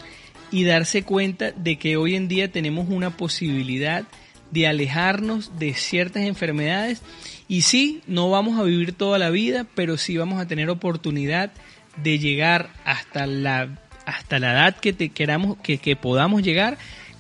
y 0.52 0.64
darse 0.64 1.04
cuenta 1.04 1.52
de 1.52 1.78
que 1.78 1.96
hoy 1.96 2.16
en 2.16 2.28
día 2.28 2.52
tenemos 2.52 2.90
una 2.90 3.16
posibilidad 3.16 4.06
de 4.52 4.68
alejarnos 4.68 5.60
de 5.60 5.74
ciertas 5.74 6.24
enfermedades 6.24 7.02
y 7.48 7.62
sí, 7.62 8.02
no 8.08 8.30
vamos 8.30 8.60
a 8.60 8.64
vivir 8.64 8.94
toda 8.94 9.20
la 9.20 9.30
vida, 9.30 9.66
pero 9.76 9.98
sí 9.98 10.18
vamos 10.18 10.42
a 10.42 10.48
tener 10.48 10.70
oportunidad 10.70 11.52
de 11.98 12.20
llegar 12.20 12.72
hasta 12.86 13.28
la 13.28 13.89
hasta 14.10 14.40
la 14.40 14.54
edad 14.54 14.78
que 14.78 14.94
te 14.94 15.10
queramos, 15.10 15.58
que, 15.62 15.96
podamos 15.96 16.44
llegar 16.44 16.78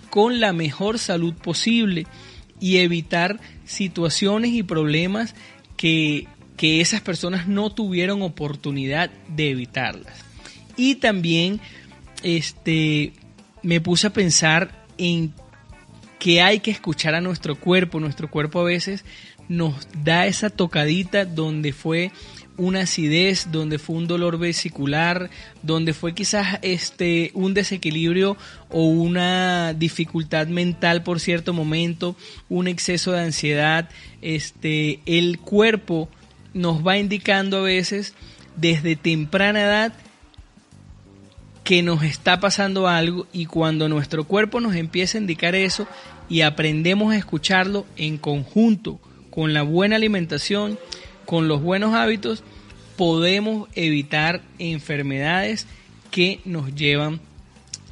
con 0.09 0.39
la 0.39 0.53
mejor 0.53 0.99
salud 0.99 1.33
posible 1.33 2.07
y 2.59 2.77
evitar 2.77 3.39
situaciones 3.65 4.51
y 4.51 4.63
problemas 4.63 5.35
que, 5.77 6.27
que 6.57 6.81
esas 6.81 7.01
personas 7.01 7.47
no 7.47 7.69
tuvieron 7.69 8.21
oportunidad 8.21 9.11
de 9.27 9.51
evitarlas. 9.51 10.25
Y 10.75 10.95
también 10.95 11.59
este, 12.23 13.13
me 13.61 13.81
puse 13.81 14.07
a 14.07 14.13
pensar 14.13 14.85
en 14.97 15.33
que 16.19 16.41
hay 16.41 16.59
que 16.59 16.71
escuchar 16.71 17.15
a 17.15 17.21
nuestro 17.21 17.55
cuerpo. 17.55 17.99
Nuestro 17.99 18.29
cuerpo 18.29 18.59
a 18.59 18.65
veces 18.65 19.05
nos 19.47 19.87
da 20.03 20.27
esa 20.27 20.49
tocadita 20.49 21.25
donde 21.25 21.73
fue 21.73 22.11
una 22.59 22.81
acidez, 22.81 23.47
donde 23.51 23.79
fue 23.79 23.95
un 23.95 24.07
dolor 24.07 24.37
vesicular, 24.37 25.29
donde 25.63 25.93
fue 25.93 26.13
quizás 26.13 26.59
este 26.61 27.31
un 27.33 27.53
desequilibrio 27.53 28.37
o 28.69 28.85
una 28.85 29.73
dificultad 29.73 30.47
mental 30.47 31.01
por 31.01 31.19
cierto 31.19 31.53
momento, 31.53 32.15
un 32.49 32.67
exceso 32.67 33.13
de 33.13 33.21
ansiedad, 33.21 33.89
este 34.21 34.99
el 35.05 35.39
cuerpo 35.39 36.09
nos 36.53 36.85
va 36.85 36.97
indicando 36.97 37.59
a 37.59 37.61
veces 37.61 38.13
desde 38.55 38.95
temprana 38.95 39.61
edad 39.61 39.93
que 41.63 41.81
nos 41.83 42.03
está 42.03 42.39
pasando 42.39 42.87
algo 42.87 43.27
y 43.31 43.45
cuando 43.45 43.87
nuestro 43.87 44.23
cuerpo 44.25 44.59
nos 44.59 44.75
empieza 44.75 45.17
a 45.17 45.21
indicar 45.21 45.55
eso 45.55 45.87
y 46.27 46.41
aprendemos 46.41 47.13
a 47.13 47.17
escucharlo 47.17 47.85
en 47.95 48.17
conjunto 48.17 48.99
con 49.29 49.53
la 49.53 49.61
buena 49.61 49.95
alimentación, 49.95 50.79
con 51.29 51.47
los 51.47 51.61
buenos 51.61 51.93
hábitos 51.93 52.41
podemos 52.97 53.69
evitar 53.75 54.41
enfermedades 54.57 55.67
que 56.09 56.39
nos 56.43 56.73
llevan 56.73 57.19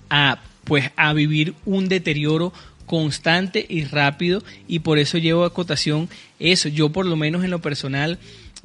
a 0.10 0.40
pues 0.64 0.90
a 0.96 1.14
vivir 1.14 1.54
un 1.64 1.88
deterioro 1.88 2.52
constante 2.88 3.64
y 3.70 3.84
rápido 3.84 4.44
y 4.68 4.80
por 4.80 4.98
eso 4.98 5.20
llevo 5.20 5.46
a 5.46 5.54
cotación 5.54 6.10
eso. 6.40 6.68
Yo 6.68 6.92
por 6.92 7.06
lo 7.06 7.16
menos 7.16 7.44
en 7.44 7.52
lo 7.52 7.62
personal 7.62 8.18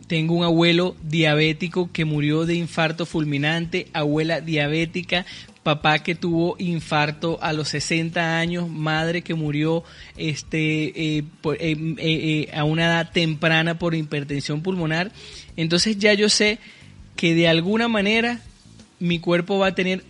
tengo 0.06 0.36
un 0.36 0.44
abuelo 0.44 0.96
diabético 1.02 1.90
que 1.92 2.06
murió 2.06 2.46
de 2.46 2.54
infarto 2.54 3.04
fulminante, 3.04 3.88
abuela 3.92 4.40
diabética, 4.40 5.26
papá 5.62 6.00
que 6.00 6.14
tuvo 6.14 6.56
infarto 6.58 7.38
a 7.40 7.52
los 7.52 7.68
60 7.68 8.38
años, 8.38 8.68
madre 8.68 9.22
que 9.22 9.34
murió 9.34 9.84
este, 10.16 11.18
eh, 11.18 11.24
eh, 11.58 11.76
eh, 11.98 12.50
a 12.52 12.64
una 12.64 12.86
edad 12.86 13.10
temprana 13.12 13.78
por 13.78 13.94
hipertensión 13.94 14.62
pulmonar. 14.62 15.12
Entonces 15.56 15.98
ya 15.98 16.14
yo 16.14 16.28
sé 16.28 16.58
que 17.16 17.34
de 17.34 17.48
alguna 17.48 17.88
manera 17.88 18.40
mi 18.98 19.18
cuerpo 19.18 19.58
va 19.58 19.68
a 19.68 19.74
tener 19.74 20.04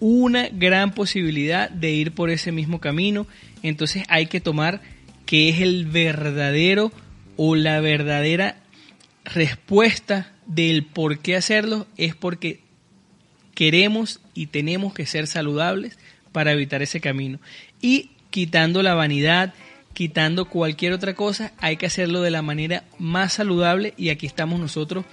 una 0.00 0.48
gran 0.48 0.92
posibilidad 0.92 1.70
de 1.70 1.92
ir 1.92 2.12
por 2.12 2.30
ese 2.30 2.52
mismo 2.52 2.80
camino. 2.80 3.26
Entonces 3.62 4.04
hay 4.08 4.26
que 4.26 4.40
tomar 4.40 4.80
que 5.24 5.48
es 5.48 5.60
el 5.60 5.86
verdadero 5.86 6.92
o 7.36 7.54
la 7.54 7.80
verdadera 7.80 8.56
respuesta 9.24 10.32
del 10.46 10.84
por 10.84 11.18
qué 11.18 11.36
hacerlo 11.36 11.86
es 11.96 12.14
porque 12.14 12.60
queremos 13.56 14.20
y 14.34 14.46
tenemos 14.48 14.94
que 14.94 15.06
ser 15.06 15.26
saludables 15.26 15.98
para 16.30 16.52
evitar 16.52 16.82
ese 16.82 17.00
camino. 17.00 17.40
Y 17.80 18.10
quitando 18.30 18.82
la 18.82 18.94
vanidad, 18.94 19.54
quitando 19.94 20.44
cualquier 20.44 20.92
otra 20.92 21.14
cosa, 21.14 21.52
hay 21.58 21.78
que 21.78 21.86
hacerlo 21.86 22.20
de 22.20 22.30
la 22.30 22.42
manera 22.42 22.84
más 22.98 23.32
saludable 23.32 23.94
y 23.96 24.10
aquí 24.10 24.26
estamos 24.26 24.60
nosotros 24.60 25.06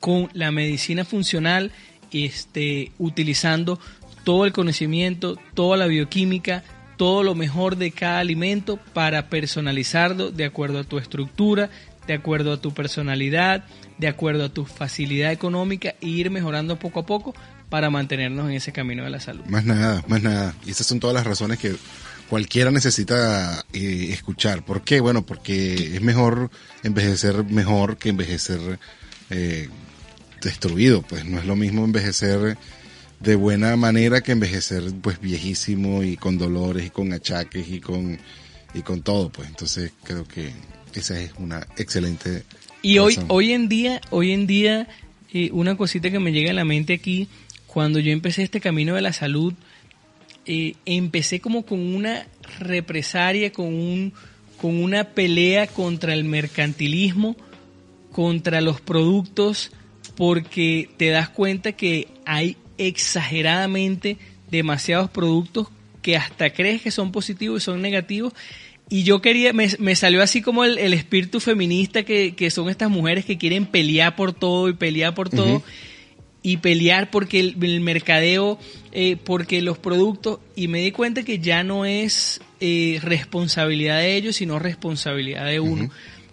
con 0.00 0.30
la 0.32 0.50
medicina 0.50 1.04
funcional, 1.04 1.72
este, 2.10 2.90
utilizando 2.98 3.78
todo 4.24 4.46
el 4.46 4.52
conocimiento, 4.52 5.36
toda 5.52 5.76
la 5.76 5.86
bioquímica, 5.86 6.64
todo 6.96 7.22
lo 7.22 7.34
mejor 7.34 7.76
de 7.76 7.90
cada 7.90 8.18
alimento 8.18 8.78
para 8.94 9.28
personalizarlo 9.28 10.30
de 10.30 10.46
acuerdo 10.46 10.78
a 10.78 10.84
tu 10.84 10.96
estructura, 10.96 11.68
de 12.06 12.14
acuerdo 12.14 12.54
a 12.54 12.60
tu 12.62 12.72
personalidad, 12.72 13.64
de 13.98 14.08
acuerdo 14.08 14.46
a 14.46 14.48
tu 14.48 14.64
facilidad 14.64 15.32
económica 15.32 15.94
e 16.00 16.08
ir 16.08 16.30
mejorando 16.30 16.78
poco 16.78 17.00
a 17.00 17.06
poco 17.06 17.34
para 17.70 17.88
mantenernos 17.88 18.50
en 18.50 18.56
ese 18.56 18.72
camino 18.72 19.04
de 19.04 19.10
la 19.10 19.20
salud. 19.20 19.44
Más 19.46 19.64
nada, 19.64 20.04
más 20.08 20.22
nada. 20.22 20.54
Y 20.66 20.70
esas 20.70 20.86
son 20.86 21.00
todas 21.00 21.14
las 21.14 21.24
razones 21.24 21.58
que 21.58 21.74
cualquiera 22.28 22.70
necesita 22.70 23.64
eh, 23.72 24.08
escuchar. 24.10 24.64
¿Por 24.64 24.82
qué? 24.82 25.00
Bueno, 25.00 25.24
porque 25.24 25.94
es 25.94 26.02
mejor 26.02 26.50
envejecer 26.82 27.44
mejor 27.44 27.96
que 27.96 28.10
envejecer 28.10 28.78
eh, 29.30 29.68
destruido. 30.42 31.02
Pues 31.02 31.24
no 31.24 31.38
es 31.38 31.46
lo 31.46 31.56
mismo 31.56 31.84
envejecer 31.84 32.58
de 33.20 33.34
buena 33.36 33.76
manera 33.76 34.22
que 34.22 34.32
envejecer 34.32 34.82
pues 35.00 35.20
viejísimo 35.20 36.02
y 36.02 36.16
con 36.16 36.38
dolores 36.38 36.86
y 36.86 36.90
con 36.90 37.12
achaques 37.12 37.68
y 37.68 37.80
con 37.80 38.18
y 38.72 38.82
con 38.82 39.02
todo 39.02 39.30
pues 39.30 39.46
entonces 39.46 39.92
creo 40.04 40.26
que 40.26 40.52
esa 40.94 41.20
es 41.20 41.32
una 41.38 41.66
excelente 41.76 42.44
y 42.80 42.96
hoy 42.96 43.18
hoy 43.28 43.52
en 43.52 43.68
día 43.68 44.00
hoy 44.08 44.32
en 44.32 44.46
día 44.46 44.88
eh, 45.34 45.50
una 45.52 45.76
cosita 45.76 46.10
que 46.10 46.18
me 46.18 46.32
llega 46.32 46.50
a 46.50 46.54
la 46.54 46.64
mente 46.64 46.94
aquí 46.94 47.28
cuando 47.72 48.00
yo 48.00 48.10
empecé 48.10 48.42
este 48.42 48.60
camino 48.60 48.96
de 48.96 49.00
la 49.00 49.12
salud, 49.12 49.54
eh, 50.44 50.74
empecé 50.86 51.40
como 51.40 51.64
con 51.64 51.78
una 51.78 52.26
represaria, 52.58 53.52
con, 53.52 53.66
un, 53.66 54.12
con 54.60 54.82
una 54.82 55.04
pelea 55.04 55.68
contra 55.68 56.12
el 56.12 56.24
mercantilismo, 56.24 57.36
contra 58.10 58.60
los 58.60 58.80
productos, 58.80 59.70
porque 60.16 60.90
te 60.96 61.10
das 61.10 61.28
cuenta 61.28 61.72
que 61.72 62.08
hay 62.26 62.56
exageradamente 62.76 64.16
demasiados 64.50 65.08
productos 65.08 65.68
que 66.02 66.16
hasta 66.16 66.50
crees 66.50 66.82
que 66.82 66.90
son 66.90 67.12
positivos 67.12 67.62
y 67.62 67.64
son 67.66 67.82
negativos. 67.82 68.32
Y 68.88 69.04
yo 69.04 69.22
quería, 69.22 69.52
me, 69.52 69.68
me 69.78 69.94
salió 69.94 70.22
así 70.22 70.42
como 70.42 70.64
el, 70.64 70.92
espíritu 70.92 71.38
feminista 71.38 72.02
que, 72.02 72.34
que, 72.34 72.50
son 72.50 72.68
estas 72.68 72.90
mujeres 72.90 73.24
que 73.24 73.38
quieren 73.38 73.64
pelear 73.64 74.16
por 74.16 74.32
todo 74.32 74.68
y 74.68 74.72
pelear 74.72 75.14
por 75.14 75.30
todo 75.30 75.62
y 76.42 76.58
pelear 76.58 77.10
porque 77.10 77.40
el, 77.40 77.80
mercadeo, 77.80 78.58
eh, 78.92 79.16
porque 79.22 79.62
los 79.62 79.78
productos, 79.78 80.40
y 80.56 80.68
me 80.68 80.80
di 80.80 80.90
cuenta 80.90 81.22
que 81.22 81.38
ya 81.38 81.62
no 81.62 81.84
es 81.84 82.40
eh, 82.60 82.98
responsabilidad 83.02 83.98
de 83.98 84.16
ellos, 84.16 84.36
sino 84.36 84.58
responsabilidad 84.58 85.46
de 85.46 85.60
uno. 85.60 85.90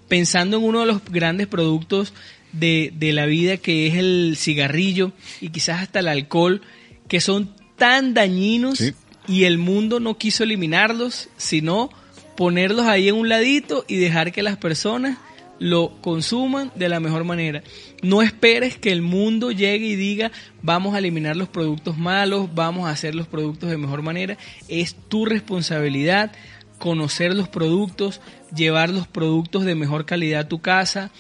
Pensando 0.08 0.58
en 0.58 0.64
uno 0.64 0.82
de 0.82 0.86
los 0.86 1.03
grandes 1.05 1.47
productos 1.47 2.14
de, 2.53 2.93
de 2.95 3.12
la 3.12 3.26
vida 3.26 3.58
que 3.58 3.88
es 3.88 3.95
el 3.95 4.36
cigarrillo 4.38 5.12
y 5.41 5.49
quizás 5.49 5.82
hasta 5.82 5.99
el 5.99 6.08
alcohol, 6.08 6.62
que 7.10 7.20
son 7.20 7.53
tan 7.78 8.14
dañinos 8.14 8.93
y 9.28 9.43
el 9.43 9.58
mundo 9.58 9.99
no 9.99 10.18
quiso 10.18 10.43
eliminarlos, 10.43 11.30
sino 11.36 11.89
ponerlos 12.38 12.86
ahí 12.86 13.10
en 13.10 13.16
un 13.16 13.30
ladito 13.30 13.84
y 13.88 13.97
dejar 13.97 14.32
que 14.32 14.43
las 14.43 14.58
personas 14.58 15.18
lo 15.60 15.99
consuman 16.01 16.72
de 16.76 16.89
la 16.89 16.99
mejor 16.99 17.24
manera. 17.24 17.64
No 18.01 18.22
esperes 18.22 18.78
que 18.78 18.91
el 18.91 19.01
mundo 19.01 19.51
llegue 19.51 19.88
y 19.88 19.95
diga 19.95 20.32
vamos 20.62 20.95
a 20.95 20.99
eliminar 20.99 21.36
los 21.36 21.49
productos 21.49 21.97
malos, 21.97 22.53
vamos 22.53 22.88
a 22.88 22.91
hacer 22.91 23.16
los 23.16 23.28
productos 23.28 23.70
de 23.70 23.78
mejor 23.78 24.01
manera. 24.01 24.38
Es 24.68 24.95
tu 25.08 25.26
responsabilidad 25.26 26.32
conocer 26.80 27.34
los 27.34 27.47
productos, 27.47 28.22
llevar 28.55 28.89
los 28.89 29.08
productos 29.08 29.66
de 29.66 29.76
mejor 29.76 30.05
calidad 30.05 30.41
a 30.41 30.47
tu 30.47 30.60
casa, 30.60 31.12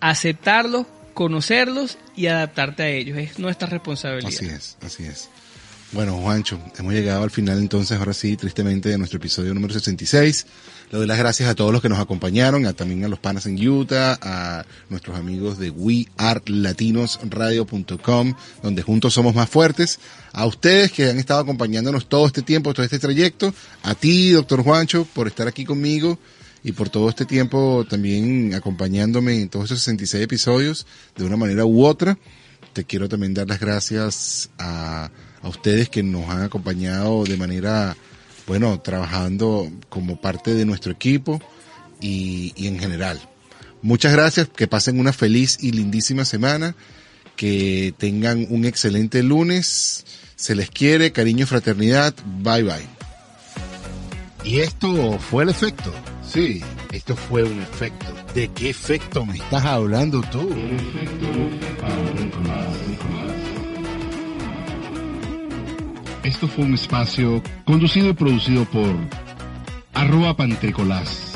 aceptarlos, 0.00 0.86
conocerlos 1.12 1.98
y 2.16 2.26
adaptarte 2.26 2.82
a 2.82 2.88
ellos. 2.88 3.18
Es 3.18 3.38
nuestra 3.38 3.68
responsabilidad. 3.68 4.28
Así 4.28 4.46
es, 4.46 4.76
así 4.82 5.04
es. 5.04 5.30
Bueno, 5.94 6.16
Juancho, 6.16 6.58
hemos 6.76 6.92
llegado 6.92 7.22
al 7.22 7.30
final 7.30 7.60
entonces, 7.60 7.96
ahora 7.96 8.12
sí, 8.12 8.36
tristemente, 8.36 8.88
de 8.88 8.98
nuestro 8.98 9.18
episodio 9.18 9.54
número 9.54 9.72
66. 9.72 10.46
Le 10.90 10.98
doy 10.98 11.06
las 11.06 11.18
gracias 11.18 11.48
a 11.48 11.54
todos 11.54 11.72
los 11.72 11.80
que 11.80 11.88
nos 11.88 12.00
acompañaron, 12.00 12.64
también 12.74 13.04
a 13.04 13.08
los 13.08 13.20
panas 13.20 13.46
en 13.46 13.64
Utah, 13.64 14.18
a 14.20 14.64
nuestros 14.88 15.16
amigos 15.16 15.56
de 15.56 15.70
wearelatinosradio.com, 15.70 18.34
donde 18.60 18.82
juntos 18.82 19.14
somos 19.14 19.36
más 19.36 19.48
fuertes, 19.48 20.00
a 20.32 20.46
ustedes 20.46 20.90
que 20.90 21.08
han 21.08 21.20
estado 21.20 21.38
acompañándonos 21.38 22.08
todo 22.08 22.26
este 22.26 22.42
tiempo, 22.42 22.74
todo 22.74 22.82
este 22.82 22.98
trayecto, 22.98 23.54
a 23.84 23.94
ti, 23.94 24.30
doctor 24.30 24.64
Juancho, 24.64 25.06
por 25.14 25.28
estar 25.28 25.46
aquí 25.46 25.64
conmigo 25.64 26.18
y 26.64 26.72
por 26.72 26.88
todo 26.88 27.08
este 27.08 27.24
tiempo 27.24 27.86
también 27.88 28.52
acompañándome 28.54 29.42
en 29.42 29.48
todos 29.48 29.66
esos 29.66 29.82
66 29.82 30.24
episodios 30.24 30.88
de 31.16 31.24
una 31.24 31.36
manera 31.36 31.64
u 31.64 31.84
otra. 31.84 32.18
Te 32.72 32.82
quiero 32.82 33.08
también 33.08 33.32
dar 33.32 33.48
las 33.48 33.60
gracias 33.60 34.50
a 34.58 35.12
a 35.44 35.48
ustedes 35.48 35.88
que 35.88 36.02
nos 36.02 36.28
han 36.28 36.42
acompañado 36.42 37.24
de 37.24 37.36
manera, 37.36 37.96
bueno, 38.46 38.80
trabajando 38.80 39.70
como 39.88 40.20
parte 40.20 40.54
de 40.54 40.64
nuestro 40.64 40.92
equipo 40.92 41.40
y, 42.00 42.52
y 42.56 42.66
en 42.66 42.78
general. 42.78 43.20
Muchas 43.82 44.12
gracias, 44.12 44.48
que 44.48 44.66
pasen 44.66 44.98
una 44.98 45.12
feliz 45.12 45.58
y 45.60 45.72
lindísima 45.72 46.24
semana, 46.24 46.74
que 47.36 47.94
tengan 47.98 48.46
un 48.48 48.64
excelente 48.64 49.22
lunes, 49.22 50.06
se 50.36 50.54
les 50.54 50.70
quiere, 50.70 51.12
cariño 51.12 51.42
y 51.42 51.46
fraternidad, 51.46 52.14
bye 52.42 52.62
bye. 52.62 52.88
Y 54.44 54.60
esto 54.60 55.18
fue 55.18 55.44
el 55.44 55.50
efecto. 55.50 55.92
Sí, 56.26 56.62
esto 56.92 57.14
fue 57.16 57.44
un 57.44 57.60
efecto. 57.60 58.06
¿De 58.34 58.48
qué 58.48 58.70
efecto 58.70 59.24
me 59.24 59.36
estás 59.36 59.64
hablando 59.64 60.20
tú? 60.22 60.48
Esto 66.24 66.48
fue 66.48 66.64
un 66.64 66.72
espacio 66.72 67.42
conducido 67.66 68.08
y 68.08 68.12
producido 68.14 68.64
por 68.64 68.94
arroba 69.92 70.34
pantricolás 70.34 71.33